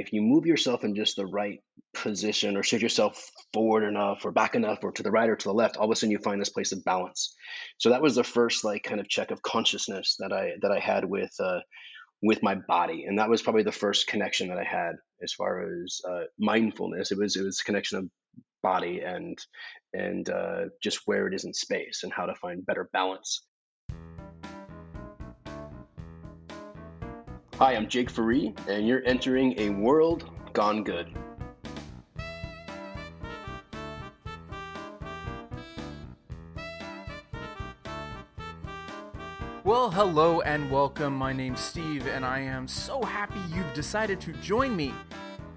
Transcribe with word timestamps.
if 0.00 0.12
you 0.12 0.22
move 0.22 0.46
yourself 0.46 0.84
in 0.84 0.94
just 0.94 1.16
the 1.16 1.26
right 1.26 1.60
position 1.94 2.56
or 2.56 2.62
shift 2.62 2.82
yourself 2.82 3.30
forward 3.52 3.84
enough 3.84 4.24
or 4.24 4.32
back 4.32 4.54
enough 4.54 4.78
or 4.82 4.92
to 4.92 5.02
the 5.02 5.10
right 5.10 5.28
or 5.28 5.36
to 5.36 5.48
the 5.48 5.54
left, 5.54 5.76
all 5.76 5.84
of 5.84 5.90
a 5.90 5.96
sudden 5.96 6.10
you 6.10 6.18
find 6.18 6.40
this 6.40 6.48
place 6.48 6.72
of 6.72 6.84
balance. 6.84 7.34
So 7.78 7.90
that 7.90 8.02
was 8.02 8.14
the 8.14 8.24
first 8.24 8.64
like 8.64 8.82
kind 8.82 9.00
of 9.00 9.08
check 9.08 9.30
of 9.30 9.42
consciousness 9.42 10.16
that 10.20 10.32
I 10.32 10.52
that 10.62 10.72
I 10.72 10.78
had 10.78 11.04
with 11.04 11.32
uh, 11.38 11.60
with 12.22 12.42
my 12.42 12.54
body, 12.54 13.04
and 13.06 13.18
that 13.18 13.30
was 13.30 13.42
probably 13.42 13.62
the 13.62 13.72
first 13.72 14.06
connection 14.06 14.48
that 14.48 14.58
I 14.58 14.64
had 14.64 14.96
as 15.22 15.32
far 15.32 15.62
as 15.62 16.00
uh, 16.08 16.24
mindfulness. 16.38 17.12
It 17.12 17.18
was 17.18 17.36
it 17.36 17.44
was 17.44 17.60
connection 17.60 17.98
of 17.98 18.08
body 18.62 19.00
and 19.00 19.38
and 19.92 20.28
uh, 20.28 20.66
just 20.82 21.00
where 21.06 21.26
it 21.26 21.34
is 21.34 21.44
in 21.44 21.54
space 21.54 22.00
and 22.04 22.12
how 22.12 22.26
to 22.26 22.34
find 22.36 22.64
better 22.64 22.88
balance. 22.92 23.42
Hi, 27.60 27.76
I'm 27.76 27.88
Jake 27.88 28.10
Ferree, 28.10 28.56
and 28.68 28.88
you're 28.88 29.04
entering 29.04 29.52
a 29.60 29.68
world 29.68 30.24
gone 30.54 30.82
good. 30.82 31.14
Well, 39.62 39.90
hello 39.90 40.40
and 40.40 40.70
welcome. 40.70 41.14
My 41.14 41.34
name's 41.34 41.60
Steve, 41.60 42.06
and 42.06 42.24
I 42.24 42.38
am 42.38 42.66
so 42.66 43.02
happy 43.02 43.40
you've 43.54 43.74
decided 43.74 44.22
to 44.22 44.32
join 44.32 44.74
me. 44.74 44.94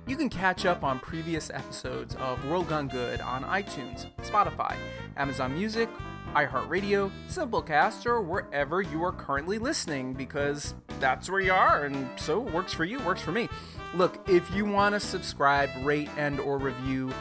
You 0.05 0.17
can 0.17 0.27
catch 0.27 0.65
up 0.65 0.83
on 0.83 0.99
previous 0.99 1.49
episodes 1.51 2.15
of 2.15 2.45
World 2.49 2.67
Gone 2.67 2.89
Good 2.89 3.21
on 3.21 3.45
iTunes, 3.45 4.07
Spotify, 4.23 4.75
Amazon 5.15 5.53
Music, 5.53 5.87
iHeartRadio, 6.33 7.11
Simplecast, 7.27 8.05
or 8.05 8.21
wherever 8.21 8.81
you 8.81 9.03
are 9.03 9.11
currently 9.11 9.57
listening 9.57 10.13
because 10.13 10.73
that's 10.99 11.29
where 11.29 11.39
you 11.41 11.53
are 11.53 11.85
and 11.85 12.07
so 12.19 12.39
works 12.39 12.73
for 12.73 12.85
you, 12.85 12.99
works 12.99 13.21
for 13.21 13.31
me. 13.31 13.49
Look, 13.95 14.27
if 14.27 14.49
you 14.53 14.65
want 14.65 14.93
to 14.93 14.99
subscribe, 14.99 15.69
rate, 15.83 16.09
and 16.17 16.39
or 16.39 16.57
review, 16.57 17.11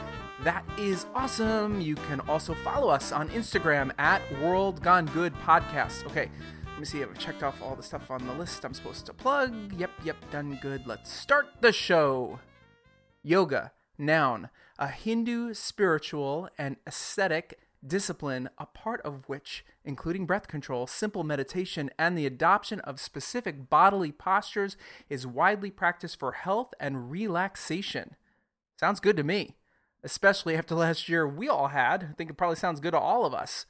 that 0.45 0.65
is 0.79 1.07
awesome. 1.15 1.80
You 1.80 1.95
can 1.95 2.21
also 2.21 2.55
follow 2.55 2.88
us 2.88 3.13
on 3.13 3.29
Instagram 3.29 3.93
at 3.99 4.23
World 4.40 4.83
Gone 4.83 5.07
Good 5.07 5.35
Podcast. 5.35 6.05
Okay, 6.07 6.29
let 6.66 6.79
me 6.79 6.85
see 6.85 7.02
I've 7.02 7.16
checked 7.18 7.43
off 7.43 7.63
all 7.63 7.77
the 7.77 7.83
stuff 7.83 8.10
on 8.10 8.27
the 8.27 8.35
list 8.35 8.65
I'm 8.65 8.74
supposed 8.74 9.07
to 9.07 9.13
plug. 9.13 9.73
Yep, 9.79 9.90
yep, 10.05 10.16
done 10.30 10.59
good. 10.60 10.87
Let's 10.87 11.13
start 11.13 11.46
the 11.60 11.73
show. 11.73 12.40
Yoga, 13.23 13.73
noun, 13.99 14.49
a 14.79 14.88
Hindu 14.88 15.55
spiritual 15.55 16.49
and 16.59 16.77
aesthetic 16.87 17.60
discipline, 17.87 18.49
a 18.59 18.66
part 18.66 19.01
of 19.02 19.29
which, 19.29 19.65
including 19.85 20.27
breath 20.27 20.49
control, 20.49 20.87
simple 20.87 21.25
meditation, 21.25 21.91
and 21.99 22.16
the 22.16 22.27
adoption 22.27 22.80
of 22.80 23.01
specific 23.01 23.69
bodily 23.69 24.13
postures, 24.13 24.77
is 25.09 25.27
widely 25.27 25.71
practiced 25.71 26.19
for 26.19 26.33
health 26.33 26.74
and 26.79 27.11
relaxation. 27.11 28.16
Sounds 28.79 29.01
good 29.01 29.16
to 29.16 29.24
me, 29.24 29.57
especially 30.02 30.57
after 30.57 30.74
last 30.77 31.09
year 31.09 31.27
we 31.27 31.49
all 31.49 31.69
had. 31.69 32.05
I 32.11 32.13
think 32.15 32.30
it 32.30 32.37
probably 32.37 32.57
sounds 32.57 32.80
good 32.80 32.93
to 32.93 32.99
all 32.99 33.24
of 33.24 33.35
us. 33.35 33.66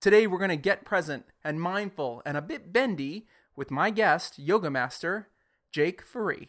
Today 0.00 0.26
we're 0.26 0.38
going 0.38 0.50
to 0.50 0.56
get 0.56 0.84
present 0.84 1.24
and 1.42 1.60
mindful 1.60 2.22
and 2.26 2.36
a 2.36 2.42
bit 2.42 2.72
bendy 2.72 3.26
with 3.56 3.70
my 3.70 3.90
guest, 3.90 4.38
yoga 4.38 4.70
master, 4.70 5.28
Jake 5.72 6.04
Ferree. 6.06 6.48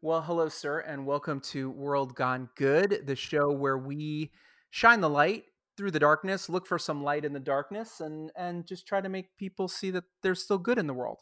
Well, 0.00 0.22
hello, 0.22 0.48
sir, 0.48 0.78
and 0.78 1.06
welcome 1.06 1.40
to 1.40 1.70
World 1.70 2.14
Gone 2.14 2.50
Good, 2.54 3.02
the 3.06 3.16
show 3.16 3.50
where 3.50 3.76
we 3.76 4.30
shine 4.70 5.00
the 5.00 5.10
light 5.10 5.44
through 5.76 5.90
the 5.92 6.00
darkness, 6.00 6.48
look 6.48 6.66
for 6.66 6.78
some 6.78 7.02
light 7.04 7.24
in 7.24 7.32
the 7.32 7.40
darkness, 7.40 8.00
and 8.00 8.30
and 8.36 8.66
just 8.66 8.86
try 8.86 9.00
to 9.00 9.08
make 9.08 9.36
people 9.36 9.68
see 9.68 9.90
that 9.90 10.04
there's 10.22 10.42
still 10.42 10.58
good 10.58 10.78
in 10.78 10.86
the 10.86 10.94
world. 10.94 11.18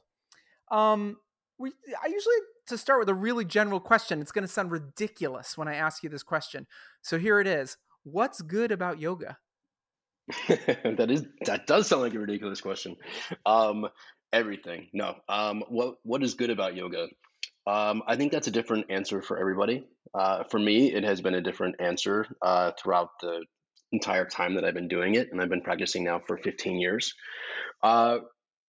Um, 0.71 1.19
we 1.59 1.73
I 2.03 2.07
usually 2.07 2.37
to 2.69 2.79
start 2.79 2.99
with 2.99 3.09
a 3.09 3.15
really 3.15 3.45
general 3.45 3.81
question. 3.81 4.21
It's 4.21 4.33
going 4.33 4.47
to 4.47 4.53
sound 4.53 4.71
ridiculous 4.71 5.57
when 5.57 5.69
I 5.69 5.75
ask 5.75 6.03
you 6.03 6.09
this 6.09 6.23
question. 6.23 6.67
So 7.03 7.19
here 7.19 7.41
it 7.41 7.47
is. 7.47 7.77
What's 8.03 8.43
good 8.43 8.73
about 8.73 9.01
yoga? 9.01 9.39
that 10.49 11.11
is 11.11 11.25
that 11.45 11.67
does 11.67 11.87
sound 11.87 12.03
like 12.03 12.15
a 12.15 12.19
ridiculous 12.19 12.61
question. 12.61 12.97
Um, 13.45 13.89
everything. 14.33 14.89
No. 14.93 15.17
Um, 15.29 15.63
what 15.69 15.97
what 16.03 16.23
is 16.23 16.35
good 16.35 16.51
about 16.51 16.75
yoga? 16.75 17.09
Um, 17.67 18.03
I 18.07 18.17
think 18.17 18.33
that's 18.33 18.47
a 18.47 18.53
different 18.53 18.87
answer 18.91 19.23
for 19.23 19.39
everybody. 19.39 19.87
Uh, 20.17 20.45
for 20.45 20.59
me, 20.59 20.93
it 20.93 21.05
has 21.05 21.21
been 21.21 21.35
a 21.35 21.43
different 21.43 21.77
answer 21.79 22.27
uh, 22.41 22.73
throughout 22.81 23.11
the 23.21 23.45
entire 23.93 24.25
time 24.25 24.55
that 24.55 24.65
I've 24.65 24.75
been 24.75 24.89
doing 24.89 25.15
it, 25.15 25.29
and 25.31 25.41
I've 25.41 25.51
been 25.51 25.63
practicing 25.63 26.05
now 26.05 26.21
for 26.27 26.39
15 26.39 26.81
years. 26.81 27.15
Uh, 27.83 28.19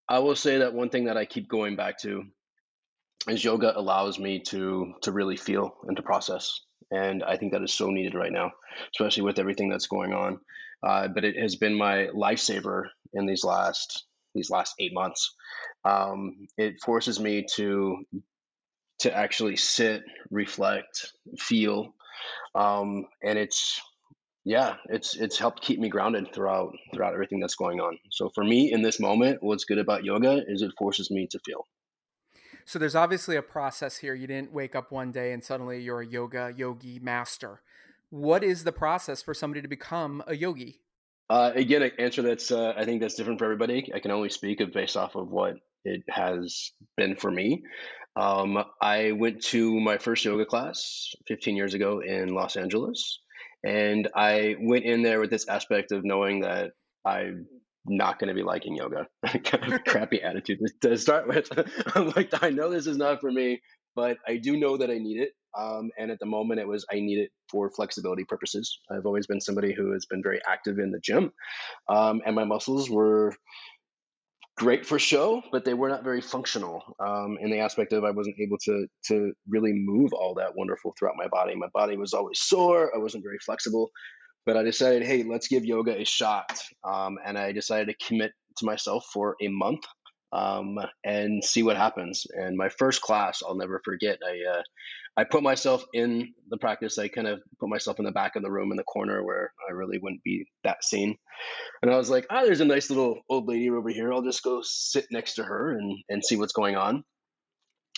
I 0.09 0.19
will 0.19 0.35
say 0.35 0.59
that 0.59 0.73
one 0.73 0.89
thing 0.89 1.05
that 1.05 1.17
I 1.17 1.25
keep 1.25 1.47
going 1.47 1.75
back 1.75 1.99
to 1.99 2.23
is 3.29 3.43
yoga 3.43 3.77
allows 3.77 4.19
me 4.19 4.41
to 4.47 4.93
to 5.01 5.11
really 5.11 5.37
feel 5.37 5.75
and 5.83 5.97
to 5.97 6.03
process, 6.03 6.59
and 6.91 7.23
I 7.23 7.37
think 7.37 7.53
that 7.53 7.63
is 7.63 7.73
so 7.73 7.87
needed 7.87 8.13
right 8.13 8.31
now, 8.31 8.51
especially 8.93 9.23
with 9.23 9.39
everything 9.39 9.69
that's 9.69 9.87
going 9.87 10.13
on. 10.13 10.39
Uh, 10.85 11.07
but 11.07 11.25
it 11.25 11.37
has 11.37 11.55
been 11.55 11.73
my 11.73 12.07
lifesaver 12.15 12.83
in 13.13 13.25
these 13.25 13.43
last 13.43 14.05
these 14.35 14.49
last 14.49 14.75
eight 14.79 14.93
months. 14.93 15.35
Um, 15.83 16.47
it 16.57 16.75
forces 16.83 17.19
me 17.19 17.45
to 17.55 18.03
to 18.99 19.15
actually 19.15 19.57
sit, 19.57 20.03
reflect, 20.29 21.13
feel, 21.37 21.93
um, 22.55 23.05
and 23.23 23.37
it's 23.37 23.81
yeah, 24.47 24.75
it's 24.85 25.15
it's 25.15 25.37
helped 25.37 25.61
keep 25.61 25.77
me 25.77 25.89
grounded 25.89 26.33
throughout 26.33 26.73
throughout 26.93 27.13
everything 27.13 27.39
that's 27.41 27.55
going 27.55 27.81
on. 27.81 27.97
So 28.11 28.29
for 28.33 28.43
me 28.43 28.71
in 28.71 28.81
this 28.81 28.99
moment, 28.99 29.43
what's 29.43 29.65
good 29.65 29.77
about 29.77 30.05
yoga 30.05 30.41
is 30.47 30.61
it 30.61 30.71
forces 30.77 31.11
me 31.11 31.27
to 31.31 31.39
feel. 31.45 31.67
So 32.63 32.79
there's 32.79 32.95
obviously 32.95 33.35
a 33.35 33.41
process 33.41 33.97
here. 33.97 34.13
You 34.13 34.27
didn't 34.27 34.53
wake 34.53 34.75
up 34.75 34.91
one 34.91 35.11
day 35.11 35.33
and 35.33 35.43
suddenly 35.43 35.81
you're 35.81 36.01
a 36.01 36.07
yoga 36.07 36.53
yogi 36.55 36.97
master. 36.99 37.61
What 38.09 38.41
is 38.41 38.63
the 38.63 38.71
process 38.71 39.21
for 39.21 39.33
somebody 39.33 39.61
to 39.61 39.67
become 39.67 40.23
a 40.27 40.35
yogi? 40.35 40.79
Uh, 41.29 41.51
again, 41.55 41.81
an 41.81 41.91
answer 41.99 42.21
that's 42.21 42.51
uh, 42.51 42.73
I 42.77 42.85
think 42.85 43.01
that's 43.01 43.15
different 43.15 43.39
for 43.39 43.45
everybody. 43.45 43.91
I 43.93 43.99
can 43.99 44.11
only 44.11 44.29
speak 44.29 44.61
of 44.61 44.71
based 44.71 44.95
off 44.95 45.15
of 45.15 45.29
what 45.29 45.55
it 45.83 46.03
has 46.09 46.71
been 46.95 47.15
for 47.15 47.29
me. 47.31 47.63
Um, 48.15 48.63
I 48.81 49.11
went 49.11 49.43
to 49.45 49.79
my 49.79 49.97
first 49.97 50.25
yoga 50.25 50.45
class 50.45 51.09
15 51.27 51.55
years 51.55 51.73
ago 51.73 51.99
in 51.99 52.33
Los 52.33 52.55
Angeles, 52.55 53.19
and 53.63 54.07
I 54.15 54.55
went 54.59 54.85
in 54.85 55.03
there 55.03 55.19
with 55.19 55.29
this 55.29 55.47
aspect 55.47 55.91
of 55.91 56.03
knowing 56.03 56.41
that 56.41 56.71
I'm 57.05 57.45
not 57.85 58.19
going 58.19 58.29
to 58.29 58.33
be 58.33 58.43
liking 58.43 58.75
yoga. 58.75 59.07
kind 59.43 59.73
of 59.73 59.83
crappy 59.85 60.21
attitude 60.21 60.59
to 60.81 60.97
start 60.97 61.27
with. 61.27 61.49
I'm 61.95 62.09
like, 62.09 62.43
I 62.43 62.49
know 62.49 62.69
this 62.69 62.87
is 62.87 62.97
not 62.97 63.21
for 63.21 63.31
me, 63.31 63.61
but 63.97 64.17
I 64.27 64.37
do 64.37 64.55
know 64.55 64.77
that 64.77 64.91
I 64.91 64.99
need 64.99 65.19
it. 65.19 65.31
Um, 65.57 65.89
and 65.97 66.11
at 66.11 66.19
the 66.19 66.27
moment, 66.27 66.59
it 66.59 66.67
was 66.67 66.85
I 66.93 66.99
need 66.99 67.17
it 67.17 67.31
for 67.49 67.71
flexibility 67.71 68.23
purposes. 68.23 68.79
I've 68.91 69.07
always 69.07 69.25
been 69.25 69.41
somebody 69.41 69.73
who 69.73 69.91
has 69.91 70.05
been 70.05 70.21
very 70.21 70.39
active 70.47 70.77
in 70.77 70.91
the 70.91 70.99
gym, 70.99 71.31
um, 71.89 72.21
and 72.25 72.35
my 72.35 72.45
muscles 72.45 72.89
were 72.89 73.33
great 74.55 74.85
for 74.85 74.99
show, 74.99 75.41
but 75.51 75.65
they 75.65 75.73
were 75.73 75.89
not 75.89 76.03
very 76.03 76.21
functional 76.21 76.81
um, 76.99 77.37
in 77.41 77.49
the 77.49 77.59
aspect 77.59 77.91
of 77.93 78.03
I 78.03 78.11
wasn't 78.11 78.37
able 78.39 78.59
to 78.65 78.85
to 79.07 79.33
really 79.49 79.73
move 79.73 80.13
all 80.13 80.35
that 80.35 80.55
wonderful 80.55 80.93
throughout 80.97 81.15
my 81.17 81.27
body. 81.27 81.55
My 81.55 81.69
body 81.73 81.97
was 81.97 82.13
always 82.13 82.39
sore. 82.39 82.91
I 82.95 82.99
wasn't 82.99 83.23
very 83.23 83.39
flexible, 83.43 83.89
but 84.45 84.57
I 84.57 84.63
decided, 84.63 85.07
hey, 85.07 85.23
let's 85.23 85.47
give 85.47 85.65
yoga 85.65 85.99
a 85.99 86.05
shot, 86.05 86.55
um, 86.83 87.17
and 87.25 87.35
I 87.35 87.51
decided 87.51 87.87
to 87.87 88.05
commit 88.05 88.31
to 88.57 88.65
myself 88.65 89.05
for 89.11 89.35
a 89.41 89.47
month 89.47 89.85
um, 90.31 90.79
and 91.03 91.43
see 91.43 91.63
what 91.63 91.77
happens. 91.77 92.25
And 92.29 92.57
my 92.57 92.69
first 92.69 93.01
class, 93.01 93.41
I'll 93.45 93.57
never 93.57 93.81
forget. 93.83 94.19
I 94.25 94.59
uh, 94.59 94.63
I 95.17 95.23
put 95.23 95.41
myself 95.41 95.83
in 95.93 96.33
the 96.49 96.57
practice. 96.57 96.99
I 96.99 97.07
kind 97.07 97.27
of 97.27 97.41
put 97.59 97.69
myself 97.69 97.97
in 97.97 98.05
the 98.05 98.11
back 98.11 98.35
of 98.35 98.43
the 98.43 98.51
room 98.51 98.69
in 98.71 98.77
the 98.77 98.83
corner 98.83 99.23
where 99.23 99.51
I 99.67 99.73
really 99.73 99.97
wouldn't 99.97 100.23
be 100.23 100.45
that 100.63 100.83
seen. 100.83 101.17
And 101.81 101.91
I 101.91 101.97
was 101.97 102.09
like, 102.09 102.27
ah, 102.29 102.43
there's 102.43 102.61
a 102.61 102.65
nice 102.65 102.91
little 102.91 103.21
old 103.27 103.47
lady 103.47 103.69
over 103.69 103.89
here. 103.89 104.13
I'll 104.13 104.21
just 104.21 104.43
go 104.43 104.61
sit 104.63 105.07
next 105.09 105.35
to 105.35 105.43
her 105.43 105.71
and, 105.71 105.97
and 106.09 106.23
see 106.23 106.35
what's 106.35 106.53
going 106.53 106.75
on. 106.75 107.03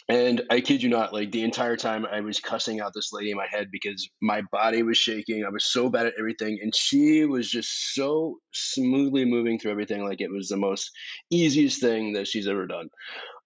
And 0.09 0.41
I 0.49 0.61
kid 0.61 0.81
you 0.81 0.89
not, 0.89 1.13
like 1.13 1.31
the 1.31 1.43
entire 1.43 1.77
time 1.77 2.03
I 2.03 2.21
was 2.21 2.39
cussing 2.39 2.81
out 2.81 2.93
this 2.95 3.13
lady 3.13 3.29
in 3.29 3.37
my 3.37 3.45
head 3.47 3.67
because 3.71 4.09
my 4.19 4.41
body 4.51 4.81
was 4.81 4.97
shaking. 4.97 5.45
I 5.45 5.49
was 5.49 5.65
so 5.65 5.87
bad 5.87 6.07
at 6.07 6.13
everything. 6.17 6.57
And 6.63 6.75
she 6.75 7.25
was 7.25 7.49
just 7.49 7.93
so 7.93 8.37
smoothly 8.51 9.25
moving 9.25 9.59
through 9.59 9.71
everything 9.71 10.03
like 10.03 10.19
it 10.19 10.31
was 10.31 10.47
the 10.47 10.57
most 10.57 10.89
easiest 11.29 11.79
thing 11.79 12.13
that 12.13 12.27
she's 12.27 12.47
ever 12.47 12.65
done. 12.65 12.89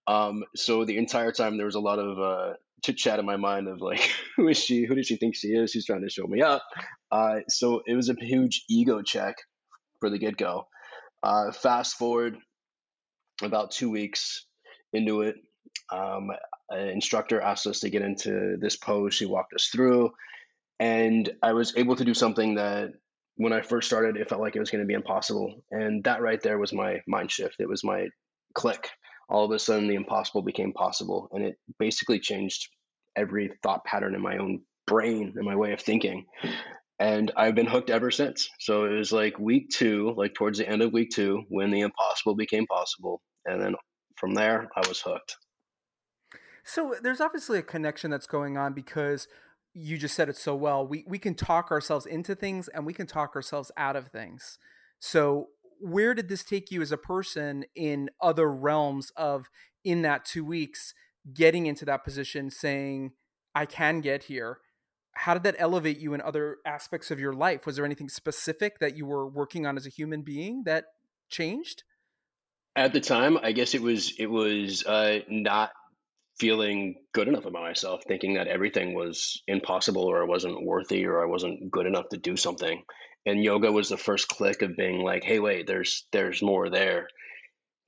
Um, 0.07 0.43
so 0.55 0.85
the 0.85 0.97
entire 0.97 1.33
time 1.33 1.57
there 1.57 1.65
was 1.65 1.75
a 1.75 1.81
lot 1.81 1.99
of 1.99 2.17
uh, 2.17 2.53
chit 2.81 2.95
chat 2.95 3.19
in 3.19 3.25
my 3.25 3.37
mind 3.37 3.67
of 3.67 3.81
like, 3.81 4.09
who 4.37 4.47
is 4.47 4.57
she? 4.57 4.85
Who 4.85 4.95
does 4.95 5.07
she 5.07 5.17
think 5.17 5.35
she 5.35 5.49
is? 5.49 5.71
She's 5.71 5.85
trying 5.85 6.03
to 6.03 6.09
show 6.09 6.27
me 6.27 6.41
up. 6.41 6.63
Uh, 7.11 7.39
so 7.49 7.81
it 7.85 7.95
was 7.95 8.07
a 8.07 8.15
huge 8.17 8.63
ego 8.69 9.01
check 9.01 9.35
for 9.99 10.09
the 10.09 10.17
get 10.17 10.37
go. 10.37 10.67
Uh, 11.21 11.51
fast 11.51 11.95
forward 11.95 12.37
about 13.41 13.71
two 13.71 13.89
weeks 13.89 14.45
into 14.93 15.21
it, 15.21 15.35
um, 15.91 16.29
an 16.69 16.89
instructor 16.89 17.41
asked 17.41 17.67
us 17.67 17.81
to 17.81 17.89
get 17.89 18.01
into 18.01 18.57
this 18.59 18.75
pose. 18.75 19.13
She 19.13 19.25
walked 19.25 19.53
us 19.53 19.69
through, 19.71 20.11
and 20.79 21.29
I 21.41 21.53
was 21.53 21.75
able 21.75 21.95
to 21.95 22.05
do 22.05 22.13
something 22.13 22.55
that 22.55 22.91
when 23.35 23.53
I 23.53 23.61
first 23.61 23.87
started, 23.87 24.17
it 24.17 24.29
felt 24.29 24.41
like 24.41 24.55
it 24.55 24.59
was 24.59 24.69
going 24.69 24.83
to 24.83 24.87
be 24.87 24.93
impossible. 24.93 25.63
And 25.71 26.03
that 26.03 26.21
right 26.21 26.41
there 26.41 26.59
was 26.59 26.71
my 26.71 27.01
mind 27.07 27.31
shift. 27.31 27.55
It 27.59 27.67
was 27.67 27.83
my 27.83 28.07
click 28.53 28.89
all 29.29 29.45
of 29.45 29.51
a 29.51 29.59
sudden 29.59 29.87
the 29.87 29.95
impossible 29.95 30.41
became 30.41 30.73
possible 30.73 31.29
and 31.31 31.43
it 31.43 31.55
basically 31.79 32.19
changed 32.19 32.69
every 33.15 33.51
thought 33.61 33.83
pattern 33.85 34.15
in 34.15 34.21
my 34.21 34.37
own 34.37 34.61
brain 34.87 35.33
and 35.35 35.45
my 35.45 35.55
way 35.55 35.73
of 35.73 35.81
thinking. 35.81 36.25
And 36.99 37.31
I've 37.35 37.55
been 37.55 37.67
hooked 37.67 37.89
ever 37.89 38.11
since. 38.11 38.49
So 38.59 38.85
it 38.85 38.95
was 38.95 39.11
like 39.11 39.39
week 39.39 39.69
two, 39.69 40.13
like 40.15 40.33
towards 40.33 40.59
the 40.59 40.69
end 40.69 40.81
of 40.81 40.93
week 40.93 41.09
two, 41.13 41.43
when 41.49 41.71
the 41.71 41.81
impossible 41.81 42.35
became 42.35 42.67
possible. 42.67 43.21
And 43.45 43.61
then 43.61 43.75
from 44.17 44.33
there, 44.33 44.69
I 44.75 44.87
was 44.87 45.01
hooked. 45.01 45.35
So 46.63 46.95
there's 47.01 47.21
obviously 47.21 47.59
a 47.59 47.63
connection 47.63 48.09
that's 48.11 48.27
going 48.27 48.57
on 48.57 48.73
because 48.73 49.27
you 49.73 49.97
just 49.97 50.15
said 50.15 50.29
it 50.29 50.37
so 50.37 50.55
well. 50.55 50.85
We 50.85 51.03
we 51.07 51.19
can 51.19 51.35
talk 51.35 51.71
ourselves 51.71 52.05
into 52.05 52.35
things 52.35 52.67
and 52.67 52.85
we 52.85 52.93
can 52.93 53.07
talk 53.07 53.35
ourselves 53.35 53.71
out 53.75 53.95
of 53.95 54.07
things. 54.07 54.57
So 54.99 55.47
where 55.79 56.13
did 56.13 56.29
this 56.29 56.43
take 56.43 56.71
you 56.71 56.81
as 56.81 56.91
a 56.91 56.97
person 56.97 57.65
in 57.75 58.09
other 58.21 58.49
realms 58.51 59.11
of 59.17 59.49
in 59.83 60.01
that 60.03 60.23
2 60.23 60.45
weeks 60.45 60.93
getting 61.33 61.65
into 61.65 61.83
that 61.85 62.03
position 62.03 62.49
saying 62.49 63.11
I 63.53 63.65
can 63.65 63.99
get 63.99 64.23
here? 64.23 64.59
How 65.15 65.33
did 65.33 65.43
that 65.43 65.55
elevate 65.59 65.99
you 65.99 66.13
in 66.13 66.21
other 66.21 66.57
aspects 66.65 67.11
of 67.11 67.19
your 67.19 67.33
life? 67.33 67.65
Was 67.65 67.75
there 67.75 67.85
anything 67.85 68.09
specific 68.09 68.79
that 68.79 68.95
you 68.95 69.05
were 69.05 69.27
working 69.27 69.65
on 69.65 69.75
as 69.77 69.85
a 69.85 69.89
human 69.89 70.21
being 70.21 70.63
that 70.65 70.85
changed? 71.29 71.83
At 72.75 72.93
the 72.93 73.01
time, 73.01 73.37
I 73.43 73.51
guess 73.51 73.75
it 73.75 73.81
was 73.81 74.13
it 74.17 74.27
was 74.27 74.83
uh, 74.85 75.19
not 75.29 75.71
feeling 76.39 76.95
good 77.13 77.27
enough 77.27 77.45
about 77.45 77.61
myself, 77.61 78.03
thinking 78.07 78.35
that 78.35 78.47
everything 78.47 78.93
was 78.93 79.41
impossible 79.47 80.03
or 80.03 80.21
I 80.21 80.25
wasn't 80.25 80.63
worthy 80.63 81.05
or 81.05 81.21
I 81.21 81.27
wasn't 81.27 81.71
good 81.71 81.85
enough 81.85 82.09
to 82.09 82.17
do 82.17 82.35
something. 82.35 82.83
And 83.25 83.43
yoga 83.43 83.71
was 83.71 83.89
the 83.89 83.97
first 83.97 84.27
click 84.27 84.61
of 84.61 84.75
being 84.75 85.01
like, 85.01 85.23
hey, 85.23 85.39
wait, 85.39 85.67
there's 85.67 86.05
there's 86.11 86.41
more 86.41 86.69
there. 86.69 87.07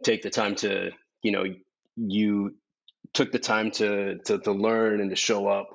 Take 0.03 0.21
the 0.21 0.29
time 0.29 0.55
to, 0.57 0.91
you 1.21 1.31
know, 1.31 1.43
you 1.95 2.55
took 3.13 3.31
the 3.31 3.39
time 3.39 3.71
to 3.71 4.19
to, 4.25 4.39
to 4.39 4.51
learn 4.51 5.01
and 5.01 5.09
to 5.09 5.15
show 5.15 5.47
up. 5.47 5.69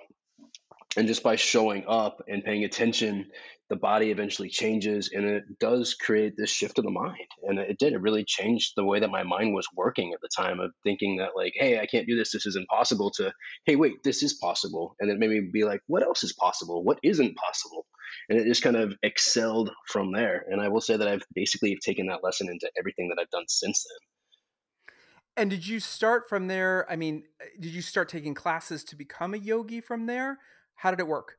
And 0.96 1.06
just 1.06 1.22
by 1.22 1.36
showing 1.36 1.84
up 1.86 2.22
and 2.26 2.42
paying 2.42 2.64
attention 2.64 3.26
the 3.70 3.76
body 3.76 4.10
eventually 4.10 4.50
changes 4.50 5.10
and 5.14 5.24
it 5.24 5.44
does 5.60 5.94
create 5.94 6.34
this 6.36 6.50
shift 6.50 6.78
of 6.78 6.84
the 6.84 6.90
mind. 6.90 7.28
And 7.44 7.58
it 7.58 7.78
did 7.78 7.92
it 7.92 8.02
really 8.02 8.24
changed 8.24 8.72
the 8.76 8.84
way 8.84 8.98
that 8.98 9.10
my 9.10 9.22
mind 9.22 9.54
was 9.54 9.68
working 9.74 10.12
at 10.12 10.20
the 10.20 10.28
time 10.36 10.58
of 10.58 10.72
thinking 10.82 11.18
that 11.18 11.36
like 11.36 11.52
hey 11.54 11.78
i 11.78 11.86
can't 11.86 12.06
do 12.06 12.16
this 12.16 12.32
this 12.32 12.46
is 12.46 12.56
impossible 12.56 13.12
to 13.12 13.32
hey 13.64 13.76
wait 13.76 14.02
this 14.02 14.22
is 14.24 14.34
possible. 14.34 14.96
And 14.98 15.08
it 15.08 15.18
made 15.18 15.30
me 15.30 15.48
be 15.52 15.64
like 15.64 15.80
what 15.86 16.02
else 16.02 16.24
is 16.24 16.32
possible? 16.32 16.82
What 16.82 16.98
isn't 17.04 17.36
possible? 17.36 17.86
And 18.28 18.38
it 18.38 18.44
just 18.44 18.62
kind 18.62 18.76
of 18.76 18.94
excelled 19.04 19.70
from 19.86 20.12
there. 20.12 20.44
And 20.50 20.60
i 20.60 20.68
will 20.68 20.80
say 20.80 20.96
that 20.96 21.08
i've 21.08 21.24
basically 21.34 21.78
taken 21.82 22.08
that 22.08 22.24
lesson 22.24 22.48
into 22.48 22.68
everything 22.76 23.08
that 23.08 23.22
i've 23.22 23.30
done 23.30 23.44
since 23.46 23.86
then. 23.88 24.92
And 25.36 25.48
did 25.48 25.66
you 25.66 25.78
start 25.78 26.28
from 26.28 26.48
there? 26.48 26.90
I 26.90 26.96
mean 26.96 27.22
did 27.60 27.72
you 27.72 27.82
start 27.82 28.08
taking 28.08 28.34
classes 28.34 28.82
to 28.84 28.96
become 28.96 29.32
a 29.32 29.38
yogi 29.38 29.80
from 29.80 30.06
there? 30.06 30.38
How 30.74 30.90
did 30.90 30.98
it 30.98 31.06
work 31.06 31.36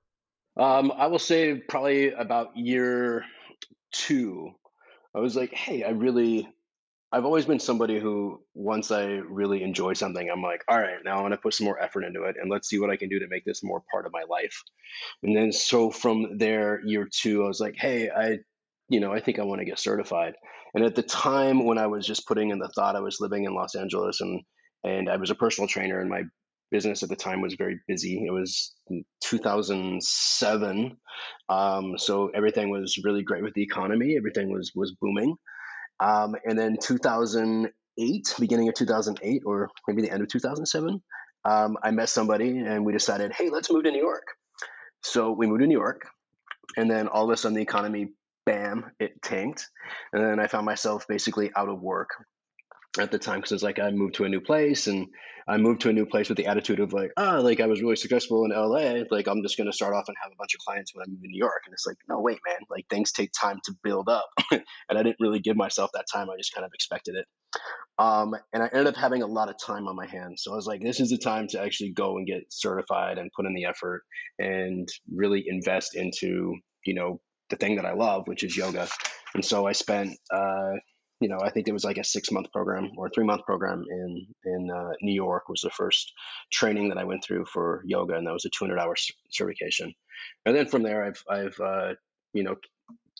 um, 0.57 0.91
I 0.95 1.07
will 1.07 1.19
say 1.19 1.55
probably 1.55 2.11
about 2.11 2.57
year 2.57 3.23
two, 3.91 4.51
I 5.15 5.19
was 5.19 5.35
like, 5.35 5.53
hey, 5.53 5.83
I 5.83 5.89
really, 5.89 6.47
I've 7.11 7.25
always 7.25 7.45
been 7.45 7.59
somebody 7.59 7.99
who, 7.99 8.41
once 8.53 8.91
I 8.91 9.05
really 9.05 9.63
enjoy 9.63 9.93
something, 9.93 10.29
I'm 10.29 10.41
like, 10.41 10.63
all 10.67 10.79
right, 10.79 10.97
now 11.03 11.17
I 11.17 11.21
want 11.21 11.33
to 11.33 11.39
put 11.39 11.53
some 11.53 11.65
more 11.65 11.81
effort 11.81 12.03
into 12.03 12.23
it 12.23 12.35
and 12.41 12.49
let's 12.49 12.69
see 12.69 12.79
what 12.79 12.89
I 12.89 12.97
can 12.97 13.09
do 13.09 13.19
to 13.19 13.27
make 13.27 13.45
this 13.45 13.63
more 13.63 13.83
part 13.91 14.05
of 14.05 14.13
my 14.13 14.23
life. 14.29 14.63
And 15.23 15.35
then 15.35 15.51
so 15.51 15.91
from 15.91 16.37
there, 16.37 16.81
year 16.85 17.07
two, 17.11 17.43
I 17.43 17.47
was 17.47 17.59
like, 17.59 17.75
hey, 17.77 18.09
I, 18.09 18.39
you 18.89 18.99
know, 18.99 19.11
I 19.11 19.19
think 19.19 19.39
I 19.39 19.43
want 19.43 19.59
to 19.59 19.65
get 19.65 19.79
certified. 19.79 20.35
And 20.73 20.85
at 20.85 20.95
the 20.95 21.03
time 21.03 21.65
when 21.65 21.77
I 21.77 21.87
was 21.87 22.07
just 22.07 22.27
putting 22.27 22.51
in 22.51 22.59
the 22.59 22.69
thought, 22.69 22.95
I 22.95 23.01
was 23.01 23.19
living 23.19 23.43
in 23.43 23.53
Los 23.53 23.75
Angeles 23.75 24.21
and 24.21 24.41
and 24.83 25.09
I 25.09 25.17
was 25.17 25.29
a 25.29 25.35
personal 25.35 25.67
trainer, 25.67 25.99
and 25.99 26.09
my 26.09 26.23
business 26.71 27.03
at 27.03 27.09
the 27.09 27.15
time 27.15 27.41
was 27.41 27.55
very 27.55 27.79
busy. 27.87 28.23
It 28.25 28.31
was 28.31 28.73
2007, 29.23 30.97
um, 31.49 31.97
so 31.97 32.31
everything 32.33 32.69
was 32.69 32.97
really 33.03 33.23
great 33.23 33.43
with 33.43 33.53
the 33.53 33.63
economy. 33.63 34.15
Everything 34.17 34.51
was 34.51 34.71
was 34.73 34.95
booming, 34.99 35.35
um, 35.99 36.35
and 36.45 36.57
then 36.57 36.77
2008, 36.81 38.35
beginning 38.39 38.69
of 38.69 38.75
2008, 38.75 39.43
or 39.45 39.69
maybe 39.87 40.01
the 40.01 40.11
end 40.11 40.23
of 40.23 40.29
2007, 40.29 41.01
um, 41.45 41.77
I 41.83 41.91
met 41.91 42.09
somebody 42.09 42.57
and 42.59 42.85
we 42.85 42.93
decided, 42.93 43.31
hey, 43.33 43.49
let's 43.49 43.71
move 43.71 43.83
to 43.83 43.91
New 43.91 44.01
York. 44.01 44.27
So 45.03 45.31
we 45.31 45.47
moved 45.47 45.61
to 45.61 45.67
New 45.67 45.77
York, 45.77 46.07
and 46.77 46.89
then 46.89 47.07
all 47.07 47.25
of 47.25 47.29
a 47.31 47.37
sudden 47.37 47.55
the 47.55 47.61
economy, 47.61 48.09
bam, 48.45 48.91
it 48.99 49.21
tanked, 49.21 49.67
and 50.13 50.23
then 50.23 50.39
I 50.39 50.47
found 50.47 50.65
myself 50.65 51.07
basically 51.07 51.51
out 51.55 51.69
of 51.69 51.81
work 51.81 52.09
at 52.99 53.11
the 53.11 53.19
time 53.19 53.39
because 53.39 53.53
it's 53.53 53.63
like 53.63 53.79
I 53.79 53.89
moved 53.91 54.15
to 54.15 54.25
a 54.25 54.29
new 54.29 54.41
place 54.41 54.87
and 54.87 55.07
I 55.47 55.57
moved 55.57 55.81
to 55.81 55.89
a 55.89 55.93
new 55.93 56.05
place 56.05 56.29
with 56.29 56.37
the 56.37 56.47
attitude 56.47 56.79
of 56.79 56.93
like, 56.93 57.11
oh, 57.17 57.41
like 57.41 57.59
I 57.59 57.67
was 57.67 57.81
really 57.81 57.95
successful 57.95 58.45
in 58.45 58.51
LA. 58.51 59.03
Like 59.09 59.27
I'm 59.27 59.41
just 59.43 59.57
gonna 59.57 59.73
start 59.73 59.93
off 59.93 60.05
and 60.07 60.17
have 60.21 60.31
a 60.31 60.35
bunch 60.37 60.53
of 60.53 60.59
clients 60.59 60.93
when 60.93 61.03
I 61.03 61.09
move 61.09 61.21
to 61.21 61.27
New 61.27 61.37
York. 61.37 61.63
And 61.65 61.73
it's 61.73 61.85
like, 61.85 61.97
no, 62.09 62.19
wait, 62.19 62.39
man. 62.47 62.57
Like 62.69 62.85
things 62.89 63.11
take 63.11 63.31
time 63.31 63.59
to 63.65 63.73
build 63.83 64.09
up, 64.09 64.27
and 64.51 64.63
I 64.89 65.03
didn't 65.03 65.17
really 65.19 65.39
give 65.39 65.55
myself 65.55 65.91
that 65.93 66.05
time. 66.11 66.29
I 66.29 66.37
just 66.37 66.53
kind 66.53 66.65
of 66.65 66.71
expected 66.73 67.15
it. 67.15 67.25
Um, 67.97 68.35
and 68.53 68.63
I 68.63 68.67
ended 68.67 68.87
up 68.87 68.95
having 68.95 69.21
a 69.21 69.27
lot 69.27 69.49
of 69.49 69.55
time 69.63 69.87
on 69.87 69.95
my 69.95 70.07
hands. 70.07 70.43
So 70.43 70.53
I 70.53 70.55
was 70.55 70.65
like, 70.65 70.81
this 70.81 70.99
is 70.99 71.09
the 71.09 71.17
time 71.17 71.47
to 71.49 71.61
actually 71.61 71.91
go 71.91 72.17
and 72.17 72.25
get 72.25 72.43
certified 72.49 73.17
and 73.17 73.29
put 73.35 73.45
in 73.45 73.53
the 73.53 73.65
effort 73.65 74.03
and 74.39 74.87
really 75.13 75.43
invest 75.47 75.95
into 75.95 76.55
you 76.85 76.93
know 76.93 77.19
the 77.49 77.55
thing 77.55 77.75
that 77.77 77.85
I 77.85 77.93
love, 77.93 78.27
which 78.27 78.43
is 78.43 78.55
yoga. 78.55 78.87
And 79.33 79.43
so 79.45 79.65
I 79.65 79.71
spent 79.71 80.17
uh, 80.33 80.73
you 81.21 81.29
know, 81.29 81.37
I 81.39 81.51
think 81.51 81.67
it 81.67 81.71
was 81.71 81.85
like 81.85 81.99
a 81.99 82.03
six 82.03 82.31
month 82.31 82.51
program 82.51 82.91
or 82.97 83.07
three 83.09 83.23
month 83.23 83.45
program 83.45 83.85
in 83.89 84.27
in 84.43 84.71
uh, 84.71 84.93
New 85.01 85.13
York 85.13 85.47
was 85.47 85.61
the 85.61 85.69
first 85.69 86.11
training 86.51 86.89
that 86.89 86.97
I 86.97 87.03
went 87.03 87.23
through 87.23 87.45
for 87.45 87.83
yoga, 87.85 88.15
and 88.15 88.25
that 88.25 88.33
was 88.33 88.45
a 88.45 88.49
200 88.49 88.79
hour 88.79 88.95
certification. 89.29 89.93
And 90.45 90.55
then 90.55 90.67
from 90.67 90.81
there, 90.81 91.05
I've 91.05 91.23
I've 91.29 91.59
uh, 91.59 91.93
you 92.33 92.43
know 92.43 92.55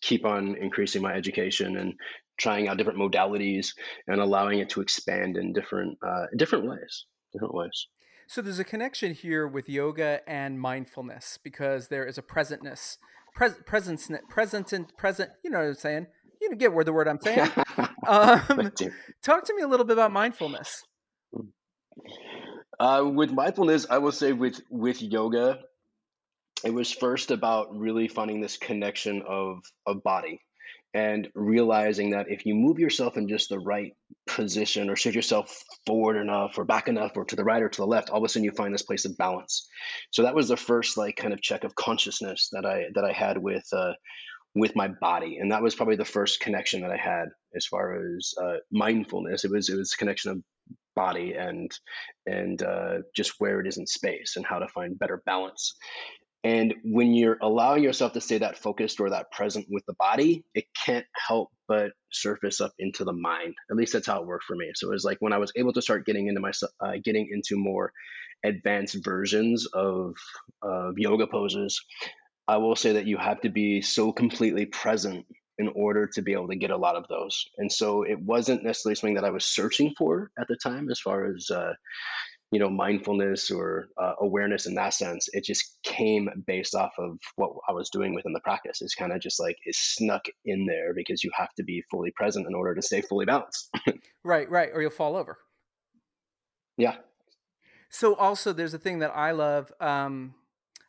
keep 0.01 0.25
on 0.25 0.56
increasing 0.56 1.03
my 1.03 1.13
education 1.13 1.77
and 1.77 1.94
trying 2.38 2.68
out 2.68 2.77
different 2.77 2.98
modalities 2.98 3.68
and 4.07 4.19
allowing 4.19 4.57
it 4.57 4.69
to 4.69 4.81
expand 4.81 5.38
in 5.38 5.53
different 5.53 6.00
uh, 6.06 6.25
different 6.36 6.65
ways, 6.68 7.06
different 7.31 7.53
ways. 7.53 7.88
So 8.27 8.42
there's 8.42 8.59
a 8.59 8.63
connection 8.63 9.13
here 9.13 9.48
with 9.48 9.69
yoga 9.69 10.21
and 10.27 10.59
mindfulness 10.59 11.38
because 11.44 11.89
there 11.89 12.07
is 12.07 12.18
a 12.18 12.21
presentness, 12.24 12.98
pres- 13.36 13.62
presence, 13.65 14.09
present, 14.30 14.98
present. 14.98 15.30
You 15.44 15.51
know 15.51 15.59
what 15.59 15.68
I'm 15.68 15.74
saying? 15.75 16.07
You 16.41 16.55
get 16.55 16.73
where 16.73 16.83
the 16.83 16.93
word 16.93 17.07
I'm 17.07 17.19
saying. 17.21 17.49
um, 18.07 18.71
talk 19.23 19.45
to 19.45 19.55
me 19.55 19.61
a 19.61 19.67
little 19.67 19.85
bit 19.85 19.93
about 19.93 20.11
mindfulness. 20.11 20.83
Uh, 22.79 23.03
with 23.05 23.31
mindfulness, 23.31 23.85
I 23.89 23.99
will 23.99 24.11
say 24.11 24.33
with 24.33 24.59
with 24.69 25.01
yoga, 25.01 25.59
it 26.65 26.74
was 26.74 26.91
first 26.91 27.31
about 27.31 27.77
really 27.77 28.07
finding 28.07 28.41
this 28.41 28.57
connection 28.57 29.21
of 29.27 29.60
of 29.86 30.03
body 30.03 30.41
and 30.93 31.29
realizing 31.36 32.12
that 32.12 32.29
if 32.29 32.45
you 32.45 32.53
move 32.53 32.77
yourself 32.77 33.15
in 33.15 33.27
just 33.27 33.50
the 33.50 33.60
right 33.60 33.93
position 34.27 34.89
or 34.89 34.95
shift 34.95 35.15
yourself 35.15 35.63
forward 35.86 36.17
enough 36.17 36.57
or 36.57 36.65
back 36.65 36.88
enough 36.88 37.12
or 37.15 37.24
to 37.24 37.36
the 37.36 37.43
right 37.43 37.63
or 37.63 37.69
to 37.69 37.81
the 37.81 37.88
left 37.88 38.10
all 38.10 38.17
of 38.17 38.24
a 38.24 38.29
sudden 38.29 38.43
you 38.43 38.51
find 38.51 38.74
this 38.74 38.81
place 38.81 39.05
of 39.05 39.17
balance 39.17 39.69
so 40.12 40.24
that 40.24 40.36
was 40.36 40.50
the 40.50 40.57
first 40.57 40.98
like 40.98 41.15
kind 41.15 41.33
of 41.33 41.41
check 41.41 41.63
of 41.63 41.75
consciousness 41.75 42.50
that 42.51 42.65
i 42.65 42.86
that 42.93 43.05
i 43.05 43.12
had 43.13 43.38
with 43.38 43.63
uh, 43.74 43.93
with 44.55 44.75
my 44.75 44.88
body 44.88 45.38
and 45.38 45.51
that 45.51 45.63
was 45.63 45.75
probably 45.75 45.96
the 45.96 46.05
first 46.05 46.39
connection 46.39 46.81
that 46.81 46.91
i 46.91 46.98
had 46.98 47.29
as 47.55 47.65
far 47.65 47.96
as 48.15 48.34
uh, 48.41 48.58
mindfulness. 48.72 49.43
It 49.46 49.51
was 49.51 49.70
it 49.70 49.77
was 49.77 49.93
connection 49.93 50.31
of 50.31 50.41
body 50.96 51.34
and 51.34 51.72
and 52.25 52.62
uh, 52.62 53.00
just 53.15 53.34
where 53.39 53.60
it 53.60 53.67
is 53.67 53.77
in 53.77 53.88
space 53.88 54.36
and 54.36 54.46
how 54.46 54.60
to 54.60 54.67
find 54.67 55.00
better 55.00 55.22
balance. 55.25 55.75
And 56.43 56.74
when 56.84 57.13
you're 57.13 57.38
allowing 57.39 57.84
yourself 57.84 58.13
to 58.13 58.22
stay 58.22 58.39
that 58.39 58.58
focused 58.58 59.00
or 59.00 59.12
that 59.12 59.31
present 59.31 59.67
with 59.70 59.86
the 59.86 59.93
body 60.00 60.43
it 60.55 60.65
can't 60.86 61.05
help 61.27 61.50
but 61.67 61.91
surface 62.12 62.60
up 62.60 62.74
into 62.79 63.05
the 63.05 63.13
mind. 63.13 63.53
At 63.70 63.77
least 63.77 63.93
that's 63.93 64.08
how 64.08 64.22
it 64.22 64.27
worked 64.27 64.46
for 64.46 64.55
me. 64.55 64.72
So 64.75 64.88
it 64.88 64.93
was 64.93 65.05
like 65.05 65.17
when 65.20 65.34
i 65.34 65.38
was 65.38 65.51
able 65.55 65.74
to 65.74 65.81
start 65.81 66.05
getting 66.05 66.27
into 66.27 66.41
my 66.41 66.51
uh, 66.79 66.93
getting 67.03 67.29
into 67.31 67.58
more 67.58 67.91
advanced 68.43 69.03
versions 69.03 69.67
of 69.74 70.15
of 70.63 70.96
yoga 70.98 71.27
poses 71.27 71.79
I 72.51 72.58
will 72.58 72.75
say 72.75 72.91
that 72.93 73.08
you 73.08 73.15
have 73.15 73.39
to 73.41 73.50
be 73.50 73.81
so 73.81 74.12
completely 74.12 74.65
present 74.65 75.25
in 75.58 75.70
order 75.74 76.05
to 76.15 76.22
be 76.22 76.34
able 76.34 76.50
to 76.50 76.58
get 76.58 76.70
a 76.70 76.75
lot 76.75 76.98
of 76.98 77.08
those. 77.08 77.46
And 77.58 77.72
so 77.72 78.03
it 78.03 78.20
wasn't 78.20 78.65
necessarily 78.65 78.96
something 78.96 79.15
that 79.15 79.24
I 79.24 79.29
was 79.29 79.46
searching 79.46 79.93
for 79.98 80.31
at 80.38 80.50
the 80.50 80.58
time, 80.62 80.89
as 80.91 81.00
far 81.00 81.34
as 81.34 81.50
uh, 81.50 81.72
you 82.51 82.60
know 82.60 82.70
mindfulness 82.70 83.51
or 83.51 83.88
uh, 83.98 84.15
awareness 84.20 84.65
in 84.65 84.75
that 84.75 84.93
sense. 84.93 85.29
It 85.31 85.46
just 85.46 85.63
came 85.84 86.27
based 86.46 86.75
off 86.75 86.91
of 87.00 87.20
what 87.38 87.51
I 87.70 87.72
was 87.72 87.89
doing 87.89 88.13
within 88.13 88.34
the 88.34 88.41
practice. 88.41 88.81
It's 88.81 88.96
kind 88.96 89.13
of 89.13 89.22
just 89.22 89.39
like 89.39 89.55
it's 89.63 89.79
snuck 89.79 90.25
in 90.43 90.65
there 90.65 90.93
because 90.93 91.24
you 91.24 91.31
have 91.34 91.53
to 91.55 91.63
be 91.63 91.86
fully 91.89 92.12
present 92.17 92.48
in 92.48 92.53
order 92.53 92.75
to 92.75 92.81
stay 92.81 93.00
fully 93.00 93.25
balanced. 93.25 93.70
right, 94.25 94.50
right, 94.50 94.72
or 94.74 94.81
you'll 94.81 94.91
fall 94.91 95.15
over. 95.15 95.38
Yeah. 96.75 96.96
So 97.89 98.13
also, 98.15 98.51
there's 98.51 98.74
a 98.74 98.79
thing 98.79 99.00
that 99.00 99.15
I 99.15 99.31
love. 99.31 99.72
Um, 99.79 100.36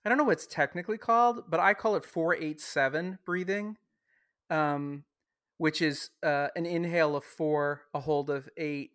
I 0.04 0.08
don't 0.08 0.18
know 0.18 0.24
what 0.24 0.32
it's 0.32 0.46
technically 0.46 0.98
called, 0.98 1.44
but 1.48 1.60
I 1.60 1.74
call 1.74 1.94
it 1.96 2.04
487 2.04 3.18
breathing, 3.24 3.76
um, 4.50 5.04
which 5.58 5.80
is 5.80 6.10
uh, 6.22 6.48
an 6.56 6.66
inhale 6.66 7.14
of 7.14 7.24
four, 7.24 7.82
a 7.94 8.00
hold 8.00 8.28
of 8.28 8.48
eight, 8.56 8.92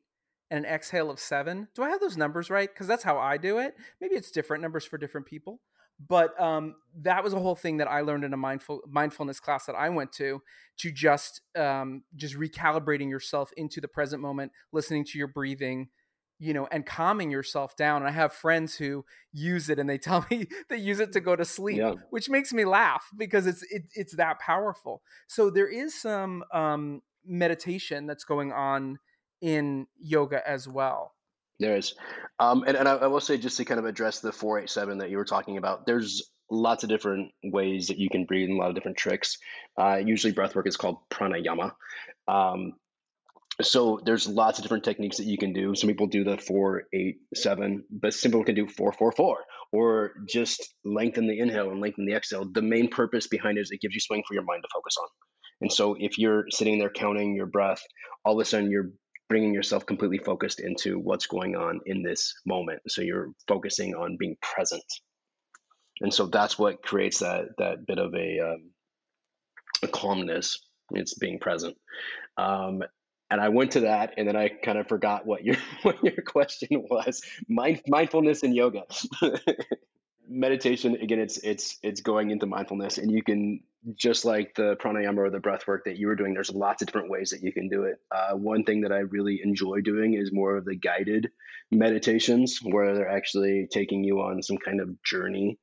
and 0.52 0.66
an 0.66 0.72
exhale 0.72 1.10
of 1.10 1.20
seven. 1.20 1.68
Do 1.76 1.84
I 1.84 1.90
have 1.90 2.02
those 2.02 2.18
numbers 2.18 2.50
right? 2.50 2.70
Because 2.72 2.88
that's 2.88 3.04
how 3.04 3.18
I 3.18 3.38
do 3.38 3.58
it. 3.60 3.76
Maybe 4.02 4.16
it's 4.16 4.32
different 4.32 4.62
numbers 4.62 4.86
for 4.86 4.98
different 4.98 5.28
people. 5.28 5.62
But 6.06 6.40
um, 6.40 6.76
that 7.02 7.24
was 7.24 7.34
a 7.34 7.40
whole 7.40 7.56
thing 7.56 7.78
that 7.78 7.88
I 7.88 8.02
learned 8.02 8.24
in 8.24 8.34
a 8.34 8.38
mindful 8.38 8.82
mindfulness 8.88 9.40
class 9.40 9.66
that 9.66 9.76
I 9.76 9.90
went 9.90 10.12
to, 10.14 10.44
to 10.78 10.92
just 10.92 11.42
um, 11.56 12.04
just 12.16 12.36
recalibrating 12.36 13.10
yourself 13.10 13.52
into 13.58 13.82
the 13.82 13.88
present 13.88 14.22
moment, 14.22 14.52
listening 14.72 15.06
to 15.06 15.18
your 15.18 15.28
breathing, 15.28 15.90
you 16.39 16.53
know, 16.53 16.67
and 16.72 16.86
calming 16.86 17.32
yourself 17.32 17.75
down. 17.75 18.01
And 18.01 18.08
I 18.08 18.12
have 18.12 18.34
friends 18.34 18.75
who 18.75 19.06
use 19.32 19.70
it 19.70 19.79
and 19.79 19.89
they 19.89 19.98
tell 19.98 20.25
me 20.29 20.48
they 20.70 20.77
use 20.77 21.00
it 21.00 21.13
to 21.13 21.20
go 21.20 21.36
to 21.36 21.46
sleep, 21.46 21.77
yeah. 21.77 21.94
which 22.10 22.29
makes 22.29 22.53
me 22.53 22.65
laugh 22.65 23.10
because 23.17 23.48
it's 23.48 23.63
it, 23.72 23.84
it's 23.94 24.15
that 24.15 24.39
powerful. 24.39 25.01
So 25.27 25.50
there 25.50 25.67
is 25.67 26.00
some 26.00 26.44
um, 26.53 27.01
meditation 27.25 28.08
that's 28.08 28.24
going 28.24 28.51
on 28.51 29.00
in 29.41 29.88
yoga 30.00 30.48
as 30.48 30.67
well. 30.67 31.13
There 31.60 31.75
is. 31.75 31.96
Um, 32.39 32.63
and, 32.67 32.77
and 32.77 32.88
I, 32.88 32.94
I 32.94 33.08
will 33.08 33.20
say, 33.20 33.38
just 33.38 33.58
to 33.58 33.65
kind 33.65 33.79
of 33.79 33.86
address 33.86 34.20
the 34.20 34.32
487 34.32 35.00
that 35.00 35.10
you 35.10 35.17
were 35.17 35.25
talking 35.25 35.58
about, 35.58 35.86
there's 35.86 36.29
lots 36.50 36.84
of 36.84 36.89
different 36.89 37.32
ways 37.44 37.88
that 37.88 37.98
you 37.98 38.10
can 38.10 38.25
breathe 38.25 38.50
and 38.50 38.58
a 38.58 38.62
lot 38.62 38.70
of 38.70 38.75
different 38.75 38.98
tricks. 38.98 39.38
Uh, 39.79 39.96
usually, 39.96 40.34
breath 40.34 40.56
work 40.56 40.67
is 40.67 40.77
called 40.77 40.98
pranayama. 41.10 41.72
Um, 42.27 42.74
so 43.62 44.00
there's 44.06 44.28
lots 44.28 44.60
of 44.60 44.64
different 44.64 44.84
techniques 44.84 45.18
that 45.18 45.26
you 45.26 45.38
can 45.38 45.52
do. 45.54 45.74
Some 45.74 45.88
people 45.88 46.08
do 46.08 46.24
the 46.24 46.38
four, 46.38 46.84
eight, 46.94 47.18
seven, 47.34 47.84
but 47.90 48.14
some 48.14 48.32
people 48.32 48.46
can 48.46 48.56
do 48.56 48.68
four, 48.68 48.92
four, 48.92 49.12
four, 49.12 49.46
or 49.72 50.12
just 50.28 50.74
lengthen 50.86 51.28
the 51.28 51.40
inhale 51.40 51.72
and 51.72 51.82
lengthen 51.82 52.06
the 52.06 52.14
exhale. 52.14 52.46
The 52.52 52.62
main 52.62 52.90
purpose 52.90 53.28
behind 53.28 53.58
it 53.58 53.62
is 53.62 53.72
it 53.72 53.82
gives 53.82 53.96
you 53.96 54.02
something 54.02 54.24
for 54.28 54.36
your 54.36 54.44
mind 54.44 54.64
to 54.64 54.70
focus 54.74 54.96
on. 55.02 55.08
And 55.62 55.74
so 55.74 55.96
if 56.00 56.20
you're 56.20 56.46
sitting 56.52 56.78
there 56.78 56.92
counting 56.92 57.36
your 57.36 57.48
breath, 57.48 57.82
all 58.24 58.40
of 58.40 58.40
a 58.40 58.46
sudden 58.46 58.70
you're 58.70 58.92
bringing 59.28 59.54
yourself 59.54 59.86
completely 59.86 60.20
focused 60.20 60.60
into 60.60 61.00
what's 61.00 61.26
going 61.26 61.56
on 61.56 61.82
in 61.86 62.04
this 62.04 62.34
moment. 62.46 62.82
So 62.88 63.02
you're 63.02 63.32
focusing 63.48 63.96
on 63.96 64.18
being 64.20 64.38
present, 64.42 64.84
and 66.00 66.14
so 66.14 66.28
that's 66.28 66.60
what 66.60 66.84
creates 66.84 67.20
that 67.20 67.46
that 67.58 67.88
bit 67.88 67.98
of 67.98 68.14
a, 68.14 68.40
um, 68.40 68.72
a 69.82 69.88
calmness. 69.88 70.60
It's 70.92 71.16
being 71.16 71.40
present. 71.40 71.76
Um, 72.38 72.84
and 73.30 73.42
I 73.42 73.50
went 73.50 73.72
to 73.72 73.82
that, 73.82 74.14
and 74.18 74.28
then 74.28 74.36
I 74.36 74.50
kind 74.50 74.78
of 74.78 74.88
forgot 74.88 75.26
what 75.26 75.44
your 75.44 75.58
what 75.84 76.04
your 76.04 76.22
question 76.26 76.86
was. 76.90 77.22
Mind, 77.48 77.82
mindfulness 77.88 78.44
and 78.44 78.56
yoga. 78.56 78.84
meditation 80.30 80.96
again 80.96 81.20
it's 81.20 81.38
it's 81.38 81.78
it's 81.84 82.02
going 82.02 82.32
into 82.32 82.46
mindfulness 82.46 82.98
and 82.98 83.10
you 83.12 83.24
can 83.24 83.62
just 83.96 84.26
like 84.26 84.54
the 84.56 84.76
pranayama 84.76 85.20
or 85.20 85.30
the 85.30 85.40
breath 85.40 85.66
work 85.68 85.86
that 85.86 85.98
you 85.98 86.08
were 86.08 86.16
doing 86.16 86.34
there's 86.34 86.52
lots 86.52 86.82
of 86.82 86.88
different 86.88 87.10
ways 87.10 87.30
that 87.30 87.42
you 87.42 87.54
can 87.54 87.70
do 87.70 87.84
it 87.84 87.96
uh, 88.12 88.36
one 88.36 88.64
thing 88.64 88.82
that 88.82 88.92
i 88.92 88.98
really 88.98 89.40
enjoy 89.44 89.80
doing 89.80 90.16
is 90.16 90.34
more 90.34 90.58
of 90.58 90.66
the 90.66 90.76
guided 90.76 91.30
meditations 91.72 92.60
where 92.62 92.94
they're 92.94 93.10
actually 93.10 93.68
taking 93.72 94.04
you 94.04 94.20
on 94.20 94.44
some 94.44 94.58
kind 94.58 94.82
of 94.82 95.02
journey 95.04 95.58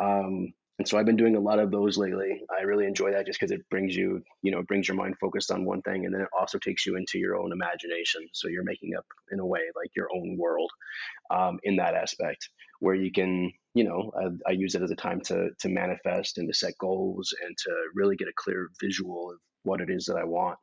um, 0.00 0.52
and 0.78 0.86
so 0.86 0.98
i've 0.98 1.06
been 1.06 1.16
doing 1.16 1.36
a 1.36 1.40
lot 1.40 1.58
of 1.58 1.70
those 1.70 1.98
lately. 1.98 2.40
I 2.56 2.62
really 2.62 2.86
enjoy 2.86 3.12
that 3.12 3.26
just 3.26 3.38
because 3.38 3.52
it 3.52 3.68
brings 3.70 3.94
you 3.94 4.22
you 4.42 4.50
know 4.50 4.60
it 4.60 4.66
brings 4.66 4.88
your 4.88 4.96
mind 4.96 5.16
focused 5.20 5.50
on 5.50 5.64
one 5.64 5.82
thing 5.82 6.04
and 6.04 6.14
then 6.14 6.22
it 6.22 6.28
also 6.38 6.58
takes 6.58 6.86
you 6.86 6.96
into 6.96 7.18
your 7.18 7.36
own 7.36 7.52
imagination. 7.52 8.26
So 8.32 8.48
you're 8.48 8.64
making 8.64 8.94
up 8.96 9.04
in 9.30 9.40
a 9.40 9.46
way 9.46 9.60
like 9.76 9.90
your 9.96 10.08
own 10.14 10.36
world 10.38 10.70
um, 11.30 11.58
in 11.62 11.76
that 11.76 11.94
aspect 11.94 12.48
where 12.80 12.94
you 12.94 13.12
can 13.12 13.52
you 13.74 13.84
know 13.84 14.10
I, 14.16 14.50
I, 14.50 14.52
use 14.52 14.74
it 14.74 14.82
as 14.82 14.90
a 14.90 14.96
time 14.96 15.20
to 15.22 15.50
to 15.60 15.68
manifest 15.68 16.38
and 16.38 16.48
to 16.48 16.54
set 16.54 16.78
goals 16.78 17.34
and 17.44 17.56
to 17.56 17.70
really 17.94 18.16
get 18.16 18.28
a 18.28 18.32
clear 18.36 18.68
visual 18.80 19.32
of 19.32 19.38
what 19.64 19.80
it 19.80 19.90
is 19.90 20.06
that 20.06 20.16
i 20.16 20.24
want. 20.24 20.58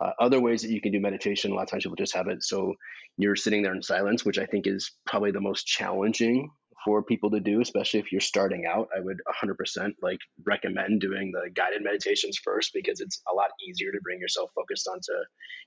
Uh, 0.00 0.10
other 0.18 0.40
ways 0.40 0.62
that 0.62 0.70
you 0.70 0.80
can 0.80 0.90
do 0.90 1.00
meditation 1.00 1.52
a 1.52 1.54
lot 1.54 1.62
of 1.62 1.70
times 1.70 1.84
people 1.84 1.96
just 1.96 2.14
have 2.14 2.26
it 2.26 2.42
so 2.42 2.74
you're 3.18 3.36
sitting 3.36 3.62
there 3.62 3.74
in 3.74 3.82
silence 3.82 4.24
which 4.24 4.38
i 4.38 4.46
think 4.46 4.66
is 4.66 4.90
probably 5.06 5.30
the 5.30 5.40
most 5.40 5.66
challenging 5.66 6.50
for 6.84 7.02
people 7.02 7.30
to 7.30 7.40
do 7.40 7.60
especially 7.60 8.00
if 8.00 8.12
you're 8.12 8.20
starting 8.20 8.64
out 8.66 8.88
i 8.96 9.00
would 9.00 9.18
100% 9.42 9.92
like 10.02 10.18
recommend 10.44 11.00
doing 11.00 11.32
the 11.32 11.50
guided 11.50 11.82
meditations 11.82 12.38
first 12.42 12.72
because 12.74 13.00
it's 13.00 13.22
a 13.30 13.34
lot 13.34 13.50
easier 13.68 13.92
to 13.92 14.00
bring 14.02 14.20
yourself 14.20 14.50
focused 14.54 14.88
onto 14.88 15.12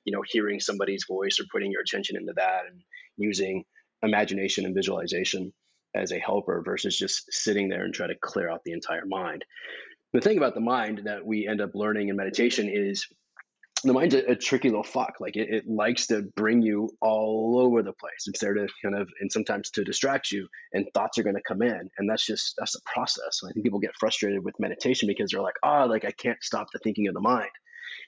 you 0.03 0.11
know 0.11 0.23
hearing 0.27 0.59
somebody's 0.59 1.05
voice 1.07 1.39
or 1.39 1.45
putting 1.51 1.71
your 1.71 1.81
attention 1.81 2.17
into 2.17 2.33
that 2.35 2.63
and 2.69 2.81
using 3.17 3.63
imagination 4.03 4.65
and 4.65 4.75
visualization 4.75 5.51
as 5.95 6.11
a 6.11 6.19
helper 6.19 6.61
versus 6.63 6.97
just 6.97 7.31
sitting 7.31 7.69
there 7.69 7.85
and 7.85 7.93
try 7.93 8.07
to 8.07 8.15
clear 8.21 8.49
out 8.49 8.61
the 8.63 8.73
entire 8.73 9.05
mind. 9.05 9.45
The 10.13 10.21
thing 10.21 10.37
about 10.37 10.53
the 10.53 10.61
mind 10.61 11.01
that 11.05 11.25
we 11.25 11.47
end 11.47 11.61
up 11.61 11.71
learning 11.73 12.09
in 12.09 12.15
meditation 12.15 12.69
is 12.69 13.07
the 13.85 13.93
mind's 13.93 14.15
a, 14.15 14.31
a 14.31 14.35
tricky 14.35 14.69
little 14.69 14.83
fuck. 14.83 15.15
Like 15.19 15.35
it, 15.35 15.49
it, 15.49 15.67
likes 15.67 16.07
to 16.07 16.21
bring 16.21 16.61
you 16.61 16.89
all 17.01 17.59
over 17.63 17.81
the 17.81 17.93
place. 17.93 18.25
It's 18.27 18.39
there 18.39 18.53
to 18.53 18.67
kind 18.83 18.95
of, 18.95 19.09
and 19.19 19.31
sometimes 19.31 19.69
to 19.71 19.83
distract 19.83 20.31
you, 20.31 20.47
and 20.73 20.85
thoughts 20.93 21.17
are 21.17 21.23
going 21.23 21.35
to 21.35 21.41
come 21.47 21.61
in, 21.61 21.89
and 21.97 22.09
that's 22.09 22.25
just 22.25 22.55
that's 22.57 22.73
the 22.73 22.81
process. 22.85 23.41
I 23.43 23.51
think 23.51 23.63
people 23.63 23.79
get 23.79 23.95
frustrated 23.99 24.43
with 24.43 24.59
meditation 24.59 25.07
because 25.07 25.31
they're 25.31 25.41
like, 25.41 25.55
oh, 25.63 25.85
like 25.85 26.05
I 26.05 26.11
can't 26.11 26.41
stop 26.43 26.67
the 26.73 26.79
thinking 26.79 27.07
of 27.07 27.13
the 27.13 27.21
mind. 27.21 27.49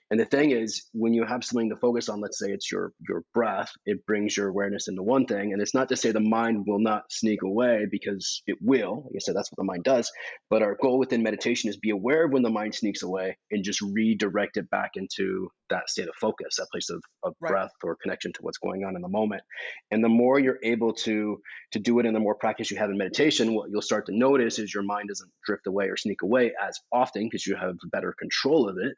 And 0.09 0.19
the 0.19 0.25
thing 0.25 0.51
is, 0.51 0.87
when 0.93 1.13
you 1.13 1.25
have 1.25 1.43
something 1.43 1.69
to 1.69 1.75
focus 1.75 2.07
on, 2.07 2.21
let's 2.21 2.39
say 2.39 2.51
it's 2.51 2.71
your 2.71 2.93
your 3.07 3.23
breath, 3.33 3.71
it 3.85 4.05
brings 4.05 4.37
your 4.37 4.47
awareness 4.47 4.87
into 4.87 5.03
one 5.03 5.25
thing. 5.25 5.51
And 5.51 5.61
it's 5.61 5.73
not 5.73 5.89
to 5.89 5.97
say 5.97 6.11
the 6.11 6.21
mind 6.21 6.65
will 6.65 6.79
not 6.79 7.11
sneak 7.11 7.41
away 7.43 7.87
because 7.89 8.41
it 8.47 8.57
will. 8.61 9.03
Like 9.05 9.15
I 9.15 9.19
said, 9.19 9.35
that's 9.35 9.51
what 9.51 9.57
the 9.57 9.65
mind 9.65 9.83
does. 9.83 10.09
But 10.49 10.61
our 10.61 10.77
goal 10.81 10.97
within 10.97 11.23
meditation 11.23 11.69
is 11.69 11.77
be 11.77 11.89
aware 11.89 12.25
of 12.25 12.31
when 12.31 12.43
the 12.43 12.49
mind 12.49 12.75
sneaks 12.75 13.03
away 13.03 13.37
and 13.51 13.65
just 13.65 13.81
redirect 13.81 14.55
it 14.55 14.69
back 14.69 14.91
into 14.95 15.49
that 15.69 15.89
state 15.89 16.07
of 16.07 16.15
focus, 16.15 16.55
that 16.57 16.67
place 16.71 16.89
of, 16.89 17.03
of 17.23 17.33
right. 17.41 17.49
breath 17.49 17.71
or 17.83 17.97
connection 18.01 18.31
to 18.31 18.39
what's 18.41 18.59
going 18.59 18.85
on 18.85 18.95
in 18.95 19.01
the 19.01 19.09
moment. 19.09 19.41
And 19.91 20.01
the 20.01 20.09
more 20.09 20.39
you're 20.39 20.59
able 20.63 20.93
to 20.93 21.41
to 21.73 21.79
do 21.79 21.99
it 21.99 22.05
and 22.05 22.15
the 22.15 22.21
more 22.21 22.35
practice 22.35 22.71
you 22.71 22.77
have 22.77 22.89
in 22.89 22.97
meditation, 22.97 23.53
what 23.53 23.69
you'll 23.69 23.81
start 23.81 24.05
to 24.05 24.17
notice 24.17 24.57
is 24.57 24.73
your 24.73 24.83
mind 24.83 25.09
doesn't 25.09 25.29
drift 25.45 25.67
away 25.67 25.87
or 25.87 25.97
sneak 25.97 26.21
away 26.21 26.53
as 26.65 26.79
often 26.93 27.25
because 27.25 27.45
you 27.45 27.57
have 27.57 27.75
better 27.91 28.15
control 28.17 28.69
of 28.69 28.77
it 28.77 28.95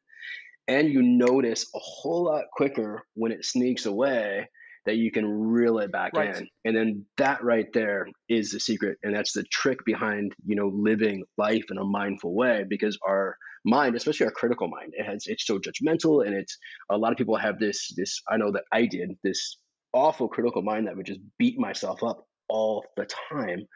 and 0.70 0.88
you 0.88 1.02
notice 1.02 1.66
a 1.76 1.80
whole 1.80 2.26
lot 2.26 2.46
quicker 2.54 3.04
when 3.16 3.32
it 3.32 3.44
sneaks 3.44 3.86
away 3.86 4.48
that 4.86 4.96
you 4.96 5.12
can 5.12 5.26
reel 5.26 5.80
it 5.80 5.92
back 5.92 6.14
right. 6.14 6.38
in 6.38 6.48
and 6.64 6.76
then 6.76 7.06
that 7.18 7.44
right 7.44 7.68
there 7.74 8.08
is 8.30 8.52
the 8.52 8.60
secret 8.60 8.98
and 9.04 9.14
that's 9.14 9.34
the 9.34 9.44
trick 9.52 9.80
behind 9.86 10.34
you 10.46 10.56
know 10.56 10.72
living 10.74 11.24
life 11.38 11.66
in 11.70 11.78
a 11.78 11.84
mindful 11.84 12.34
way 12.34 12.64
because 12.70 12.98
our 13.06 13.36
mind 13.66 13.96
especially 13.96 14.26
our 14.26 14.32
critical 14.32 14.68
mind 14.68 14.94
it 14.94 15.06
has 15.06 15.26
it's 15.26 15.46
so 15.46 15.60
judgmental 15.60 16.26
and 16.26 16.34
it's 16.34 16.58
a 16.90 16.98
lot 16.98 17.12
of 17.12 17.18
people 17.18 17.36
have 17.36 17.60
this 17.60 17.94
this 17.98 18.22
i 18.30 18.38
know 18.38 18.52
that 18.52 18.64
i 18.72 18.86
did 18.86 19.12
this 19.24 19.58
awful 19.92 20.30
critical 20.30 20.62
mind 20.62 20.88
that 20.88 20.96
would 20.96 21.06
just 21.06 21.20
beat 21.38 21.60
myself 21.60 22.02
up 22.04 22.26
all 22.48 22.86
the 22.96 23.06
time 23.30 23.68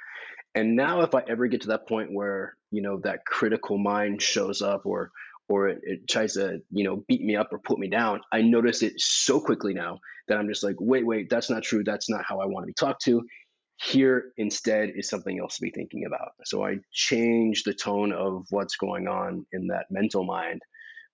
and 0.56 0.76
now 0.76 1.02
if 1.02 1.14
i 1.14 1.22
ever 1.28 1.48
get 1.48 1.62
to 1.62 1.68
that 1.68 1.88
point 1.88 2.10
where 2.14 2.56
you 2.72 2.82
know 2.82 3.00
that 3.04 3.26
critical 3.26 3.78
mind 3.78 4.22
shows 4.22 4.62
up 4.62 4.84
or 4.86 5.12
or 5.50 5.70
it, 5.70 5.80
it, 5.84 6.08
tries 6.10 6.34
to 6.34 6.60
you 6.72 6.84
know 6.84 7.04
beat 7.08 7.22
me 7.22 7.36
up 7.36 7.52
or 7.52 7.60
put 7.60 7.80
me 7.80 7.90
down 7.90 8.22
i 8.32 8.42
notice 8.42 8.82
it 8.82 8.94
so 8.98 9.40
quickly 9.40 9.74
now 9.74 10.00
that 10.28 10.38
i'm 10.38 10.48
just 10.48 10.64
like 10.64 10.76
wait 10.80 11.06
wait 11.06 11.30
that's 11.30 11.50
not 11.50 11.64
true 11.64 11.84
that's 11.84 12.10
not 12.10 12.24
how 12.28 12.40
i 12.40 12.46
want 12.46 12.64
to 12.64 12.68
be 12.68 12.74
talked 12.74 13.04
to. 13.04 13.22
Here 13.76 14.32
instead 14.38 14.92
is 14.96 15.10
something 15.10 15.40
else 15.40 15.56
to 15.56 15.64
be 15.64 15.72
thinking 15.72 16.06
about. 16.06 16.34
So 16.46 16.64
i 16.64 16.78
change 16.92 17.64
the 17.64 17.74
tone 17.74 18.14
of 18.14 18.46
what's 18.50 18.78
going 18.78 19.08
on 19.08 19.46
in 19.52 19.68
that 19.68 19.88
mental 19.90 20.24
mind 20.24 20.62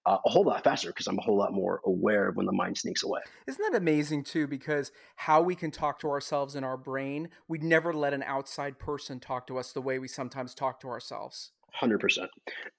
uh, 0.05 0.17
a 0.25 0.29
whole 0.29 0.43
lot 0.43 0.63
faster 0.63 0.89
because 0.89 1.07
i'm 1.07 1.17
a 1.17 1.21
whole 1.21 1.37
lot 1.37 1.53
more 1.53 1.81
aware 1.85 2.29
of 2.29 2.35
when 2.35 2.45
the 2.45 2.51
mind 2.51 2.77
sneaks 2.77 3.03
away. 3.03 3.21
Isn't 3.47 3.71
that 3.71 3.77
amazing 3.77 4.23
too 4.23 4.45
because 4.45 4.91
how 5.15 5.41
we 5.41 5.55
can 5.55 5.71
talk 5.71 5.99
to 5.99 6.09
ourselves 6.09 6.55
in 6.55 6.63
our 6.63 6.77
brain 6.77 7.29
we'd 7.47 7.63
never 7.63 7.93
let 7.93 8.13
an 8.13 8.23
outside 8.23 8.77
person 8.77 9.19
talk 9.19 9.47
to 9.47 9.57
us 9.57 9.71
the 9.71 9.81
way 9.81 9.97
we 9.97 10.07
sometimes 10.07 10.53
talk 10.53 10.79
to 10.81 10.89
ourselves 10.89 11.51
Hundred 11.73 11.99
percent. 11.99 12.29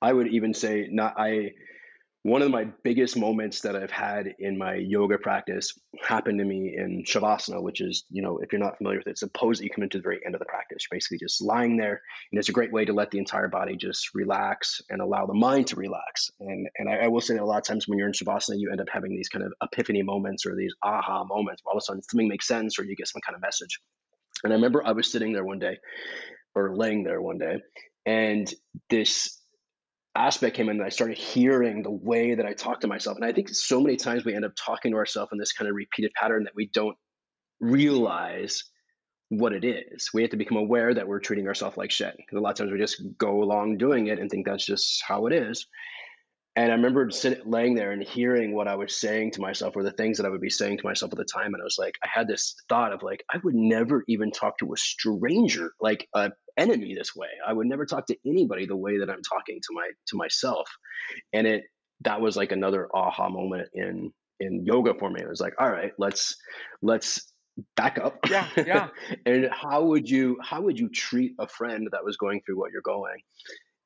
I 0.02 0.12
would 0.12 0.28
even 0.28 0.54
say 0.54 0.88
not. 0.90 1.14
I 1.18 1.52
one 2.22 2.42
of 2.42 2.50
my 2.50 2.66
biggest 2.84 3.16
moments 3.16 3.62
that 3.62 3.74
I've 3.74 3.90
had 3.90 4.34
in 4.38 4.58
my 4.58 4.74
yoga 4.74 5.16
practice 5.16 5.78
happened 6.02 6.38
to 6.38 6.44
me 6.44 6.74
in 6.76 7.02
Shavasana, 7.02 7.62
which 7.62 7.80
is, 7.80 8.04
you 8.10 8.20
know, 8.20 8.38
if 8.38 8.52
you're 8.52 8.60
not 8.60 8.76
familiar 8.76 8.98
with 8.98 9.06
it, 9.06 9.16
suppose 9.16 9.58
that 9.58 9.64
you 9.64 9.70
come 9.70 9.84
into 9.84 9.96
the 9.96 10.02
very 10.02 10.20
end 10.26 10.34
of 10.34 10.38
the 10.38 10.44
practice, 10.44 10.86
basically 10.90 11.16
just 11.16 11.40
lying 11.40 11.78
there. 11.78 12.02
And 12.30 12.38
it's 12.38 12.50
a 12.50 12.52
great 12.52 12.72
way 12.72 12.84
to 12.84 12.92
let 12.92 13.10
the 13.10 13.18
entire 13.18 13.48
body 13.48 13.74
just 13.74 14.14
relax 14.14 14.82
and 14.90 15.00
allow 15.00 15.24
the 15.24 15.32
mind 15.32 15.68
to 15.68 15.76
relax. 15.76 16.30
And 16.40 16.68
and 16.76 16.90
I, 16.90 17.04
I 17.04 17.08
will 17.08 17.22
say 17.22 17.34
that 17.34 17.42
a 17.42 17.44
lot 17.44 17.58
of 17.58 17.64
times 17.64 17.88
when 17.88 17.98
you're 17.98 18.08
in 18.08 18.12
Shavasana, 18.12 18.58
you 18.58 18.70
end 18.70 18.82
up 18.82 18.88
having 18.92 19.16
these 19.16 19.30
kind 19.30 19.44
of 19.44 19.54
epiphany 19.62 20.02
moments 20.02 20.44
or 20.44 20.54
these 20.54 20.74
aha 20.82 21.24
moments 21.24 21.62
where 21.64 21.72
all 21.72 21.78
of 21.78 21.82
a 21.82 21.84
sudden 21.84 22.02
something 22.02 22.28
makes 22.28 22.46
sense 22.46 22.78
or 22.78 22.84
you 22.84 22.96
get 22.96 23.08
some 23.08 23.22
kind 23.22 23.34
of 23.34 23.40
message. 23.40 23.80
And 24.44 24.52
I 24.52 24.56
remember 24.56 24.86
I 24.86 24.92
was 24.92 25.10
sitting 25.10 25.32
there 25.32 25.44
one 25.44 25.58
day 25.58 25.78
or 26.54 26.76
laying 26.76 27.02
there 27.02 27.22
one 27.22 27.38
day 27.38 27.62
and 28.06 28.52
this 28.88 29.40
aspect 30.14 30.56
came 30.56 30.68
in 30.68 30.76
and 30.76 30.84
I 30.84 30.88
started 30.88 31.18
hearing 31.18 31.82
the 31.82 31.90
way 31.90 32.34
that 32.34 32.46
I 32.46 32.52
talk 32.52 32.80
to 32.80 32.88
myself. 32.88 33.16
And 33.16 33.24
I 33.24 33.32
think 33.32 33.48
so 33.48 33.80
many 33.80 33.96
times 33.96 34.24
we 34.24 34.34
end 34.34 34.44
up 34.44 34.52
talking 34.56 34.92
to 34.92 34.98
ourselves 34.98 35.30
in 35.32 35.38
this 35.38 35.52
kind 35.52 35.68
of 35.68 35.74
repeated 35.74 36.12
pattern 36.20 36.44
that 36.44 36.54
we 36.56 36.68
don't 36.72 36.96
realize 37.60 38.64
what 39.28 39.52
it 39.52 39.64
is. 39.64 40.10
We 40.12 40.22
have 40.22 40.32
to 40.32 40.36
become 40.36 40.58
aware 40.58 40.92
that 40.92 41.06
we're 41.06 41.20
treating 41.20 41.46
ourselves 41.46 41.76
like 41.76 41.92
shit. 41.92 42.14
Because 42.16 42.38
a 42.38 42.40
lot 42.40 42.50
of 42.50 42.56
times 42.56 42.72
we 42.72 42.78
just 42.78 43.02
go 43.16 43.42
along 43.42 43.78
doing 43.78 44.08
it 44.08 44.18
and 44.18 44.28
think 44.28 44.46
that's 44.46 44.66
just 44.66 45.02
how 45.06 45.26
it 45.26 45.32
is. 45.32 45.66
And 46.56 46.72
I 46.72 46.74
remember 46.74 47.08
sitting, 47.10 47.48
laying 47.48 47.76
there 47.76 47.92
and 47.92 48.02
hearing 48.02 48.52
what 48.52 48.66
I 48.66 48.74
was 48.74 48.96
saying 48.96 49.30
to 49.32 49.40
myself, 49.40 49.76
or 49.76 49.84
the 49.84 49.92
things 49.92 50.16
that 50.18 50.26
I 50.26 50.30
would 50.30 50.40
be 50.40 50.50
saying 50.50 50.78
to 50.78 50.84
myself 50.84 51.12
at 51.12 51.18
the 51.18 51.24
time. 51.24 51.54
And 51.54 51.62
I 51.62 51.64
was 51.64 51.76
like, 51.78 51.94
I 52.02 52.08
had 52.12 52.26
this 52.26 52.56
thought 52.68 52.92
of 52.92 53.04
like, 53.04 53.22
I 53.32 53.38
would 53.44 53.54
never 53.54 54.02
even 54.08 54.32
talk 54.32 54.58
to 54.58 54.72
a 54.72 54.76
stranger, 54.76 55.70
like 55.80 56.08
a 56.12 56.32
enemy, 56.60 56.94
this 56.94 57.14
way. 57.14 57.28
I 57.46 57.52
would 57.52 57.66
never 57.66 57.86
talk 57.86 58.06
to 58.06 58.16
anybody 58.26 58.66
the 58.66 58.76
way 58.76 58.98
that 58.98 59.10
I'm 59.10 59.22
talking 59.22 59.60
to 59.60 59.68
my 59.72 59.88
to 60.08 60.16
myself. 60.16 60.68
And 61.32 61.46
it 61.46 61.64
that 62.02 62.20
was 62.20 62.36
like 62.36 62.52
another 62.52 62.88
aha 62.94 63.28
moment 63.28 63.68
in 63.74 64.12
in 64.38 64.64
yoga 64.64 64.94
for 64.94 65.10
me. 65.10 65.20
It 65.20 65.28
was 65.28 65.40
like, 65.40 65.54
all 65.58 65.70
right, 65.70 65.92
let's 65.98 66.36
let's 66.82 67.32
back 67.76 67.98
up. 67.98 68.18
Yeah, 68.28 68.48
yeah. 68.56 68.88
and 69.26 69.48
how 69.50 69.84
would 69.84 70.08
you 70.08 70.38
how 70.42 70.62
would 70.62 70.78
you 70.78 70.88
treat 70.88 71.32
a 71.38 71.48
friend 71.48 71.88
that 71.92 72.04
was 72.04 72.16
going 72.16 72.40
through 72.44 72.58
what 72.58 72.72
you're 72.72 72.82
going? 72.82 73.20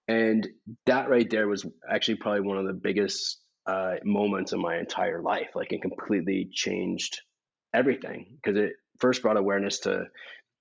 And 0.06 0.46
that 0.86 1.08
right 1.08 1.28
there 1.28 1.48
was 1.48 1.64
actually 1.90 2.16
probably 2.16 2.42
one 2.42 2.58
of 2.58 2.66
the 2.66 2.74
biggest 2.74 3.40
uh, 3.66 3.94
moments 4.04 4.52
in 4.52 4.60
my 4.60 4.78
entire 4.78 5.22
life. 5.22 5.48
Like 5.54 5.72
it 5.72 5.80
completely 5.80 6.50
changed 6.52 7.20
everything 7.72 8.36
because 8.36 8.58
it 8.58 8.72
first 9.00 9.22
brought 9.22 9.36
awareness 9.36 9.80
to, 9.80 10.04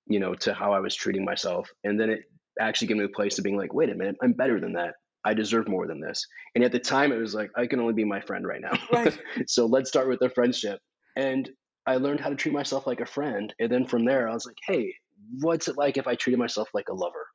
you 0.06 0.20
know, 0.20 0.34
to 0.34 0.54
how 0.54 0.72
I 0.72 0.80
was 0.80 0.94
treating 0.94 1.24
myself, 1.24 1.70
and 1.84 1.98
then 1.98 2.10
it 2.10 2.20
actually 2.60 2.88
gave 2.88 2.96
me 2.98 3.04
a 3.04 3.08
place 3.08 3.36
to 3.36 3.42
being 3.42 3.56
like, 3.56 3.74
wait 3.74 3.90
a 3.90 3.94
minute, 3.94 4.16
I'm 4.22 4.32
better 4.32 4.60
than 4.60 4.74
that. 4.74 4.94
I 5.24 5.34
deserve 5.34 5.68
more 5.68 5.86
than 5.86 6.00
this. 6.00 6.26
And 6.54 6.62
at 6.64 6.72
the 6.72 6.78
time, 6.78 7.10
it 7.10 7.18
was 7.18 7.34
like, 7.34 7.50
I 7.56 7.66
can 7.66 7.80
only 7.80 7.94
be 7.94 8.04
my 8.04 8.20
friend 8.20 8.46
right 8.46 8.60
now. 8.60 8.78
Right. 8.92 9.18
so 9.46 9.66
let's 9.66 9.88
start 9.88 10.08
with 10.08 10.20
the 10.20 10.28
friendship. 10.28 10.80
And 11.16 11.48
I 11.86 11.96
learned 11.96 12.20
how 12.20 12.28
to 12.28 12.36
treat 12.36 12.52
myself 12.52 12.86
like 12.86 13.00
a 13.00 13.06
friend. 13.06 13.54
And 13.58 13.70
then 13.70 13.86
from 13.86 14.04
there, 14.04 14.28
I 14.28 14.34
was 14.34 14.46
like, 14.46 14.58
hey, 14.66 14.94
what's 15.40 15.68
it 15.68 15.78
like 15.78 15.96
if 15.96 16.06
I 16.06 16.14
treated 16.14 16.38
myself 16.38 16.68
like 16.74 16.88
a 16.90 16.94
lover? 16.94 17.26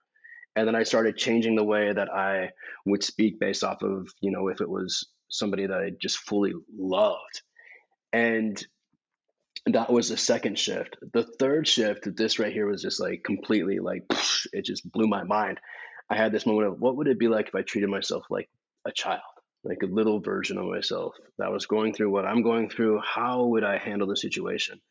And 0.56 0.68
then 0.68 0.76
I 0.76 0.84
started 0.84 1.18
changing 1.18 1.56
the 1.56 1.64
way 1.64 1.92
that 1.92 2.10
I 2.12 2.50
would 2.86 3.04
speak 3.04 3.40
based 3.40 3.64
off 3.64 3.82
of, 3.82 4.08
you 4.22 4.32
know, 4.32 4.48
if 4.50 4.62
it 4.62 4.70
was 4.70 5.08
somebody 5.30 5.66
that 5.66 5.78
I 5.78 5.92
just 6.02 6.18
fully 6.18 6.54
loved. 6.78 7.42
And 8.12 8.64
that 9.66 9.92
was 9.92 10.10
the 10.10 10.18
second 10.18 10.58
shift. 10.58 10.98
The 11.14 11.24
third 11.24 11.68
shift, 11.68 12.08
this 12.16 12.40
right 12.40 12.54
here 12.54 12.68
was 12.68 12.82
just 12.82 13.00
like 13.00 13.24
completely 13.24 13.80
like, 13.80 14.04
it 14.54 14.66
just 14.66 14.90
blew 14.90 15.08
my 15.08 15.24
mind. 15.24 15.60
I 16.10 16.16
had 16.16 16.32
this 16.32 16.46
moment 16.46 16.68
of 16.68 16.80
what 16.80 16.96
would 16.96 17.08
it 17.08 17.20
be 17.20 17.28
like 17.28 17.48
if 17.48 17.56
I 17.56 17.62
treated 17.62 17.90
myself 17.90 18.26
like 18.30 18.50
a 18.86 18.92
child, 18.92 19.22
like 19.64 19.84
a 19.84 19.88
little 19.88 20.20
version 20.20 20.58
of 20.58 20.66
myself 20.66 21.14
that 21.38 21.52
was 21.52 21.66
going 21.66 21.94
through 21.94 22.12
what 22.12 22.26
I'm 22.26 22.42
going 22.42 22.70
through? 22.70 23.02
How 23.02 23.46
would 23.46 23.64
I 23.64 23.78
handle 23.78 24.08
the 24.08 24.18
situation? 24.18 24.82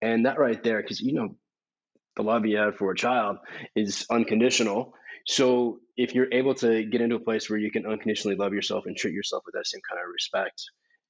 And 0.00 0.26
that 0.26 0.38
right 0.38 0.62
there, 0.62 0.80
because 0.80 1.00
you 1.00 1.14
know, 1.14 1.36
the 2.16 2.22
love 2.22 2.44
you 2.46 2.58
have 2.58 2.76
for 2.76 2.92
a 2.92 2.96
child 2.96 3.38
is 3.74 4.06
unconditional. 4.10 4.94
So 5.26 5.80
if 5.96 6.14
you're 6.14 6.32
able 6.32 6.54
to 6.56 6.84
get 6.84 7.00
into 7.00 7.16
a 7.16 7.20
place 7.20 7.48
where 7.48 7.58
you 7.58 7.70
can 7.70 7.86
unconditionally 7.86 8.36
love 8.36 8.52
yourself 8.52 8.84
and 8.86 8.96
treat 8.96 9.14
yourself 9.14 9.44
with 9.46 9.54
that 9.54 9.66
same 9.66 9.80
kind 9.88 10.00
of 10.00 10.12
respect, 10.12 10.62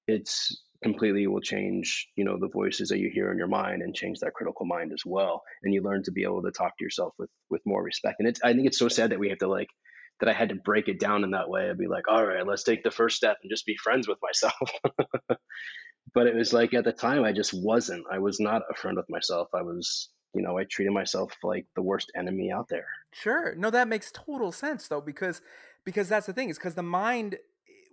it's 0.07 0.63
completely 0.83 1.27
will 1.27 1.41
change, 1.41 2.09
you 2.17 2.25
know, 2.25 2.39
the 2.39 2.49
voices 2.49 2.89
that 2.89 2.99
you 2.99 3.11
hear 3.13 3.31
in 3.31 3.39
your 3.39 3.49
mind 3.49 3.83
and 3.83 3.95
change 3.95 4.21
that 4.21 4.35
critical 4.35 4.67
mind 4.67 4.93
as 4.93 5.03
well. 5.05 5.43
And 5.63 5.73
you 5.73 5.83
learn 5.83 6.03
to 6.05 6.13
be 6.13 6.25
able 6.25 6.43
to 6.43 6.51
talk 6.51 6.77
to 6.79 6.85
yourself 6.85 7.15
with 7.19 7.31
with 7.51 7.63
more 7.65 7.83
respect. 7.83 8.17
And 8.19 8.29
it's 8.29 8.41
I 8.43 8.53
think 8.53 8.67
it's 8.67 8.79
so 8.79 8.89
sad 8.89 9.11
that 9.11 9.19
we 9.19 9.31
have 9.31 9.39
to 9.39 9.49
like 9.49 9.69
that 10.21 10.29
I 10.29 10.33
had 10.33 10.51
to 10.51 10.55
break 10.55 10.89
it 10.89 11.01
down 11.01 11.25
in 11.25 11.33
that 11.33 11.49
way 11.49 11.69
and 11.69 11.79
be 11.79 11.89
like, 11.89 12.05
all 12.09 12.25
right, 12.25 12.47
let's 12.47 12.63
take 12.63 12.85
the 12.85 12.91
first 12.91 13.17
step 13.17 13.39
and 13.43 13.51
just 13.51 13.67
be 13.67 13.77
friends 13.77 14.07
with 14.07 14.19
myself. 14.23 14.71
but 16.15 16.27
it 16.27 16.35
was 16.35 16.53
like 16.53 16.75
at 16.75 16.85
the 16.85 16.93
time 16.93 17.25
I 17.25 17.33
just 17.33 17.53
wasn't. 17.53 18.05
I 18.11 18.19
was 18.19 18.39
not 18.39 18.63
a 18.71 18.75
friend 18.75 18.97
with 18.97 19.11
myself. 19.11 19.49
I 19.55 19.63
was 19.63 20.11
you 20.35 20.43
know, 20.43 20.57
I 20.57 20.65
treated 20.65 20.93
myself 20.93 21.33
like 21.43 21.67
the 21.77 21.83
worst 21.83 22.11
enemy 22.17 22.51
out 22.51 22.69
there. 22.69 22.87
Sure. 23.13 23.55
No, 23.55 23.71
that 23.71 23.89
makes 23.89 24.11
total 24.11 24.51
sense 24.51 24.89
though, 24.89 25.01
because 25.01 25.43
because 25.85 26.09
that's 26.09 26.27
the 26.27 26.33
thing, 26.33 26.49
is 26.49 26.59
because 26.59 26.75
the 26.75 26.83
mind 26.83 27.35
eh, 27.35 27.39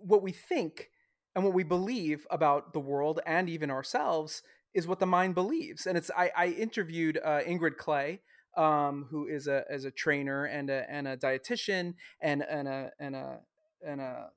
what 0.00 0.22
we 0.22 0.32
think 0.32 0.90
and 1.34 1.44
what 1.44 1.54
we 1.54 1.62
believe 1.62 2.26
about 2.30 2.72
the 2.72 2.80
world 2.80 3.20
and 3.26 3.48
even 3.48 3.70
ourselves 3.70 4.42
is 4.74 4.86
what 4.86 5.00
the 5.00 5.06
mind 5.06 5.34
believes. 5.34 5.86
And 5.86 5.96
it's 5.96 6.10
I, 6.16 6.30
I 6.36 6.46
interviewed 6.48 7.18
uh, 7.24 7.40
Ingrid 7.40 7.76
Clay, 7.76 8.20
um, 8.56 9.06
who 9.10 9.26
is 9.26 9.46
a 9.46 9.64
as 9.70 9.84
a 9.84 9.90
trainer 9.90 10.44
and 10.44 10.70
a 10.70 10.88
and 10.90 11.08
a 11.08 11.16
dietitian 11.16 11.94
and 12.20 12.42
and 12.42 12.68
a 12.68 12.90
and 12.98 13.16
a 13.16 13.40
and 13.86 14.00
a 14.00 14.30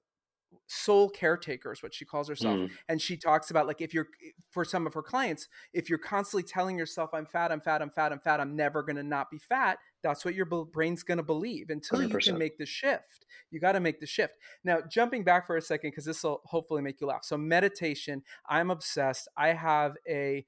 soul 0.74 1.10
caretaker 1.10 1.72
is 1.72 1.84
what 1.84 1.94
she 1.94 2.04
calls 2.04 2.28
herself 2.28 2.58
mm. 2.58 2.70
and 2.90 3.02
she 3.02 3.16
talks 3.16 3.52
about 3.52 3.68
like 3.68 3.80
if 3.80 3.94
you're 3.94 4.08
for 4.50 4.66
some 4.66 4.88
of 4.88 4.94
her 4.94 5.04
clients 5.04 5.48
if 5.74 5.88
you're 5.90 6.00
constantly 6.00 6.44
telling 6.44 6.78
yourself 6.78 7.12
i'm 7.14 7.26
fat 7.26 7.52
i'm 7.52 7.62
fat 7.62 7.82
i'm 7.82 7.92
fat 7.92 8.12
i'm 8.12 8.20
fat 8.20 8.40
i'm 8.40 8.56
never 8.56 8.82
going 8.82 8.96
to 8.96 9.04
not 9.04 9.30
be 9.30 9.38
fat 9.38 9.78
that's 10.02 10.26
what 10.26 10.34
your 10.34 10.46
brain's 10.46 11.04
going 11.04 11.18
to 11.18 11.24
believe 11.24 11.70
until 11.70 12.00
100%. 12.00 12.12
you 12.12 12.20
can 12.20 12.38
make 12.38 12.58
the 12.58 12.66
shift 12.66 13.26
you 13.52 13.60
got 13.60 13.74
to 13.74 13.80
make 13.80 14.00
the 14.00 14.08
shift 14.08 14.34
now 14.64 14.80
jumping 14.90 15.24
back 15.24 15.46
for 15.46 15.58
a 15.58 15.62
second 15.62 15.92
because 15.92 16.06
this 16.06 16.24
will 16.24 16.42
hopefully 16.46 16.82
make 16.82 17.00
you 17.00 17.08
laugh 17.08 17.24
so 17.24 17.38
meditation 17.38 18.24
i'm 18.50 18.72
obsessed 18.72 19.28
i 19.38 19.50
have 19.50 19.96
a 20.10 20.46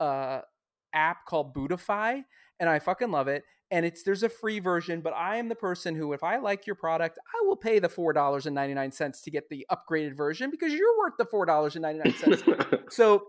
uh, 0.00 0.40
app 0.92 1.24
called 1.26 1.54
Buddhify 1.54 2.24
and 2.60 2.68
i 2.68 2.78
fucking 2.78 3.10
love 3.10 3.28
it 3.28 3.44
and 3.70 3.84
it's 3.84 4.02
there's 4.02 4.22
a 4.22 4.28
free 4.28 4.58
version 4.58 5.00
but 5.00 5.12
i 5.14 5.36
am 5.36 5.48
the 5.48 5.54
person 5.54 5.94
who 5.94 6.12
if 6.12 6.22
i 6.22 6.36
like 6.38 6.66
your 6.66 6.76
product 6.76 7.18
i 7.34 7.46
will 7.46 7.56
pay 7.56 7.78
the 7.78 7.88
$4.99 7.88 9.22
to 9.22 9.30
get 9.30 9.48
the 9.48 9.66
upgraded 9.70 10.16
version 10.16 10.50
because 10.50 10.72
you're 10.72 10.98
worth 10.98 11.14
the 11.18 11.26
$4.99 11.26 12.82
so 12.92 13.24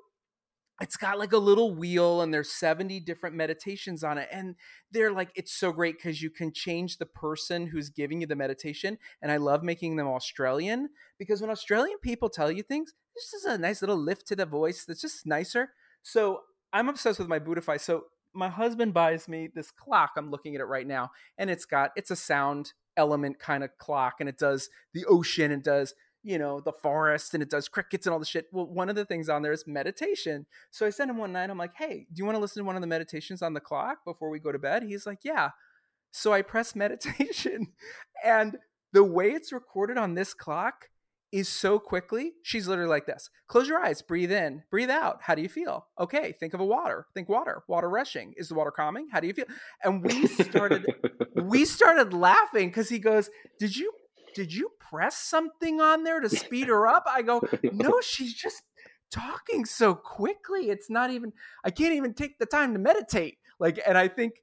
it's 0.82 0.96
got 0.96 1.20
like 1.20 1.34
a 1.34 1.38
little 1.38 1.76
wheel 1.76 2.22
and 2.22 2.34
there's 2.34 2.52
70 2.52 3.02
different 3.02 3.36
meditations 3.36 4.04
on 4.04 4.18
it 4.18 4.30
and 4.32 4.56
they're 4.92 5.12
like 5.12 5.30
it's 5.36 5.54
so 5.54 5.72
great 5.72 5.98
because 5.98 6.22
you 6.22 6.30
can 6.30 6.54
change 6.54 6.98
the 6.98 7.06
person 7.06 7.68
who's 7.68 7.90
giving 7.90 8.22
you 8.22 8.28
the 8.28 8.36
meditation 8.36 8.98
and 9.22 9.32
i 9.32 9.38
love 9.38 9.64
making 9.64 9.96
them 9.96 10.08
australian 10.08 10.90
because 11.18 11.42
when 11.42 11.50
australian 11.50 11.98
people 12.02 12.30
tell 12.30 12.52
you 12.52 12.64
things 12.64 12.94
this 13.16 13.34
is 13.34 13.46
a 13.46 13.58
nice 13.58 13.82
little 13.82 13.98
lift 13.98 14.28
to 14.28 14.36
the 14.36 14.46
voice 14.46 14.86
that's 14.86 15.02
just 15.02 15.26
nicer. 15.26 15.72
So 16.02 16.42
i'm 16.72 16.88
obsessed 16.88 17.20
with 17.20 17.28
my 17.28 17.40
Buddhify 17.40 17.80
so 17.80 18.06
my 18.34 18.50
husband 18.50 18.94
buys 18.94 19.28
me 19.28 19.50
this 19.54 19.72
clock. 19.72 20.12
I'm 20.18 20.32
looking 20.32 20.56
at 20.56 20.62
it 20.62 20.66
right 20.66 20.88
now, 20.88 21.12
and 21.38 21.50
it's 21.50 21.66
got 21.66 21.92
it's 21.96 22.12
a 22.12 22.16
sound 22.16 22.74
element 22.98 23.40
kind 23.40 23.64
of 23.64 23.78
clock, 23.78 24.16
and 24.20 24.30
it 24.30 24.38
does 24.38 24.70
the 24.94 25.06
ocean, 25.06 25.52
and 25.52 25.64
does 25.64 25.94
you 26.24 26.38
know 26.38 26.60
the 26.60 26.72
forest, 26.72 27.34
and 27.34 27.42
it 27.42 27.50
does 27.50 27.68
crickets 27.68 28.06
and 28.06 28.14
all 28.14 28.20
the 28.20 28.26
shit. 28.26 28.48
Well, 28.52 28.68
one 28.68 28.90
of 28.90 28.96
the 28.96 29.06
things 29.06 29.30
on 29.30 29.42
there 29.42 29.54
is 29.54 29.66
meditation. 29.68 30.46
So 30.72 30.86
I 30.86 30.90
sent 30.90 31.10
him 31.10 31.18
one 31.18 31.32
night. 31.32 31.50
I'm 31.50 31.58
like, 31.58 31.76
hey, 31.76 32.08
do 32.12 32.20
you 32.20 32.26
want 32.26 32.36
to 32.36 32.42
listen 32.42 32.62
to 32.62 32.68
one 32.68 32.76
of 32.76 32.82
the 32.82 32.88
meditations 32.88 33.42
on 33.42 33.54
the 33.54 33.60
clock 33.60 34.00
before 34.06 34.30
we 34.30 34.40
go 34.40 34.52
to 34.52 34.60
bed? 34.60 34.84
He's 34.84 35.06
like, 35.06 35.20
yeah. 35.24 35.52
So 36.12 36.34
I 36.34 36.42
press 36.42 36.76
meditation, 36.76 37.74
and 38.24 38.58
the 38.92 39.04
way 39.04 39.30
it's 39.32 39.52
recorded 39.52 39.98
on 39.98 40.16
this 40.16 40.34
clock 40.34 40.90
is 41.32 41.48
so 41.48 41.80
quickly. 41.80 42.34
She's 42.42 42.68
literally 42.68 42.90
like 42.90 43.06
this. 43.06 43.30
Close 43.48 43.68
your 43.68 43.80
eyes, 43.80 44.02
breathe 44.02 44.32
in, 44.32 44.64
breathe 44.72 44.90
out. 44.90 45.20
How 45.22 45.36
do 45.36 45.42
you 45.42 45.50
feel? 45.50 45.88
Okay, 46.00 46.34
think 46.40 46.54
of 46.54 46.60
a 46.60 46.66
water. 46.66 47.06
Think 47.14 47.30
water. 47.30 47.64
Water 47.68 47.90
rushing. 47.90 48.34
Is 48.38 48.50
the 48.50 48.56
water 48.56 48.72
calming? 48.72 49.08
How 49.12 49.20
do 49.20 49.28
you 49.28 49.34
feel? 49.34 49.46
And 49.84 50.04
we 50.04 50.28
started 50.28 50.86
we 51.36 51.66
started 51.78 52.14
laughing 52.14 52.72
cuz 52.72 52.90
he 52.90 53.00
goes, 53.00 53.30
"Did 53.60 53.76
you 53.76 53.92
did 54.34 54.54
you 54.54 54.72
press 54.80 55.18
something 55.18 55.82
on 55.82 56.04
there 56.04 56.20
to 56.20 56.30
speed 56.30 56.68
her 56.68 56.88
up?" 56.88 57.06
I 57.08 57.22
go, 57.22 57.42
"No, 57.72 58.02
she's 58.02 58.34
just 58.34 58.64
talking 59.12 59.66
so 59.66 59.96
quickly. 59.96 60.70
It's 60.70 60.90
not 60.90 61.12
even 61.12 61.34
I 61.64 61.72
can't 61.72 61.94
even 61.94 62.14
take 62.14 62.40
the 62.40 62.46
time 62.46 62.74
to 62.74 62.80
meditate." 62.80 63.38
Like 63.60 63.80
and 63.86 63.98
I 63.98 64.08
think 64.08 64.42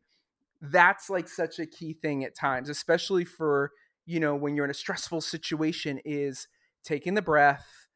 that's 0.60 1.10
like 1.10 1.28
such 1.28 1.58
a 1.58 1.66
key 1.66 1.92
thing 1.94 2.24
at 2.24 2.34
times, 2.34 2.68
especially 2.68 3.24
for, 3.24 3.72
you 4.06 4.20
know, 4.20 4.34
when 4.34 4.56
you're 4.56 4.64
in 4.64 4.70
a 4.70 4.74
stressful 4.74 5.20
situation 5.20 6.00
is 6.04 6.48
taking 6.86 7.14
the 7.14 7.22
breath, 7.22 7.88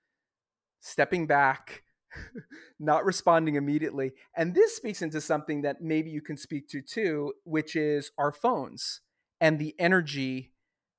stepping 0.80 1.26
back, 1.26 1.84
not 2.80 3.04
responding 3.04 3.54
immediately. 3.54 4.12
And 4.36 4.54
this 4.54 4.76
speaks 4.76 5.00
into 5.00 5.20
something 5.20 5.62
that 5.62 5.80
maybe 5.80 6.10
you 6.10 6.20
can 6.20 6.36
speak 6.36 6.68
to 6.70 6.82
too, 6.82 7.32
which 7.44 7.76
is 7.76 8.10
our 8.18 8.32
phones 8.32 9.00
and 9.40 9.58
the 9.58 9.74
energy 9.78 10.52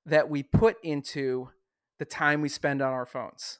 that 0.06 0.30
we 0.30 0.42
put 0.42 0.78
into 0.84 1.50
the 2.00 2.06
time 2.06 2.42
we 2.42 2.50
spend 2.50 2.82
on 2.82 2.92
our 2.92 3.06
phones. 3.06 3.60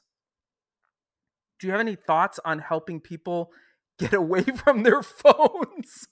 Do 1.60 1.68
you 1.68 1.72
have 1.72 1.80
any 1.80 1.94
thoughts 1.94 2.40
on 2.44 2.58
helping 2.58 3.00
people 3.00 3.50
get 3.98 4.14
away 4.14 4.42
from 4.42 4.82
their 4.82 5.02
phones? 5.02 6.08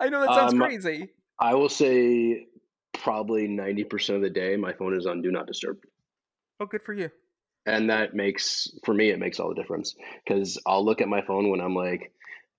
I 0.00 0.08
know 0.08 0.20
that 0.20 0.34
sounds 0.34 0.52
um, 0.52 0.60
crazy. 0.60 1.10
I 1.40 1.54
will 1.54 1.68
say 1.68 2.46
probably 2.94 3.46
90% 3.48 4.14
of 4.14 4.22
the 4.22 4.30
day 4.30 4.56
my 4.56 4.72
phone 4.72 4.96
is 4.96 5.04
on 5.04 5.20
do 5.20 5.30
not 5.30 5.46
disturb. 5.46 5.78
Oh, 6.60 6.66
good 6.66 6.82
for 6.82 6.94
you 6.94 7.10
and 7.66 7.90
that 7.90 8.14
makes 8.14 8.68
for 8.84 8.94
me 8.94 9.10
it 9.10 9.18
makes 9.18 9.40
all 9.40 9.48
the 9.48 9.60
difference. 9.60 9.94
Because 10.24 10.58
i'll 10.66 10.84
look 10.84 11.00
at 11.00 11.08
my 11.08 11.22
phone 11.22 11.50
when 11.50 11.60
i'm 11.60 11.74
like 11.74 12.12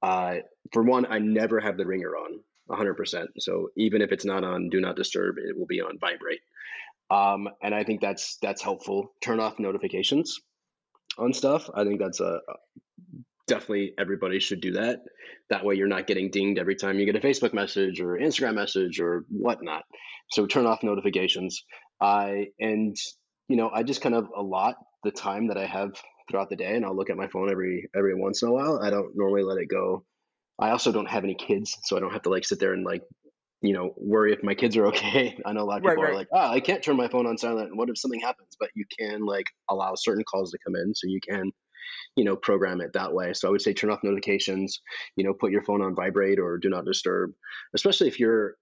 uh, 0.03 0.35
for 0.73 0.83
one 0.83 1.05
i 1.09 1.17
never 1.17 1.59
have 1.59 1.77
the 1.77 1.85
ringer 1.85 2.15
on 2.15 2.39
100% 2.69 3.27
so 3.39 3.69
even 3.77 4.01
if 4.01 4.11
it's 4.11 4.25
not 4.25 4.43
on 4.43 4.69
do 4.69 4.81
not 4.81 4.95
disturb 4.95 5.37
it 5.37 5.57
will 5.57 5.65
be 5.65 5.81
on 5.81 5.97
vibrate. 5.99 6.41
Um, 7.09 7.47
and 7.63 7.73
i 7.73 7.83
think 7.83 8.01
that's 8.01 8.37
that's 8.41 8.61
helpful. 8.61 9.13
Turn 9.23 9.39
off 9.39 9.59
notifications 9.59 10.39
on 11.17 11.33
stuff. 11.33 11.69
I 11.73 11.85
think 11.85 11.99
that's 11.99 12.19
a 12.19 12.41
definitely 13.47 13.93
everybody 13.97 14.39
should 14.39 14.59
do 14.59 14.73
that. 14.73 14.99
That 15.49 15.63
way 15.63 15.75
you're 15.75 15.87
not 15.87 16.05
getting 16.05 16.29
dinged 16.29 16.59
every 16.59 16.75
time 16.75 16.99
you 16.99 17.05
get 17.05 17.15
a 17.15 17.25
facebook 17.25 17.53
message 17.53 18.01
or 18.01 18.17
instagram 18.17 18.55
message 18.55 18.99
or 18.99 19.23
whatnot. 19.29 19.83
So 20.29 20.45
turn 20.45 20.65
off 20.65 20.83
notifications. 20.83 21.63
Uh, 22.01 22.33
and 22.59 22.95
you 23.47 23.55
know 23.55 23.69
i 23.73 23.83
just 23.83 24.01
kind 24.01 24.15
of 24.15 24.29
a 24.35 24.41
lot 24.41 24.75
the 25.07 25.19
time 25.19 25.47
that 25.47 25.57
I 25.57 25.65
have 25.65 25.91
throughout 26.29 26.49
the 26.49 26.55
day, 26.55 26.75
and 26.75 26.85
I'll 26.85 26.95
look 26.95 27.09
at 27.09 27.17
my 27.17 27.27
phone 27.27 27.49
every 27.49 27.89
every 27.95 28.13
once 28.13 28.41
in 28.41 28.49
a 28.49 28.51
while. 28.51 28.79
I 28.83 28.89
don't 28.89 29.15
normally 29.15 29.43
let 29.43 29.57
it 29.57 29.69
go. 29.69 30.03
I 30.59 30.71
also 30.71 30.91
don't 30.91 31.09
have 31.09 31.23
any 31.23 31.35
kids, 31.35 31.77
so 31.83 31.95
I 31.95 31.99
don't 31.99 32.11
have 32.11 32.23
to 32.23 32.29
like 32.29 32.45
sit 32.45 32.59
there 32.59 32.73
and 32.73 32.83
like 32.83 33.03
you 33.61 33.73
know 33.73 33.93
worry 33.97 34.33
if 34.33 34.43
my 34.43 34.53
kids 34.53 34.75
are 34.75 34.87
okay. 34.91 35.37
I 35.45 35.53
know 35.53 35.63
a 35.63 35.63
lot 35.63 35.77
of 35.77 35.83
people 35.83 35.95
right, 35.95 36.03
right. 36.03 36.11
are 36.11 36.17
like, 36.17 36.27
oh, 36.33 36.51
I 36.51 36.59
can't 36.59 36.83
turn 36.83 36.97
my 36.97 37.07
phone 37.07 37.25
on 37.25 37.37
silent. 37.37 37.75
What 37.75 37.89
if 37.89 37.97
something 37.97 38.19
happens? 38.19 38.55
But 38.59 38.69
you 38.75 38.85
can 38.99 39.25
like 39.25 39.47
allow 39.69 39.93
certain 39.95 40.25
calls 40.25 40.51
to 40.51 40.57
come 40.65 40.75
in, 40.75 40.93
so 40.93 41.07
you 41.07 41.19
can 41.27 41.51
you 42.17 42.25
know 42.25 42.35
program 42.35 42.81
it 42.81 42.91
that 42.91 43.13
way 43.13 43.31
so 43.31 43.47
i 43.47 43.51
would 43.51 43.61
say 43.61 43.71
turn 43.71 43.89
off 43.89 44.03
notifications 44.03 44.81
you 45.15 45.23
know 45.23 45.33
put 45.33 45.53
your 45.53 45.63
phone 45.63 45.81
on 45.81 45.95
vibrate 45.95 46.37
or 46.37 46.57
do 46.57 46.69
not 46.69 46.83
disturb 46.83 47.31
especially 47.73 48.09
if 48.09 48.19
you're 48.19 48.55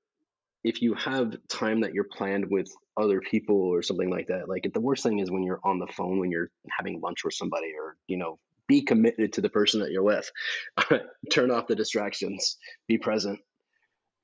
if 0.66 0.82
you 0.82 0.94
have 0.96 1.36
time 1.48 1.82
that 1.82 1.94
you're 1.94 2.04
planned 2.12 2.50
with 2.50 2.70
other 2.98 3.22
people 3.22 3.56
or 3.56 3.82
something 3.82 4.10
like 4.10 4.28
that 4.28 4.50
like 4.50 4.70
the 4.74 4.80
worst 4.80 5.04
thing 5.04 5.20
is 5.20 5.30
when 5.30 5.44
you're 5.44 5.60
on 5.64 5.80
the 5.80 5.88
phone 5.88 6.20
when 6.20 6.32
you're 6.32 6.50
having 6.78 7.00
lunch 7.02 7.24
with 7.24 7.34
somebody 7.34 7.72
or 7.78 7.98
you 8.08 8.18
know 8.18 8.40
be 8.68 8.82
committed 8.82 9.34
to 9.34 9.42
the 9.42 9.50
person 9.50 9.82
that 9.82 9.92
you're 9.92 10.04
with. 10.04 10.32
Turn 11.32 11.52
off 11.52 11.68
the 11.68 11.76
distractions. 11.76 12.58
Be 12.88 12.98
present. 12.98 13.40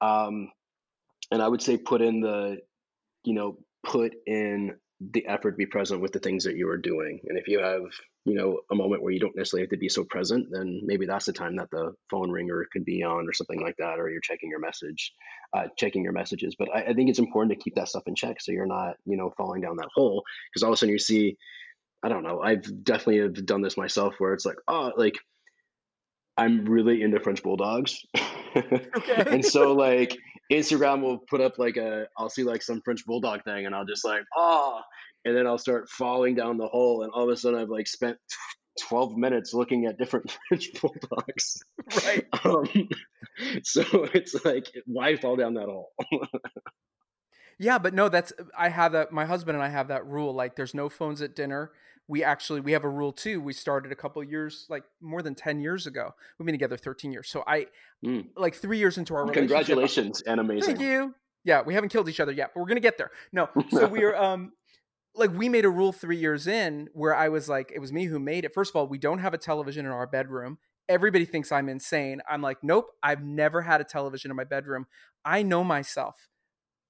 Um, 0.01 0.49
and 1.30 1.41
i 1.41 1.47
would 1.47 1.62
say 1.62 1.77
put 1.77 2.01
in 2.01 2.19
the 2.21 2.58
you 3.23 3.34
know 3.34 3.58
put 3.86 4.13
in 4.25 4.75
the 4.99 5.25
effort 5.27 5.58
be 5.58 5.65
present 5.65 6.01
with 6.01 6.12
the 6.12 6.19
things 6.19 6.43
that 6.43 6.56
you 6.56 6.69
are 6.69 6.77
doing. 6.77 7.21
And 7.27 7.38
if 7.38 7.47
you 7.47 7.60
have 7.60 7.84
you 8.26 8.36
know 8.36 8.60
a 8.72 8.76
moment 8.76 9.02
where 9.02 9.12
you 9.12 9.20
don't 9.20 9.36
necessarily 9.36 9.64
have 9.64 9.72
to 9.72 9.78
be 9.78 9.90
so 9.90 10.04
present 10.04 10.48
then 10.52 10.82
maybe 10.84 11.06
that's 11.06 11.26
the 11.26 11.34
time 11.34 11.56
that 11.56 11.70
the 11.72 11.94
phone 12.10 12.30
ringer 12.30 12.66
could 12.72 12.86
be 12.86 13.04
on 13.04 13.28
or 13.28 13.34
something 13.34 13.62
like 13.62 13.76
that 13.78 14.00
or 14.00 14.10
you're 14.10 14.22
checking 14.22 14.50
your 14.50 14.60
message 14.60 15.14
uh, 15.54 15.68
checking 15.78 16.04
your 16.04 16.14
messages. 16.14 16.56
But 16.58 16.70
I, 16.74 16.82
I, 16.84 16.94
think 16.94 17.10
it's 17.10 17.20
important 17.20 17.58
to 17.58 17.62
keep 17.62 17.76
that 17.76 17.90
stuff 17.90 18.04
in 18.08 18.16
check 18.16 18.40
so 18.40 18.52
you're 18.52 18.66
not 18.66 18.96
you 19.06 19.18
know 19.18 19.34
falling 19.38 19.62
down 19.62 19.78
that 19.78 19.90
hole 19.94 20.24
because 20.50 20.64
all 20.64 20.70
of 20.70 20.74
a 20.74 20.78
sudden 20.78 20.94
you 20.94 21.00
see 21.00 21.38
i 22.04 22.10
don't 22.10 22.24
know 22.24 22.42
i've 22.42 22.84
definitely 22.84 23.20
have 23.20 23.46
done 23.46 23.62
this 23.62 23.78
myself 23.78 24.16
where 24.18 24.34
it's 24.34 24.46
like 24.46 24.58
oh 24.68 24.92
like 24.98 25.16
i'm 26.38 26.66
really 26.66 27.02
into 27.02 27.20
french 27.20 27.44
bulldogs. 27.44 28.06
Okay. 28.54 29.24
and 29.28 29.46
so 29.46 29.72
like 29.72 30.18
instagram 30.52 31.02
will 31.02 31.20
put 31.20 31.40
up 31.40 31.58
like 31.58 31.78
a 31.78 32.08
i'll 32.18 32.30
see 32.30 32.44
like 32.44 32.62
some 32.62 32.82
french 32.82 33.06
bulldog 33.06 33.42
thing 33.46 33.66
and 33.66 33.74
i'll 33.74 33.86
just 33.86 34.04
like 34.04 34.24
oh 34.36 34.82
and 35.26 35.36
then 35.36 35.48
I'll 35.48 35.58
start 35.58 35.90
falling 35.90 36.36
down 36.36 36.58
the 36.58 36.68
hole, 36.68 37.04
and 37.04 37.12
all 37.12 37.24
of 37.24 37.30
a 37.30 37.38
sudden 37.38 37.60
I've 37.60 37.70
like 37.70 37.88
spent 37.88 38.18
12 38.80 39.18
minutes 39.18 39.54
looking 39.54 39.86
at 39.86 39.98
different 39.98 40.38
French 40.48 40.70
bulldogs. 40.80 41.64
Right. 42.06 42.26
Um, 42.44 42.68
so 43.64 43.84
it's 44.14 44.44
like, 44.44 44.68
why 44.86 45.16
fall 45.16 45.36
down 45.36 45.54
that 45.54 45.66
hole? 45.66 45.92
yeah, 47.60 47.78
but 47.78 47.94
no, 47.94 48.10
that's 48.10 48.34
I 48.58 48.70
have 48.70 48.94
that. 48.94 49.12
My 49.12 49.26
husband 49.26 49.56
and 49.56 49.64
I 49.64 49.70
have 49.70 49.90
that 49.90 50.06
rule. 50.08 50.34
Like, 50.34 50.56
there's 50.56 50.74
no 50.74 50.90
phones 50.90 51.22
at 51.22 51.36
dinner. 51.36 51.72
We 52.08 52.24
actually 52.24 52.62
we 52.62 52.72
have 52.72 52.84
a 52.84 52.90
rule 52.90 53.12
too. 53.12 53.40
We 53.40 53.54
started 53.54 53.92
a 53.92 53.96
couple 53.96 54.24
years, 54.24 54.66
like 54.70 54.84
more 55.02 55.22
than 55.22 55.36
10 55.36 55.60
years 55.60 55.86
ago. 55.88 56.14
We've 56.38 56.46
been 56.46 56.54
together 56.54 56.78
13 56.78 57.12
years. 57.12 57.30
So 57.30 57.44
I, 57.46 57.68
mm. 58.04 58.28
like 58.36 58.56
three 58.56 58.80
years 58.80 58.98
into 58.98 59.14
our 59.14 59.22
relationship. 59.22 59.50
Congratulations 59.50 60.22
and 60.22 60.40
amazing. 60.40 60.78
Thank 60.78 60.80
you. 60.80 61.14
Yeah, 61.44 61.62
we 61.62 61.74
haven't 61.74 61.90
killed 61.90 62.10
each 62.10 62.20
other 62.20 62.32
yet, 62.32 62.52
but 62.54 62.62
we're 62.62 62.68
gonna 62.68 62.80
get 62.80 62.98
there. 62.98 63.12
No, 63.32 63.50
so 63.70 63.88
we 63.88 64.04
are 64.04 64.16
um 64.16 64.52
like 65.15 65.32
we 65.36 65.50
made 65.50 65.65
a 65.65 65.69
rule 65.69 65.91
three 65.91 66.17
years 66.17 66.47
in 66.47 66.89
where 66.93 67.15
I 67.15 67.30
was 67.30 67.50
like, 67.50 67.71
it 67.74 67.80
was 67.80 67.91
me 67.91 68.06
who 68.06 68.19
made 68.19 68.45
it. 68.45 68.54
First 68.54 68.71
of 68.71 68.76
all, 68.76 68.88
we 68.88 68.97
don't 68.97 69.19
have 69.19 69.34
a 69.34 69.38
television 69.38 69.86
in 69.86 69.91
our 69.91 70.08
bedroom. 70.08 70.58
Everybody 70.88 71.26
thinks 71.26 71.52
I'm 71.52 71.69
insane. 71.69 72.21
I'm 72.30 72.41
like, 72.41 72.58
nope, 72.63 72.88
I've 73.04 73.24
never 73.24 73.62
had 73.62 73.82
a 73.82 73.86
television 73.86 74.32
in 74.32 74.38
my 74.38 74.43
bedroom. 74.43 74.88
I 75.24 75.43
know 75.43 75.63
myself. 75.63 76.30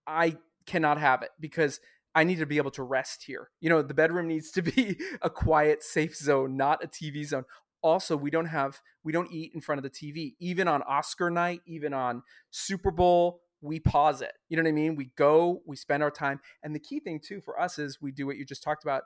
I 0.08 0.38
cannot 0.66 0.98
have 0.98 1.22
it 1.22 1.30
because 1.40 1.80
I 2.14 2.24
need 2.24 2.40
to 2.40 2.46
be 2.46 2.58
able 2.58 2.72
to 2.72 2.84
rest 2.84 3.24
here. 3.26 3.50
You 3.60 3.70
know, 3.70 3.82
the 3.82 3.94
bedroom 3.94 4.28
needs 4.28 4.52
to 4.52 4.62
be 4.62 5.00
a 5.22 5.30
quiet, 5.30 5.84
safe 5.84 6.16
zone, 6.16 6.58
not 6.58 6.84
a 6.84 6.88
TV 6.88 7.26
zone. 7.26 7.46
Also, 7.82 8.16
we 8.16 8.30
don't 8.30 8.46
have, 8.46 8.80
we 9.04 9.12
don't 9.12 9.32
eat 9.32 9.54
in 9.56 9.62
front 9.62 9.80
of 9.80 9.84
the 9.84 9.90
TV. 9.90 10.36
Even 10.40 10.68
on 10.68 10.84
Oscar 10.84 11.32
night, 11.32 11.62
even 11.66 11.94
on 11.94 12.22
Super 12.52 12.92
Bowl, 12.92 13.42
we 13.62 13.80
pause 13.80 14.22
it. 14.22 14.34
You 14.50 14.58
know 14.58 14.64
what 14.64 14.70
I 14.70 14.74
mean? 14.74 14.96
We 14.96 15.12
go, 15.18 15.62
we 15.66 15.76
spend 15.76 16.04
our 16.04 16.12
time. 16.12 16.40
And 16.64 16.76
the 16.76 16.80
key 16.80 17.00
thing 17.00 17.20
too 17.20 17.42
for 17.42 17.60
us 17.60 17.78
is 17.80 18.02
we 18.02 18.12
do 18.12 18.26
what 18.26 18.38
you 18.38 18.46
just 18.46 18.64
talked 18.64 18.84
about. 18.84 19.04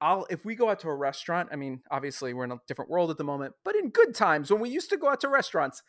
I'll 0.00 0.26
if 0.30 0.44
we 0.44 0.54
go 0.54 0.70
out 0.70 0.78
to 0.80 0.88
a 0.88 0.94
restaurant, 0.94 1.48
I 1.52 1.56
mean, 1.56 1.82
obviously 1.90 2.32
we're 2.32 2.44
in 2.44 2.52
a 2.52 2.60
different 2.68 2.90
world 2.90 3.10
at 3.10 3.18
the 3.18 3.24
moment, 3.24 3.54
but 3.64 3.74
in 3.74 3.90
good 3.90 4.14
times 4.14 4.50
when 4.50 4.60
we 4.60 4.70
used 4.70 4.90
to 4.90 4.96
go 4.96 5.08
out 5.08 5.20
to 5.22 5.28
restaurants, 5.28 5.82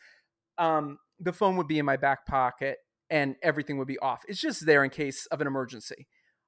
um, 0.57 0.97
the 1.19 1.33
phone 1.33 1.57
would 1.57 1.67
be 1.67 1.79
in 1.79 1.85
my 1.85 1.97
back 1.97 2.25
pocket 2.25 2.79
and 3.09 3.35
everything 3.43 3.77
would 3.77 3.87
be 3.87 3.99
off. 3.99 4.23
It's 4.27 4.41
just 4.41 4.65
there 4.65 4.83
in 4.83 4.89
case 4.89 5.25
of 5.27 5.41
an 5.41 5.47
emergency. 5.47 6.07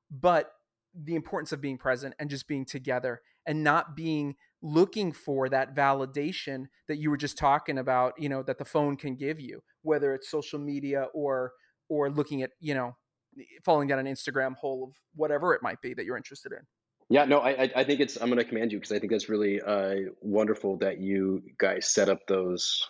But 0.10 0.52
the 0.94 1.16
importance 1.16 1.52
of 1.52 1.62
being 1.62 1.78
present 1.78 2.16
and 2.20 2.30
just 2.30 2.48
being 2.48 2.66
together 2.66 3.22
and 3.46 3.64
not 3.64 3.96
being 3.96 4.36
looking 4.62 5.12
for 5.12 5.50
that 5.50 5.76
validation 5.76 6.66
that 6.88 6.98
you 6.98 7.10
were 7.10 7.18
just 7.18 7.38
talking 7.38 7.78
about 7.78 8.14
you 8.18 8.30
know 8.30 8.44
that 8.44 8.58
the 8.58 8.66
phone 8.66 8.96
can 8.96 9.16
give 9.16 9.40
you 9.40 9.62
whether 9.82 10.14
it's 10.14 10.30
social 10.30 10.60
media 10.60 11.08
or 11.14 11.54
or 11.90 12.10
looking 12.10 12.44
at 12.44 12.52
you 12.60 12.74
know 12.74 12.96
falling 13.64 13.88
down 13.88 14.00
an 14.00 14.06
instagram 14.06 14.56
hole 14.56 14.84
of 14.84 14.96
whatever 15.16 15.54
it 15.54 15.64
might 15.64 15.82
be 15.82 15.94
that 15.94 16.06
you're 16.06 16.18
interested 16.18 16.52
in. 16.52 16.60
Yeah 17.10 17.26
no 17.26 17.40
i 17.40 17.70
i 17.76 17.84
think 17.84 18.00
it's 18.00 18.18
i'm 18.22 18.28
going 18.28 18.38
to 18.38 18.46
commend 18.46 18.72
you 18.72 18.78
because 18.78 18.92
i 18.92 19.00
think 19.00 19.12
that's 19.12 19.30
really 19.30 19.60
uh, 19.62 19.96
wonderful 20.22 20.78
that 20.78 21.00
you 21.00 21.42
guys 21.58 21.88
set 21.88 22.10
up 22.10 22.28
those 22.28 22.88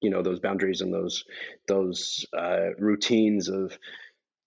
you 0.00 0.10
know 0.10 0.22
those 0.22 0.40
boundaries 0.40 0.80
and 0.80 0.92
those 0.92 1.24
those 1.68 2.26
uh, 2.36 2.74
routines 2.78 3.48
of 3.48 3.78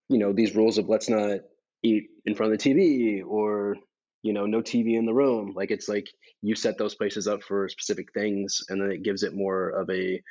you 0.10 0.19
know 0.19 0.34
these 0.34 0.56
rules 0.56 0.77
of 0.77 0.89
let's 0.89 1.10
not 1.10 1.39
eat 1.84 2.10
in 2.25 2.36
front 2.36 2.53
of 2.53 2.60
the 2.60 2.69
tv 2.69 3.25
or 3.25 3.77
you 4.23 4.34
know 4.34 4.45
no 4.45 4.62
tv 4.62 4.97
in 4.97 5.06
the 5.06 5.13
room 5.13 5.53
like 5.56 5.71
it's 5.71 5.88
like 5.88 6.08
you 6.41 6.56
set 6.56 6.77
those 6.77 6.95
places 6.95 7.27
up 7.27 7.43
for 7.43 7.69
specific 7.69 8.12
things 8.13 8.62
and 8.69 8.82
then 8.82 8.91
it 8.91 9.03
gives 9.03 9.23
it 9.23 9.36
more 9.36 9.69
of 9.69 9.89
a 9.89 10.21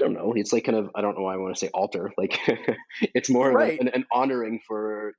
I 0.00 0.04
don't 0.04 0.14
know. 0.14 0.32
It's 0.34 0.52
like 0.52 0.64
kind 0.64 0.78
of 0.78 0.90
I 0.94 1.00
don't 1.00 1.16
know 1.16 1.24
why 1.24 1.34
I 1.34 1.38
want 1.38 1.54
to 1.54 1.58
say 1.58 1.70
altar. 1.74 2.12
Like 2.18 2.38
it's 3.14 3.30
more 3.30 3.50
right. 3.50 3.78
an, 3.80 3.88
an, 3.88 4.04
honoring 4.12 4.60
for 4.66 5.12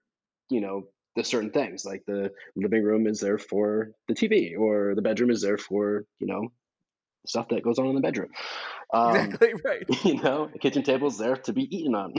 you 0.50 0.62
know 0.62 0.84
the 1.16 1.24
certain 1.24 1.52
things. 1.52 1.86
Like 1.86 2.04
the 2.08 2.32
living 2.56 2.84
room 2.84 3.08
is 3.08 3.20
there 3.20 3.38
for 3.38 3.90
the 4.08 4.16
TV, 4.16 4.58
or 4.58 4.96
the 4.96 5.02
bedroom 5.02 5.30
is 5.30 5.42
there 5.42 5.58
for 5.58 6.06
you 6.20 6.28
know 6.28 6.52
stuff 7.28 7.50
that 7.50 7.64
goes 7.64 7.78
on 7.78 7.88
in 7.88 7.96
the 7.96 8.02
bedroom. 8.02 8.30
Um, 8.94 9.16
exactly 9.16 9.54
right. 9.66 9.86
You 10.04 10.22
know, 10.22 10.50
the 10.52 10.60
kitchen 10.60 10.84
table 10.84 11.08
is 11.08 11.18
there 11.18 11.38
to 11.38 11.54
be 11.54 11.64
eaten 11.76 11.94
on. 11.94 12.14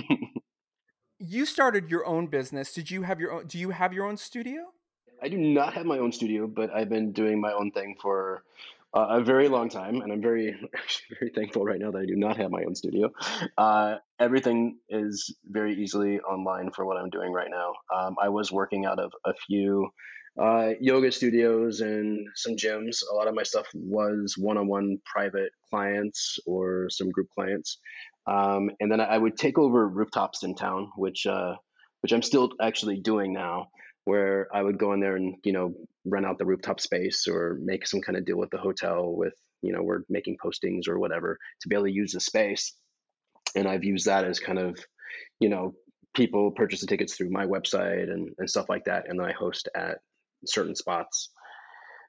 you 1.19 1.47
started 1.47 1.91
your 1.91 2.07
own 2.07 2.29
business. 2.29 2.73
Did 2.73 2.91
you 2.91 3.03
have 3.03 3.21
your 3.21 3.33
own? 3.33 3.47
Do 3.47 3.59
you 3.59 3.71
have 3.71 3.93
your 3.93 4.07
own 4.07 4.17
studio? 4.17 4.74
I 5.25 5.29
do 5.29 5.39
not 5.39 5.73
have 5.73 5.87
my 5.87 5.99
own 5.99 6.13
studio, 6.13 6.47
but 6.47 6.71
I've 6.71 6.91
been 6.91 7.13
doing 7.13 7.41
my 7.41 7.55
own 7.55 7.71
thing 7.71 7.97
for 7.99 8.45
uh, 8.93 9.07
a 9.09 9.25
very 9.25 9.49
long 9.49 9.71
time, 9.71 10.03
and 10.03 10.13
I'm 10.13 10.21
very, 10.21 10.55
very 11.19 11.33
thankful 11.35 11.65
right 11.65 11.81
now 11.81 11.91
that 11.93 11.99
I 11.99 12.05
do 12.05 12.15
not 12.15 12.37
have 12.37 12.51
my 12.51 12.63
own 12.65 12.75
studio. 12.75 13.11
Uh, 13.57 13.97
everything 14.21 14.77
is 14.91 15.35
very 15.49 15.83
easily 15.83 16.21
online 16.21 16.71
for 16.73 16.85
what 16.85 16.99
I'm 16.99 17.09
doing 17.09 17.33
right 17.33 17.49
now. 17.51 17.73
Um, 17.97 18.17
I 18.23 18.29
was 18.29 18.53
working 18.53 18.85
out 18.85 18.99
of 18.99 19.13
a 19.25 19.33
few 19.33 19.89
uh, 20.39 20.73
yoga 20.79 21.11
studios 21.11 21.81
and 21.81 22.29
some 22.35 22.55
gyms. 22.55 22.99
A 23.11 23.15
lot 23.15 23.27
of 23.27 23.35
my 23.35 23.45
stuff 23.45 23.67
was 23.73 24.37
one-on-one 24.37 24.99
private 25.07 25.53
clients 25.71 26.39
or 26.45 26.91
some 26.91 27.11
group 27.11 27.31
clients, 27.31 27.79
um, 28.27 28.71
and 28.79 28.93
then 28.93 29.01
I 29.01 29.17
would 29.17 29.39
take 29.39 29.57
over 29.57 29.89
rooftops 29.89 30.43
in 30.43 30.55
town, 30.55 30.91
which 30.97 31.27
uh, 31.27 31.55
which 32.03 32.13
I'm 32.13 32.21
still 32.21 32.51
actually 32.61 32.99
doing 32.99 33.33
now 33.33 33.69
where 34.05 34.49
I 34.55 34.63
would 34.63 34.79
go 34.79 34.93
in 34.93 35.01
there 35.01 35.17
and 35.17 35.37
you 35.45 35.53
know 35.53 35.75
rent 36.05 36.27
out 36.27 36.39
the 36.39 36.47
rooftop 36.47 36.81
space 36.81 37.27
or 37.29 37.59
make 37.63 37.87
some 37.87 38.01
kind 38.01 38.17
of 38.19 38.25
deal 38.25 38.37
with 38.37 38.51
the 38.51 38.59
hotel 38.59 39.15
with 39.15 39.35
you 39.63 39.73
know 39.73 39.83
we're 39.83 40.03
making 40.09 40.37
postings 40.45 40.89
or 40.89 40.99
whatever 40.99 41.39
to 41.63 41.69
be 41.69 41.75
able 41.75 41.87
to 41.87 41.93
use 41.93 42.13
the 42.13 42.21
space 42.21 42.75
and 43.55 43.67
I've 43.67 43.85
used 43.85 44.07
that 44.07 44.25
as 44.25 44.41
kind 44.41 44.59
of 44.59 44.79
you 45.41 45.49
know 45.49 45.75
people 46.15 46.53
purchase 46.53 46.81
the 46.81 46.87
tickets 46.87 47.17
through 47.17 47.31
my 47.31 47.47
website 47.47 48.11
and, 48.11 48.31
and 48.39 48.49
stuff 48.49 48.69
like 48.69 48.85
that 48.85 49.09
and 49.09 49.19
then 49.19 49.27
I 49.27 49.33
host 49.33 49.69
at 49.75 49.99
certain 50.47 50.77
spots 50.77 51.31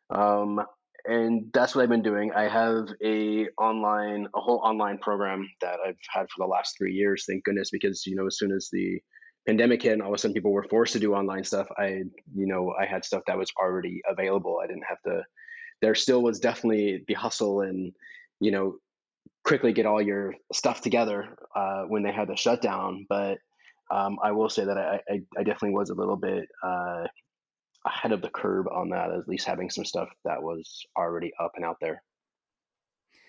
um, 0.09 0.61
and 1.05 1.51
that's 1.53 1.75
what 1.75 1.83
I've 1.83 1.89
been 1.89 2.01
doing. 2.01 2.31
I 2.35 2.47
have 2.47 2.87
a 3.03 3.47
online, 3.59 4.27
a 4.35 4.39
whole 4.39 4.61
online 4.63 4.97
program 4.97 5.47
that 5.61 5.77
I've 5.85 5.97
had 6.11 6.23
for 6.29 6.45
the 6.45 6.47
last 6.47 6.75
three 6.77 6.93
years. 6.93 7.25
Thank 7.27 7.43
goodness, 7.43 7.69
because 7.71 8.05
you 8.05 8.15
know, 8.15 8.25
as 8.25 8.37
soon 8.37 8.51
as 8.51 8.69
the 8.71 8.99
pandemic 9.45 9.81
hit 9.81 9.93
and 9.93 10.01
all 10.01 10.09
of 10.09 10.15
a 10.15 10.17
sudden 10.17 10.33
people 10.33 10.51
were 10.51 10.63
forced 10.63 10.93
to 10.93 10.99
do 10.99 11.13
online 11.13 11.43
stuff 11.43 11.67
i 11.77 12.03
you 12.33 12.47
know 12.47 12.73
i 12.79 12.85
had 12.85 13.05
stuff 13.05 13.23
that 13.27 13.37
was 13.37 13.51
already 13.61 14.01
available. 14.09 14.59
I 14.63 14.67
didn't 14.67 14.85
have 14.87 15.01
to 15.03 15.23
there 15.81 15.95
still 15.95 16.21
was 16.23 16.39
definitely 16.39 17.03
the 17.07 17.13
hustle 17.13 17.61
and 17.61 17.93
you 18.39 18.51
know 18.51 18.77
quickly 19.43 19.73
get 19.73 19.85
all 19.85 20.01
your 20.01 20.33
stuff 20.51 20.81
together 20.81 21.37
uh, 21.55 21.83
when 21.83 22.01
they 22.01 22.11
had 22.11 22.27
the 22.27 22.35
shutdown. 22.35 23.05
But 23.07 23.37
um, 23.91 24.17
i 24.23 24.31
will 24.31 24.49
say 24.49 24.65
that 24.65 24.77
I, 24.77 24.99
I, 25.07 25.21
I, 25.37 25.43
definitely 25.43 25.75
was 25.75 25.91
a 25.91 25.93
little 25.93 26.15
bit 26.15 26.47
uh, 26.63 27.05
ahead 27.85 28.11
of 28.11 28.23
the 28.23 28.29
curve 28.29 28.65
on 28.67 28.89
that 28.89 29.11
at 29.11 29.27
least 29.27 29.45
having 29.45 29.69
some 29.69 29.85
stuff 29.85 30.09
that 30.23 30.41
was 30.41 30.87
already 30.97 31.31
up 31.39 31.51
and 31.55 31.63
out 31.63 31.77
there. 31.79 32.01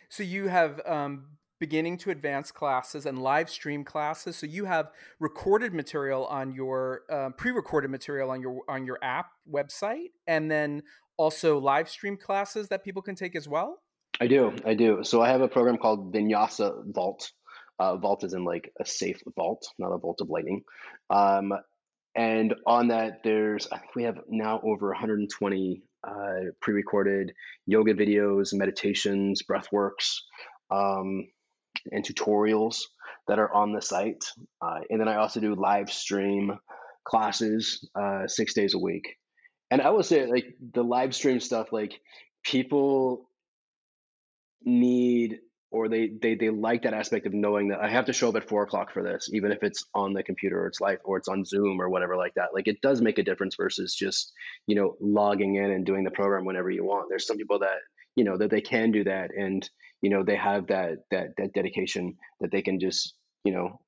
So 0.09 0.23
you 0.23 0.49
have 0.49 0.81
um, 0.87 1.37
beginning 1.59 1.99
to 1.99 2.11
advanced 2.11 2.55
classes 2.55 3.07
and 3.07 3.19
live 3.19 3.49
stream 3.49 3.85
classes. 3.85 4.37
So 4.37 4.47
you 4.47 4.65
have 4.65 4.91
recorded 5.21 5.73
material 5.73 6.27
on 6.27 6.53
your 6.53 7.03
uh, 7.11 7.31
pre-recorded 7.31 7.91
material 7.91 8.31
on 8.31 8.41
your 8.41 8.63
on 8.69 8.85
your 8.85 8.99
app 9.03 9.31
website, 9.51 10.11
and 10.27 10.51
then 10.51 10.83
also 11.17 11.59
live 11.59 11.89
stream 11.89 12.17
classes 12.17 12.69
that 12.69 12.85
people 12.85 13.03
can 13.03 13.15
take 13.15 13.35
as 13.37 13.49
well? 13.49 13.83
I 14.21 14.27
do. 14.27 14.55
I 14.65 14.75
do. 14.75 15.01
So 15.03 15.21
I 15.21 15.29
have 15.29 15.41
a 15.41 15.49
program 15.49 15.79
called 15.79 16.13
Vinyasa 16.13 16.95
Vault. 16.95 17.31
Uh, 17.79 17.97
vault 17.97 18.25
is 18.25 18.33
in 18.33 18.45
like 18.45 18.73
a 18.81 18.87
safe 18.87 19.21
vault, 19.37 19.67
not 19.79 19.93
a 19.93 19.99
vault 19.99 20.21
of 20.23 20.31
lightning. 20.31 20.63
Um, 21.11 21.53
and 22.15 22.55
on 22.67 22.89
that, 22.89 23.23
there's 23.23 23.69
I 23.71 23.79
think 23.79 23.95
we 23.95 24.05
have 24.05 24.19
now 24.29 24.61
over 24.65 24.89
120 24.89 25.83
uh, 26.03 26.13
pre-recorded 26.63 27.33
yoga 27.67 27.93
videos, 27.93 28.55
meditations, 28.55 29.43
breath 29.43 29.69
works, 29.71 30.23
um, 30.71 31.27
and 31.93 32.05
tutorials 32.05 32.81
that 33.29 33.39
are 33.39 33.53
on 33.53 33.73
the 33.73 33.83
site. 33.83 34.25
Uh, 34.61 34.81
and 34.91 35.01
then 35.01 35.09
I 35.09 35.17
also 35.17 35.41
do 35.41 35.55
live 35.55 35.91
stream 35.91 36.59
classes 37.05 37.89
uh, 37.95 38.27
six 38.27 38.55
days 38.55 38.75
a 38.75 38.79
week. 38.79 39.17
And 39.71 39.83
I 39.83 39.91
will 39.91 40.03
say, 40.03 40.27
like 40.27 40.55
the 40.73 40.85
live 40.85 41.15
stream 41.15 41.41
stuff, 41.41 41.73
like 41.73 42.01
people 42.45 43.29
need 44.65 45.39
or 45.73 45.89
they, 45.89 46.11
they 46.23 46.37
they 46.37 46.49
like 46.49 46.83
that 46.83 46.95
aspect 46.95 47.27
of 47.27 47.35
knowing 47.35 47.69
that 47.69 47.81
I 47.81 47.91
have 47.91 48.07
to 48.07 48.13
show 48.13 48.29
up 48.29 48.37
at 48.37 48.49
four 48.49 48.63
o'clock 48.63 48.93
for 48.93 49.03
this, 49.03 49.29
even 49.33 49.51
if 49.51 49.63
it's 49.63 49.85
on 49.95 50.13
the 50.13 50.23
computer 50.23 50.63
or 50.63 50.69
it's 50.69 50.81
live 50.81 50.99
or 51.05 51.19
it's 51.19 51.29
on 51.29 51.45
Zoom 51.45 51.81
or 51.81 51.89
whatever 51.89 52.17
like 52.17 52.35
that. 52.35 52.51
Like 52.55 52.69
it 52.69 52.81
does 52.81 53.03
make 53.03 53.19
a 53.19 53.25
difference 53.25 53.57
versus 53.57 53.95
just 53.95 54.33
you 54.67 54.77
know 54.77 54.97
logging 55.01 55.57
in 55.57 55.71
and 55.71 55.85
doing 55.85 56.05
the 56.05 56.11
program 56.13 56.45
whenever 56.45 56.71
you 56.71 56.85
want. 56.85 57.07
There's 57.09 57.27
some 57.27 57.37
people 57.37 57.59
that 57.61 57.79
you 58.15 58.25
know 58.25 58.39
that 58.39 58.51
they 58.51 58.61
can 58.61 58.93
do 58.93 59.05
that 59.05 59.31
and 59.37 59.69
you 60.03 60.11
know 60.11 60.23
they 60.23 60.37
have 60.37 60.69
that 60.69 60.99
that 61.11 61.29
that 61.39 61.53
dedication 61.53 62.17
that 62.41 62.51
they 62.51 62.63
can 62.63 62.81
just 62.81 63.15
you 63.45 63.53
know 63.53 63.81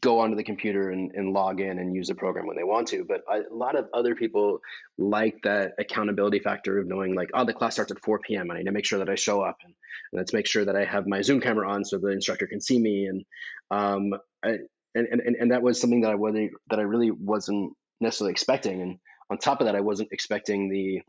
go 0.00 0.20
onto 0.20 0.36
the 0.36 0.44
computer 0.44 0.90
and, 0.90 1.12
and 1.14 1.32
log 1.32 1.60
in 1.60 1.78
and 1.78 1.94
use 1.94 2.08
the 2.08 2.14
program 2.14 2.46
when 2.46 2.56
they 2.56 2.64
want 2.64 2.88
to. 2.88 3.04
But 3.04 3.22
a 3.30 3.54
lot 3.54 3.76
of 3.76 3.88
other 3.92 4.14
people 4.14 4.60
like 4.96 5.36
that 5.42 5.72
accountability 5.78 6.38
factor 6.38 6.78
of 6.78 6.86
knowing 6.86 7.14
like, 7.14 7.30
oh, 7.34 7.44
the 7.44 7.52
class 7.52 7.74
starts 7.74 7.90
at 7.90 8.00
4 8.00 8.20
p.m. 8.20 8.50
I 8.50 8.58
need 8.58 8.64
to 8.64 8.72
make 8.72 8.84
sure 8.84 9.00
that 9.00 9.10
I 9.10 9.16
show 9.16 9.42
up 9.42 9.58
and, 9.64 9.74
and 10.12 10.18
let's 10.18 10.32
make 10.32 10.46
sure 10.46 10.64
that 10.64 10.76
I 10.76 10.84
have 10.84 11.06
my 11.06 11.22
Zoom 11.22 11.40
camera 11.40 11.70
on 11.70 11.84
so 11.84 11.98
the 11.98 12.08
instructor 12.08 12.46
can 12.46 12.60
see 12.60 12.78
me. 12.78 13.06
And 13.06 13.24
um, 13.70 14.14
I, 14.44 14.58
and, 14.94 15.06
and, 15.08 15.20
and 15.20 15.50
that 15.50 15.62
was 15.62 15.80
something 15.80 16.02
that 16.02 16.10
I 16.10 16.16
wasn't 16.16 16.52
that 16.70 16.78
I 16.78 16.82
really 16.82 17.10
wasn't 17.10 17.72
necessarily 18.00 18.32
expecting. 18.32 18.82
And 18.82 18.98
on 19.30 19.38
top 19.38 19.60
of 19.60 19.66
that, 19.66 19.76
I 19.76 19.80
wasn't 19.80 20.12
expecting 20.12 20.68
the 20.68 21.02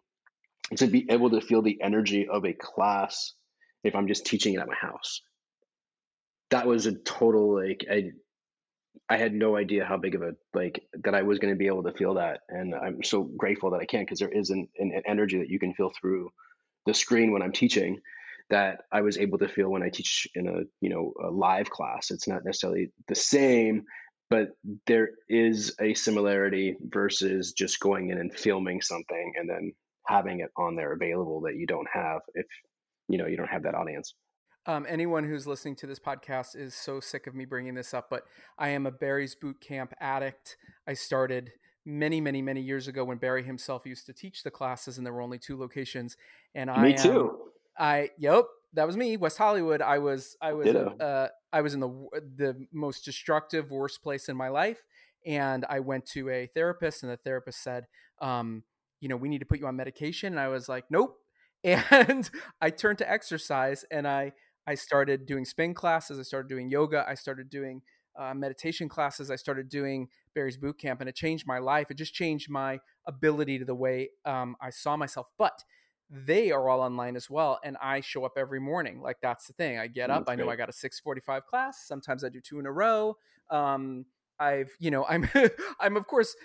to 0.78 0.88
be 0.88 1.06
able 1.10 1.30
to 1.32 1.42
feel 1.42 1.62
the 1.62 1.80
energy 1.82 2.28
of 2.28 2.46
a 2.46 2.54
class 2.54 3.34
if 3.84 3.96
I'm 3.96 4.08
just 4.08 4.26
teaching 4.26 4.54
it 4.54 4.60
at 4.60 4.68
my 4.68 4.76
house. 4.76 5.22
That 6.50 6.68
was 6.68 6.86
a 6.86 6.94
total 6.94 7.56
like 7.56 7.86
I 7.90 8.12
I 9.10 9.18
had 9.18 9.34
no 9.34 9.58
idea 9.58 9.86
how 9.86 9.98
big 9.98 10.16
of 10.16 10.22
a 10.22 10.34
like 10.54 10.84
that 11.04 11.16
I 11.16 11.24
was 11.24 11.40
going 11.40 11.54
to 11.54 11.58
be 11.58 11.68
able 11.68 11.84
to 11.84 11.94
feel 11.94 12.16
that, 12.16 12.42
and 12.50 12.74
I'm 12.76 13.04
so 13.04 13.24
grateful 13.24 13.72
that 13.72 13.82
I 13.82 13.86
can 13.86 14.02
because 14.02 14.20
there 14.20 14.30
is 14.30 14.50
an, 14.50 14.68
an, 14.78 14.92
an, 14.94 15.04
energy 15.08 15.40
that 15.40 15.50
you 15.50 15.60
can 15.60 15.74
feel 15.74 15.92
through 16.00 16.30
the 16.86 16.94
screen 16.94 17.32
when 17.32 17.42
I'm 17.42 17.52
teaching 17.52 18.00
that 18.50 18.82
I 18.92 19.02
was 19.02 19.18
able 19.18 19.40
to 19.40 19.48
feel 19.48 19.70
when 19.70 19.84
I 19.84 19.90
teach 19.90 20.28
in 20.36 20.48
a 20.48 20.62
you 20.80 20.90
know 20.90 21.14
a 21.24 21.32
live 21.32 21.70
class. 21.70 22.12
It's 22.12 22.28
not 22.28 22.46
necessarily 22.46 22.92
the 23.08 23.16
same, 23.16 23.84
but 24.30 24.50
there 24.88 25.10
is 25.28 25.76
a 25.82 25.94
similarity 25.96 26.76
versus 26.82 27.54
just 27.54 27.80
going 27.80 28.10
in 28.10 28.20
and 28.20 28.34
filming 28.34 28.82
something 28.82 29.34
and 29.38 29.50
then 29.50 29.74
having 30.08 30.42
it 30.42 30.52
on 30.58 30.76
there 30.76 30.94
available 30.94 31.42
that 31.42 31.56
you 31.56 31.66
don't 31.66 31.88
have 31.92 32.22
if 32.36 32.46
you 33.08 33.18
know 33.18 33.26
you 33.26 33.38
don't 33.38 33.50
have 33.50 33.64
that 33.64 33.76
audience. 33.76 34.16
Um, 34.66 34.86
anyone 34.88 35.26
who's 35.26 35.46
listening 35.46 35.76
to 35.78 35.88
this 35.88 36.00
podcast 36.00 36.56
is 36.56 36.74
so 36.74 37.02
sick 37.02 37.28
of 37.28 37.36
me 37.36 37.44
bringing 37.44 37.76
this 37.76 37.94
up, 37.94 38.08
but 38.10 38.24
I 38.58 38.70
am 38.70 38.86
a 38.86 38.92
Barry's 38.92 39.36
Boot 39.36 39.60
Camp 39.60 39.94
addict. 40.00 40.56
I 40.88 40.94
started 40.94 41.52
many, 41.86 42.22
many, 42.22 42.42
many 42.42 42.62
years 42.62 42.88
ago 42.88 43.04
when 43.04 43.18
Barry 43.18 43.44
himself 43.44 43.86
used 43.86 44.06
to 44.06 44.14
teach 44.14 44.44
the 44.44 44.52
classes, 44.52 44.98
and 44.98 45.06
there 45.06 45.14
were 45.14 45.22
only 45.22 45.40
two 45.40 45.58
locations. 45.58 46.16
And 46.56 46.72
I 46.72 46.82
me 46.82 46.94
too. 46.94 47.40
I 47.78 48.10
yep, 48.18 48.46
that 48.74 48.88
was 48.88 48.96
me, 48.96 49.18
West 49.18 49.38
Hollywood. 49.38 49.82
I 49.82 50.00
was 50.00 50.38
I 50.42 50.54
was 50.54 50.68
uh, 50.68 51.28
I 51.52 51.62
was 51.62 51.74
in 51.74 51.80
the 51.80 51.90
the 52.38 52.68
most 52.72 53.04
destructive, 53.04 53.70
worst 53.70 54.02
place 54.02 54.30
in 54.30 54.38
my 54.38 54.50
life, 54.50 54.82
and 55.26 55.66
I 55.70 55.80
went 55.80 56.06
to 56.08 56.30
a 56.30 56.48
therapist, 56.54 57.04
and 57.04 57.12
the 57.12 57.18
therapist 57.18 57.62
said, 57.62 57.88
um, 58.22 58.64
you 59.00 59.10
know, 59.10 59.18
we 59.18 59.30
need 59.30 59.40
to 59.40 59.46
put 59.46 59.60
you 59.60 59.68
on 59.68 59.76
medication, 59.76 60.34
and 60.34 60.40
I 60.40 60.48
was 60.48 60.70
like, 60.70 60.86
nope. 60.90 61.18
And 61.64 62.30
I 62.62 62.70
turned 62.70 62.98
to 63.00 63.10
exercise, 63.10 63.86
and 63.92 64.08
I 64.08 64.34
I 64.68 64.76
started 64.76 65.26
doing 65.26 65.46
spin 65.46 65.74
classes. 65.74 66.20
I 66.20 66.24
started 66.24 66.50
doing 66.50 66.70
yoga. 66.70 67.06
I 67.08 67.16
started 67.16 67.50
doing 67.50 67.82
uh, 68.18 68.34
meditation 68.34 68.88
classes. 68.88 69.32
I 69.32 69.36
started 69.36 69.70
doing 69.70 70.08
Barry's 70.36 70.58
Boot 70.58 70.78
Camp, 70.78 71.00
and 71.00 71.10
it 71.10 71.16
changed 71.16 71.46
my 71.48 71.60
life. 71.60 71.88
It 71.90 71.98
just 71.98 72.14
changed 72.14 72.50
my 72.50 72.80
ability 73.08 73.60
to 73.60 73.66
the 73.66 73.76
way 73.76 74.10
um, 74.26 74.56
I 74.62 74.70
saw 74.70 74.96
myself. 74.96 75.28
But 75.38 75.64
they 76.10 76.52
are 76.52 76.70
all 76.70 76.82
online 76.82 77.16
as 77.16 77.30
well, 77.30 77.60
and 77.64 77.78
I 77.82 78.02
show 78.02 78.26
up 78.26 78.34
every 78.38 78.60
morning. 78.60 79.02
Like 79.02 79.18
that's 79.22 79.48
the 79.48 79.54
thing. 79.54 79.80
I 79.80 79.88
get 79.88 80.10
up. 80.10 80.26
I 80.28 80.36
know 80.36 80.50
I 80.50 80.56
got 80.56 80.70
a 80.70 80.74
six 80.74 81.00
forty-five 81.00 81.46
class. 81.46 81.88
Sometimes 81.88 82.24
I 82.24 82.30
do 82.30 82.40
two 82.40 82.60
in 82.60 82.66
a 82.66 82.72
row. 82.72 83.18
Um, 83.50 84.06
I've, 84.40 84.72
you 84.80 84.92
know, 84.92 85.06
I'm, 85.06 85.30
I'm 85.80 85.98
of 85.98 86.08
course 86.08 86.36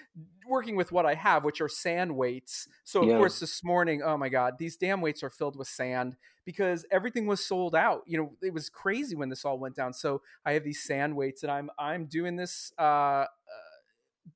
working 0.49 0.77
with 0.77 0.93
what 0.93 1.07
I 1.07 1.15
have, 1.15 1.45
which 1.45 1.61
are 1.61 1.69
sand 1.69 2.17
weights. 2.17 2.69
So 2.85 3.03
of 3.03 3.09
yeah. 3.09 3.17
course 3.17 3.41
this 3.41 3.63
morning, 3.63 4.03
oh 4.03 4.17
my 4.17 4.29
God, 4.29 4.55
these 4.59 4.77
damn 4.77 5.01
weights 5.01 5.23
are 5.23 5.31
filled 5.31 5.57
with 5.57 5.69
sand 5.69 6.17
because 6.45 6.87
everything 6.91 7.27
was 7.27 7.45
sold 7.45 7.75
out. 7.75 8.03
You 8.07 8.19
know, 8.19 8.33
it 8.43 8.55
was 8.55 8.69
crazy 8.69 9.15
when 9.15 9.29
this 9.29 9.45
all 9.45 9.59
went 9.59 9.77
down. 9.77 9.93
So 9.93 10.23
I 10.45 10.53
have 10.53 10.65
these 10.65 10.83
sand 10.83 11.17
weights 11.17 11.43
and 11.43 11.53
I'm, 11.53 11.71
I'm 11.79 12.07
doing 12.07 12.37
this, 12.37 12.73
uh, 12.79 12.83
uh 12.83 13.27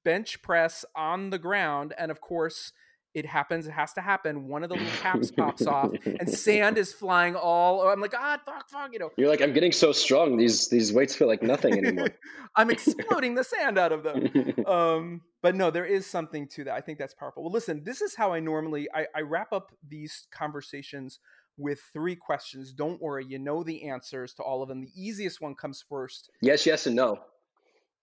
bench 0.05 0.43
press 0.43 0.85
on 0.97 1.31
the 1.31 1.39
ground. 1.39 1.95
And 1.99 2.11
of 2.11 2.21
course, 2.21 2.73
it 3.15 3.27
happens. 3.27 3.67
It 3.67 3.73
has 3.73 3.93
to 3.95 4.01
happen. 4.01 4.49
One 4.49 4.63
of 4.63 4.71
the 4.71 4.77
little 4.77 4.93
caps 5.01 5.31
pops 5.31 5.67
off, 5.67 5.93
and 6.05 6.29
sand 6.33 6.79
is 6.79 6.93
flying 6.93 7.37
all. 7.37 7.87
I'm 7.89 8.01
like, 8.01 8.15
ah, 8.17 8.39
fuck, 8.45 8.69
fuck, 8.69 8.93
you 8.93 8.99
know. 8.99 9.11
You're 9.17 9.29
like, 9.29 9.43
I'm 9.43 9.53
getting 9.53 9.73
so 9.73 9.93
strong. 9.93 10.37
These 10.37 10.69
these 10.69 10.93
weights 10.93 11.15
feel 11.15 11.29
like 11.29 11.43
nothing 11.43 11.77
anymore. 11.77 12.11
I'm 12.57 12.71
exploding 12.71 13.35
the 13.35 13.45
sand 13.45 13.79
out 13.79 13.93
of 13.93 14.03
them. 14.03 14.55
Um, 14.73 15.23
but 15.43 15.55
no, 15.55 15.71
there 15.71 15.85
is 15.85 16.07
something 16.07 16.47
to 16.49 16.65
that. 16.65 16.75
I 16.75 16.81
think 16.81 16.99
that's 16.99 17.15
powerful. 17.15 17.43
Well, 17.43 17.53
listen, 17.53 17.83
this 17.85 18.01
is 18.01 18.15
how 18.15 18.33
I 18.33 18.41
normally 18.41 18.89
I, 18.95 19.07
I 19.15 19.21
wrap 19.21 19.53
up 19.53 19.73
these 19.87 20.27
conversations 20.31 21.19
with 21.59 21.81
three 21.93 22.15
questions. 22.17 22.73
Don't 22.73 23.01
worry, 23.01 23.25
you 23.27 23.39
know 23.39 23.63
the 23.63 23.89
answers 23.89 24.35
to 24.35 24.43
all 24.43 24.63
of 24.63 24.69
them. 24.69 24.81
The 24.81 24.91
easiest 24.95 25.41
one 25.41 25.55
comes 25.55 25.85
first. 25.87 26.31
Yes, 26.41 26.65
yes, 26.65 26.87
and 26.87 26.97
no. 26.97 27.19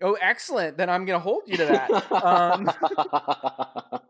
Oh, 0.01 0.17
excellent. 0.21 0.77
Then 0.77 0.89
I'm 0.89 1.05
going 1.05 1.19
to 1.19 1.23
hold 1.23 1.43
you 1.45 1.57
to 1.57 1.65
that. 1.65 2.11
Um, 2.11 4.01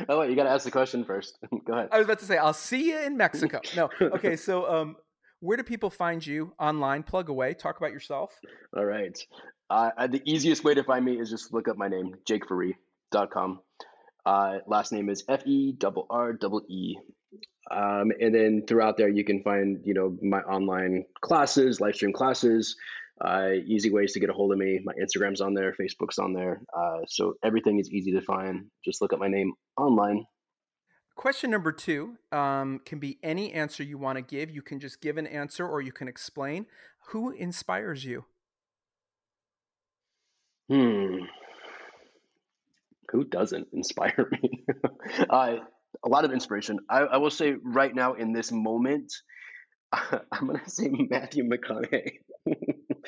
oh 0.08 0.20
wait, 0.20 0.30
you 0.30 0.36
got 0.36 0.44
to 0.44 0.50
ask 0.50 0.64
the 0.64 0.70
question 0.70 1.04
first. 1.04 1.38
Go 1.66 1.72
ahead. 1.72 1.88
I 1.92 1.98
was 1.98 2.06
about 2.06 2.18
to 2.20 2.24
say, 2.24 2.36
I'll 2.36 2.52
see 2.52 2.90
you 2.90 2.98
in 3.00 3.16
Mexico. 3.16 3.60
No, 3.76 3.90
okay. 4.00 4.36
So, 4.36 4.68
um, 4.70 4.96
where 5.40 5.56
do 5.56 5.62
people 5.62 5.90
find 5.90 6.24
you 6.24 6.52
online? 6.58 7.02
Plug 7.02 7.28
away. 7.28 7.54
Talk 7.54 7.78
about 7.78 7.92
yourself. 7.92 8.38
All 8.76 8.84
right. 8.84 9.18
Uh, 9.68 10.06
the 10.06 10.22
easiest 10.24 10.64
way 10.64 10.74
to 10.74 10.84
find 10.84 11.04
me 11.04 11.18
is 11.18 11.30
just 11.30 11.52
look 11.52 11.68
up 11.68 11.76
my 11.76 11.88
name, 11.88 12.14
jakeferree.com. 12.28 13.60
Uh, 14.24 14.58
last 14.66 14.92
name 14.92 15.08
is 15.08 15.24
F 15.28 15.46
E 15.46 15.72
double 15.72 16.06
R 16.10 16.32
double 16.32 16.62
E. 16.68 16.96
Um, 17.70 18.12
and 18.20 18.34
then 18.34 18.62
throughout 18.66 18.96
there, 18.96 19.08
you 19.08 19.24
can 19.24 19.42
find 19.42 19.80
you 19.84 19.94
know 19.94 20.16
my 20.22 20.40
online 20.40 21.04
classes, 21.20 21.80
live 21.80 21.94
stream 21.94 22.12
classes, 22.12 22.76
uh, 23.20 23.50
easy 23.66 23.90
ways 23.90 24.12
to 24.12 24.20
get 24.20 24.30
a 24.30 24.32
hold 24.32 24.52
of 24.52 24.58
me. 24.58 24.80
My 24.84 24.92
Instagram's 24.94 25.40
on 25.40 25.54
there, 25.54 25.74
Facebook's 25.78 26.18
on 26.18 26.32
there. 26.32 26.60
Uh, 26.76 27.00
so 27.08 27.34
everything 27.42 27.78
is 27.78 27.90
easy 27.90 28.12
to 28.12 28.20
find. 28.20 28.66
Just 28.84 29.00
look 29.00 29.12
up 29.12 29.18
my 29.18 29.28
name 29.28 29.54
online. 29.76 30.26
Question 31.16 31.50
number 31.50 31.72
two 31.72 32.18
um, 32.30 32.80
can 32.84 32.98
be 32.98 33.18
any 33.22 33.52
answer 33.52 33.82
you 33.82 33.96
want 33.96 34.16
to 34.16 34.22
give. 34.22 34.50
You 34.50 34.60
can 34.60 34.80
just 34.80 35.00
give 35.00 35.16
an 35.16 35.26
answer 35.26 35.66
or 35.66 35.80
you 35.80 35.92
can 35.92 36.08
explain. 36.08 36.66
Who 37.08 37.30
inspires 37.30 38.04
you? 38.04 38.26
Hmm. 40.68 41.20
Who 43.12 43.24
doesn't 43.24 43.68
inspire 43.72 44.28
me? 44.42 44.64
uh, 45.30 45.56
a 46.04 46.08
lot 46.08 46.24
of 46.26 46.32
inspiration. 46.32 46.80
I, 46.90 47.00
I 47.00 47.16
will 47.16 47.30
say 47.30 47.54
right 47.62 47.94
now 47.94 48.14
in 48.14 48.32
this 48.34 48.52
moment, 48.52 49.12
I'm 49.92 50.46
going 50.46 50.60
to 50.60 50.70
say 50.70 50.88
Matthew 50.90 51.44
McConaughey. 51.44 52.18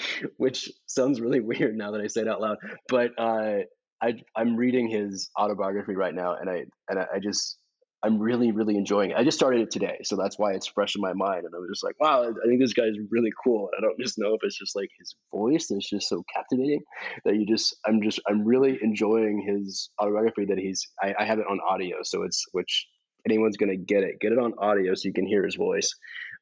which 0.37 0.71
sounds 0.87 1.21
really 1.21 1.41
weird 1.41 1.77
now 1.77 1.93
that 1.93 2.01
I 2.01 2.07
say 2.07 2.23
it 2.23 2.29
out 2.29 2.41
loud. 2.41 2.59
But 2.89 3.13
uh, 3.19 3.59
I, 4.03 4.15
I'm 4.37 4.57
reading 4.57 4.89
his 4.89 5.31
autobiography 5.39 5.95
right 5.95 6.15
now, 6.15 6.35
and 6.35 6.49
I 6.49 6.65
and 6.89 6.99
I 6.99 7.19
just 7.23 7.59
I'm 8.03 8.19
really 8.19 8.53
really 8.53 8.77
enjoying 8.77 9.11
it. 9.11 9.17
I 9.17 9.25
just 9.25 9.37
started 9.37 9.61
it 9.61 9.71
today, 9.71 9.99
so 10.05 10.17
that's 10.17 10.39
why 10.39 10.53
it's 10.53 10.69
fresh 10.69 10.95
in 10.95 11.03
my 11.03 11.13
mind. 11.15 11.45
And 11.45 11.55
I 11.55 11.59
was 11.59 11.69
just 11.73 11.85
like, 11.85 11.99
wow, 12.01 12.23
I 12.23 12.47
think 12.47 12.61
this 12.61 12.73
guy's 12.73 12.95
really 13.11 13.33
cool. 13.45 13.69
And 13.73 13.85
I 13.85 13.89
don't 13.89 13.99
just 13.99 14.19
know 14.19 14.35
if 14.35 14.41
it's 14.43 14.59
just 14.59 14.77
like 14.77 14.89
his 14.99 15.17
voice 15.35 15.67
that's 15.69 15.91
just 15.91 16.09
so 16.09 16.23
captivating 16.35 16.81
that 17.25 17.35
you 17.35 17.47
just 17.47 17.77
I'm 17.87 18.01
just 18.03 18.21
I'm 18.29 18.45
really 18.45 18.79
enjoying 18.83 19.45
his 19.47 19.91
autobiography 20.01 20.45
that 20.47 20.59
he's 20.59 20.87
I, 21.03 21.15
I 21.19 21.25
have 21.25 21.41
it 21.41 21.47
on 21.51 21.59
audio, 21.69 21.97
so 22.03 22.23
it's 22.23 22.45
which 22.53 22.87
anyone's 23.27 23.57
gonna 23.57 23.77
get 23.77 24.05
it 24.05 24.21
get 24.21 24.33
it 24.33 24.39
on 24.39 24.55
audio 24.59 24.95
so 24.95 25.09
you 25.09 25.13
can 25.13 25.27
hear 25.27 25.45
his 25.45 25.57
voice. 25.57 25.93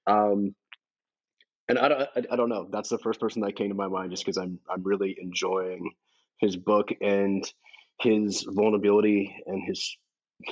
Um, 0.07 0.55
and 1.69 1.79
I 1.79 1.89
don't, 1.89 2.01
I, 2.01 2.23
I 2.33 2.37
don't 2.37 2.49
know. 2.49 2.69
That's 2.71 2.89
the 2.89 2.99
first 2.99 3.21
person 3.21 3.43
that 3.43 3.57
came 3.57 3.69
to 3.69 3.75
my 3.75 3.89
mind, 3.89 4.11
just 4.11 4.25
because 4.25 4.37
I'm, 4.37 4.59
I'm 4.69 4.83
really 4.83 5.17
enjoying 5.21 5.91
his 6.39 6.57
book 6.57 6.91
and 7.01 7.45
his 8.01 8.47
vulnerability 8.49 9.35
and 9.47 9.63
his 9.67 9.97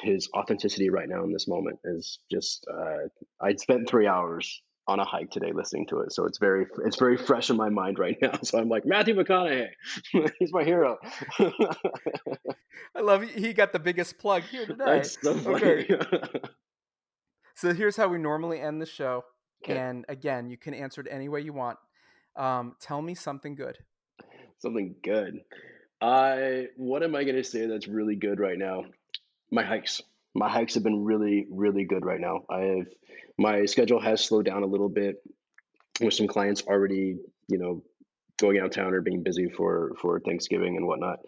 his 0.02 0.30
authenticity 0.34 0.88
right 0.88 1.08
now 1.08 1.24
in 1.24 1.32
this 1.32 1.46
moment 1.46 1.78
is 1.84 2.18
just. 2.30 2.66
Uh, 2.72 3.08
I 3.40 3.54
spent 3.56 3.88
three 3.88 4.06
hours 4.06 4.62
on 4.86 5.00
a 5.00 5.04
hike 5.04 5.30
today 5.30 5.52
listening 5.52 5.86
to 5.88 6.00
it, 6.00 6.12
so 6.12 6.24
it's 6.24 6.38
very 6.38 6.66
it's 6.84 6.98
very 6.98 7.16
fresh 7.16 7.50
in 7.50 7.56
my 7.56 7.68
mind 7.68 7.98
right 7.98 8.16
now. 8.22 8.38
So 8.42 8.58
I'm 8.58 8.68
like 8.68 8.84
Matthew 8.84 9.14
McConaughey, 9.14 9.68
he's 10.38 10.52
my 10.52 10.64
hero. 10.64 10.98
I 12.94 13.00
love 13.00 13.22
he 13.22 13.52
got 13.52 13.72
the 13.72 13.78
biggest 13.78 14.18
plug 14.18 14.42
here 14.44 14.66
today. 14.66 14.84
That's 14.84 15.20
so 15.20 15.34
funny. 15.34 15.86
Okay. 15.90 16.40
so 17.54 17.72
here's 17.74 17.96
how 17.96 18.08
we 18.08 18.18
normally 18.18 18.60
end 18.60 18.80
the 18.80 18.86
show, 18.86 19.24
okay. 19.64 19.78
and 19.78 20.04
again, 20.08 20.50
you 20.50 20.56
can 20.56 20.74
answer 20.74 21.00
it 21.00 21.08
any 21.10 21.28
way 21.28 21.40
you 21.40 21.52
want. 21.52 21.78
Um, 22.36 22.76
tell 22.80 23.00
me 23.00 23.14
something 23.14 23.54
good. 23.54 23.78
Something 24.58 24.94
good. 25.02 25.40
I 26.00 26.68
what 26.76 27.02
am 27.02 27.14
I 27.14 27.24
going 27.24 27.36
to 27.36 27.44
say 27.44 27.66
that's 27.66 27.88
really 27.88 28.16
good 28.16 28.40
right 28.40 28.58
now? 28.58 28.84
My 29.50 29.64
hikes. 29.64 30.00
My 30.34 30.48
hikes 30.48 30.74
have 30.74 30.82
been 30.82 31.04
really 31.04 31.46
really 31.50 31.84
good 31.84 32.04
right 32.04 32.20
now. 32.20 32.40
I 32.50 32.60
have 32.60 32.86
my 33.38 33.66
schedule 33.66 34.00
has 34.00 34.24
slowed 34.24 34.46
down 34.46 34.62
a 34.62 34.66
little 34.66 34.88
bit 34.88 35.16
with 36.00 36.14
some 36.14 36.26
clients 36.26 36.62
already, 36.62 37.18
you 37.48 37.58
know, 37.58 37.82
going 38.38 38.58
out 38.58 38.66
of 38.66 38.70
town 38.72 38.94
or 38.94 39.00
being 39.00 39.22
busy 39.22 39.48
for 39.56 39.92
for 40.00 40.20
Thanksgiving 40.20 40.76
and 40.76 40.86
whatnot. 40.86 41.18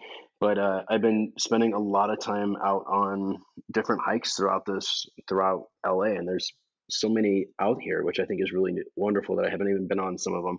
But 0.40 0.59
uh, 0.59 0.83
I've 0.88 1.01
been 1.01 1.33
spending 1.38 1.72
a 1.72 1.79
lot 1.79 2.11
of 2.11 2.20
time 2.20 2.57
out 2.57 2.85
on 2.88 3.38
different 3.72 4.03
hikes 4.05 4.35
throughout 4.35 4.66
this 4.66 5.07
throughout 5.29 5.66
LA, 5.87 6.16
and 6.16 6.29
there's 6.29 6.53
so 6.88 7.09
many 7.09 7.46
out 7.61 7.81
here, 7.81 8.03
which 8.05 8.20
I 8.20 8.25
think 8.25 8.42
is 8.42 8.53
really 8.53 8.75
wonderful 8.96 9.37
that 9.37 9.46
I 9.46 9.51
haven't 9.51 9.68
even 9.68 9.88
been 9.88 10.01
on 10.01 10.18
some 10.18 10.35
of 10.35 10.44
them. 10.44 10.59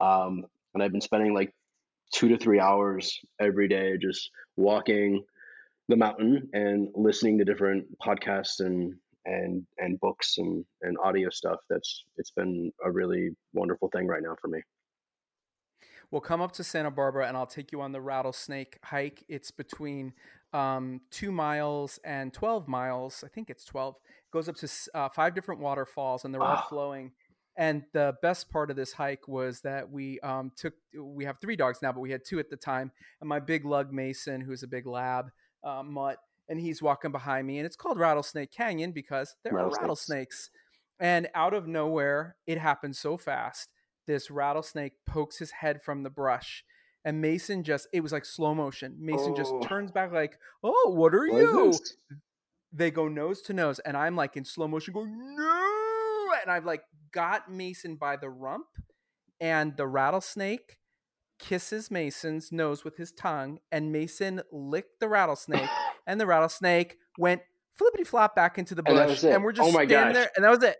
Um, 0.00 0.44
and 0.74 0.82
I've 0.82 0.92
been 0.92 1.00
spending 1.00 1.34
like 1.34 1.52
two 2.12 2.28
to 2.28 2.36
three 2.36 2.60
hours 2.60 3.18
every 3.40 3.68
day 3.68 3.96
just 4.00 4.30
walking 4.56 5.24
the 5.88 5.96
mountain 5.96 6.48
and 6.52 6.88
listening 6.94 7.38
to 7.38 7.44
different 7.44 7.84
podcasts 8.00 8.60
and 8.60 8.94
and 9.26 9.66
and 9.78 10.00
books 10.00 10.36
and 10.38 10.64
and 10.82 10.96
audio 11.04 11.28
stuff 11.30 11.58
that's 11.68 12.04
it's 12.16 12.30
been 12.30 12.72
a 12.84 12.90
really 12.90 13.30
wonderful 13.52 13.88
thing 13.88 14.06
right 14.06 14.22
now 14.22 14.34
for 14.40 14.48
me 14.48 14.60
we'll 16.10 16.20
come 16.20 16.40
up 16.40 16.52
to 16.52 16.64
santa 16.64 16.90
barbara 16.90 17.28
and 17.28 17.36
i'll 17.36 17.46
take 17.46 17.70
you 17.70 17.80
on 17.82 17.92
the 17.92 18.00
rattlesnake 18.00 18.78
hike 18.84 19.24
it's 19.28 19.50
between 19.50 20.12
um, 20.52 21.00
two 21.10 21.30
miles 21.30 22.00
and 22.02 22.32
12 22.32 22.66
miles 22.66 23.22
i 23.24 23.28
think 23.28 23.50
it's 23.50 23.64
12 23.64 23.96
it 23.96 24.19
goes 24.32 24.48
up 24.48 24.56
to 24.56 24.68
uh, 24.94 25.08
five 25.08 25.34
different 25.34 25.60
waterfalls 25.60 26.24
and 26.24 26.34
they're 26.34 26.42
all 26.42 26.64
flowing 26.68 27.12
and 27.56 27.82
the 27.92 28.14
best 28.22 28.50
part 28.50 28.70
of 28.70 28.76
this 28.76 28.92
hike 28.92 29.26
was 29.26 29.60
that 29.60 29.90
we 29.90 30.20
um, 30.20 30.52
took 30.56 30.74
we 30.98 31.24
have 31.24 31.36
three 31.40 31.56
dogs 31.56 31.80
now 31.82 31.92
but 31.92 32.00
we 32.00 32.10
had 32.10 32.22
two 32.24 32.38
at 32.38 32.48
the 32.50 32.56
time 32.56 32.90
and 33.20 33.28
my 33.28 33.40
big 33.40 33.64
lug 33.64 33.92
mason 33.92 34.40
who's 34.40 34.62
a 34.62 34.68
big 34.68 34.86
lab 34.86 35.30
uh, 35.64 35.82
mutt 35.82 36.18
and 36.50 36.60
he's 36.60 36.82
walking 36.82 37.12
behind 37.12 37.46
me, 37.46 37.58
and 37.58 37.64
it's 37.64 37.76
called 37.76 37.98
Rattlesnake 37.98 38.50
Canyon 38.50 38.90
because 38.90 39.36
there 39.44 39.54
rattlesnakes. 39.54 39.78
are 39.78 39.82
rattlesnakes. 39.82 40.50
And 40.98 41.28
out 41.34 41.54
of 41.54 41.66
nowhere, 41.66 42.36
it 42.46 42.58
happened 42.58 42.96
so 42.96 43.16
fast. 43.16 43.68
This 44.06 44.30
rattlesnake 44.30 44.92
pokes 45.06 45.38
his 45.38 45.52
head 45.52 45.80
from 45.80 46.02
the 46.02 46.10
brush, 46.10 46.64
and 47.04 47.20
Mason 47.22 47.62
just, 47.62 47.86
it 47.92 48.00
was 48.00 48.12
like 48.12 48.24
slow 48.24 48.52
motion. 48.52 48.96
Mason 48.98 49.32
oh. 49.32 49.36
just 49.36 49.54
turns 49.62 49.92
back, 49.92 50.12
like, 50.12 50.38
Oh, 50.64 50.92
what 50.94 51.14
are 51.14 51.28
what 51.28 51.38
you? 51.38 51.72
They 52.72 52.90
go 52.90 53.08
nose 53.08 53.42
to 53.42 53.52
nose, 53.52 53.80
and 53.80 53.96
I'm 53.96 54.16
like 54.16 54.36
in 54.36 54.44
slow 54.44 54.68
motion 54.68 54.94
going, 54.94 55.16
No. 55.36 56.28
And 56.42 56.50
I've 56.50 56.64
like 56.64 56.82
got 57.12 57.50
Mason 57.50 57.96
by 57.96 58.16
the 58.16 58.28
rump, 58.28 58.66
and 59.40 59.76
the 59.76 59.86
rattlesnake 59.86 60.76
kisses 61.38 61.90
Mason's 61.90 62.52
nose 62.52 62.84
with 62.84 62.96
his 62.96 63.12
tongue, 63.12 63.58
and 63.72 63.90
Mason 63.90 64.42
licked 64.52 65.00
the 65.00 65.08
rattlesnake 65.08 65.68
and 66.06 66.20
the 66.20 66.26
rattlesnake 66.26 66.96
went 67.18 67.42
flippity 67.74 68.04
flop 68.04 68.36
back 68.36 68.58
into 68.58 68.74
the 68.74 68.82
bush, 68.82 69.22
and, 69.24 69.34
and 69.34 69.44
we're 69.44 69.50
oh 69.50 69.54
just 69.54 69.68
oh 69.68 69.72
my 69.72 69.86
standing 69.86 70.14
gosh. 70.14 70.14
there, 70.14 70.30
and 70.36 70.44
that 70.44 70.50
was 70.50 70.62
it. 70.62 70.76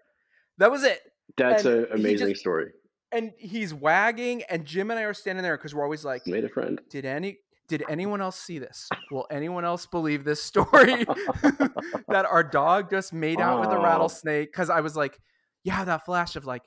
That 0.58 0.70
was 0.70 0.84
it. 0.84 1.00
That's 1.36 1.64
an 1.64 1.86
amazing 1.92 2.28
just, 2.28 2.40
story. 2.40 2.72
And 3.12 3.32
he's 3.38 3.74
wagging, 3.74 4.42
and 4.48 4.64
Jim 4.64 4.90
and 4.90 5.00
I 5.00 5.02
are 5.02 5.14
standing 5.14 5.42
there 5.42 5.56
because 5.56 5.74
we're 5.74 5.82
always 5.82 6.04
like, 6.04 6.26
"Made 6.26 6.44
a 6.44 6.48
friend." 6.48 6.80
Did 6.90 7.04
any? 7.04 7.38
Did 7.70 7.84
anyone 7.88 8.20
else 8.20 8.36
see 8.36 8.58
this? 8.58 8.88
Will 9.12 9.28
anyone 9.30 9.64
else 9.64 9.86
believe 9.86 10.24
this 10.24 10.42
story 10.42 11.04
that 12.08 12.26
our 12.28 12.42
dog 12.42 12.90
just 12.90 13.12
made 13.12 13.40
out 13.40 13.58
oh. 13.58 13.60
with 13.60 13.70
a 13.70 13.78
rattlesnake? 13.78 14.50
Because 14.50 14.70
I 14.70 14.80
was 14.80 14.96
like, 14.96 15.16
yeah, 15.62 15.84
that 15.84 16.04
flash 16.04 16.34
of 16.34 16.44
like, 16.44 16.64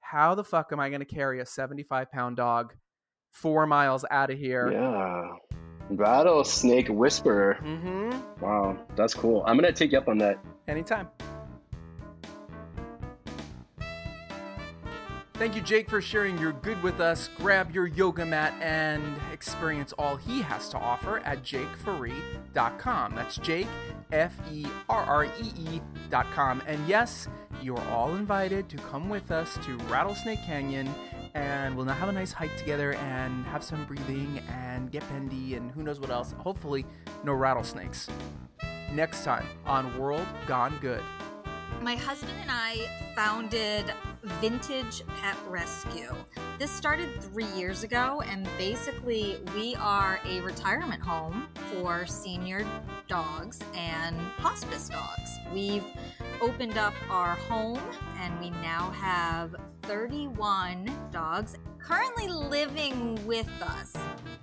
how 0.00 0.34
the 0.34 0.42
fuck 0.42 0.72
am 0.72 0.80
I 0.80 0.88
going 0.88 1.00
to 1.00 1.04
carry 1.04 1.40
a 1.40 1.46
seventy-five 1.46 2.10
pound 2.10 2.38
dog 2.38 2.72
four 3.30 3.66
miles 3.66 4.06
out 4.10 4.30
of 4.30 4.38
here? 4.38 4.72
Yeah. 4.72 5.32
Rattlesnake 5.90 6.88
Whisperer. 6.88 7.58
Mm-hmm. 7.62 8.42
Wow, 8.42 8.78
that's 8.96 9.12
cool. 9.12 9.42
I'm 9.46 9.58
gonna 9.58 9.70
take 9.70 9.92
you 9.92 9.98
up 9.98 10.08
on 10.08 10.16
that. 10.16 10.38
Anytime. 10.66 11.08
Thank 15.38 15.54
you, 15.54 15.62
Jake, 15.62 15.88
for 15.88 16.00
sharing 16.00 16.36
your 16.36 16.52
good 16.52 16.82
with 16.82 16.98
us. 16.98 17.30
Grab 17.36 17.72
your 17.72 17.86
yoga 17.86 18.26
mat 18.26 18.52
and 18.60 19.16
experience 19.32 19.92
all 19.92 20.16
he 20.16 20.42
has 20.42 20.68
to 20.70 20.78
offer 20.78 21.20
at 21.20 21.44
jakeferree.com. 21.44 23.14
That's 23.14 23.36
Jake, 23.36 23.68
F 24.10 24.34
E 24.52 24.66
R 24.88 25.04
R 25.04 25.24
E 25.26 25.30
E.com. 25.56 26.60
And 26.66 26.88
yes, 26.88 27.28
you're 27.62 27.80
all 27.82 28.16
invited 28.16 28.68
to 28.70 28.78
come 28.78 29.08
with 29.08 29.30
us 29.30 29.56
to 29.64 29.76
Rattlesnake 29.88 30.42
Canyon 30.44 30.92
and 31.34 31.76
we'll 31.76 31.86
now 31.86 31.94
have 31.94 32.08
a 32.08 32.12
nice 32.12 32.32
hike 32.32 32.56
together 32.56 32.94
and 32.94 33.44
have 33.46 33.62
some 33.62 33.84
breathing 33.84 34.42
and 34.48 34.90
get 34.90 35.08
bendy 35.08 35.54
and 35.54 35.70
who 35.70 35.84
knows 35.84 36.00
what 36.00 36.10
else. 36.10 36.32
Hopefully, 36.32 36.84
no 37.22 37.32
rattlesnakes. 37.32 38.08
Next 38.92 39.22
time 39.22 39.46
on 39.66 39.96
World 39.98 40.26
Gone 40.46 40.76
Good. 40.80 41.02
My 41.80 41.94
husband 41.94 42.34
and 42.40 42.50
I 42.50 42.88
founded 43.14 43.92
Vintage 44.40 45.02
Pet 45.20 45.36
Rescue. 45.48 46.14
This 46.58 46.70
started 46.70 47.22
three 47.22 47.46
years 47.56 47.82
ago, 47.82 48.22
and 48.26 48.48
basically, 48.56 49.38
we 49.54 49.74
are 49.76 50.20
a 50.26 50.40
retirement 50.40 51.02
home 51.02 51.48
for 51.72 52.06
senior 52.06 52.66
dogs 53.08 53.60
and 53.74 54.16
hospice 54.38 54.88
dogs. 54.88 55.30
We've 55.52 55.84
opened 56.40 56.78
up 56.78 56.94
our 57.10 57.34
home, 57.34 57.80
and 58.20 58.38
we 58.40 58.50
now 58.50 58.90
have 58.90 59.54
31 59.82 60.90
dogs 61.10 61.56
currently 61.78 62.28
living 62.28 63.24
with 63.26 63.50
us. 63.62 63.94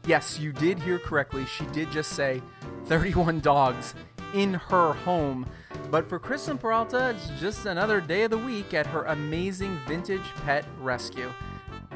Yes, 0.07 0.39
you 0.39 0.51
did 0.51 0.79
hear 0.79 0.99
correctly. 0.99 1.45
She 1.45 1.65
did 1.67 1.91
just 1.91 2.11
say 2.11 2.41
31 2.85 3.39
dogs 3.39 3.93
in 4.35 4.53
her 4.53 4.93
home. 4.93 5.47
But 5.89 6.07
for 6.07 6.19
Kristen 6.19 6.57
Peralta, 6.57 7.09
it's 7.11 7.39
just 7.39 7.65
another 7.65 8.01
day 8.01 8.23
of 8.23 8.31
the 8.31 8.37
week 8.37 8.73
at 8.73 8.85
her 8.85 9.05
amazing 9.05 9.79
vintage 9.87 10.25
pet 10.43 10.65
rescue. 10.81 11.31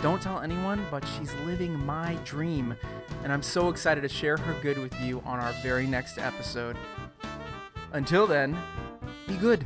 Don't 0.02 0.22
tell 0.22 0.40
anyone, 0.40 0.86
but 0.90 1.06
she's 1.06 1.34
living 1.46 1.74
my 1.86 2.18
dream. 2.24 2.76
And 3.24 3.34
I'm 3.34 3.44
so 3.44 3.68
excited 3.68 4.02
to 4.02 4.10
share 4.10 4.38
her 4.38 4.56
good 4.62 4.78
with 4.78 5.00
you 5.02 5.22
on 5.26 5.40
our 5.40 5.54
very 5.62 5.86
next 5.86 6.18
episode. 6.18 6.78
Until 7.92 8.26
then, 8.26 8.58
be 9.28 9.36
good. 9.36 9.66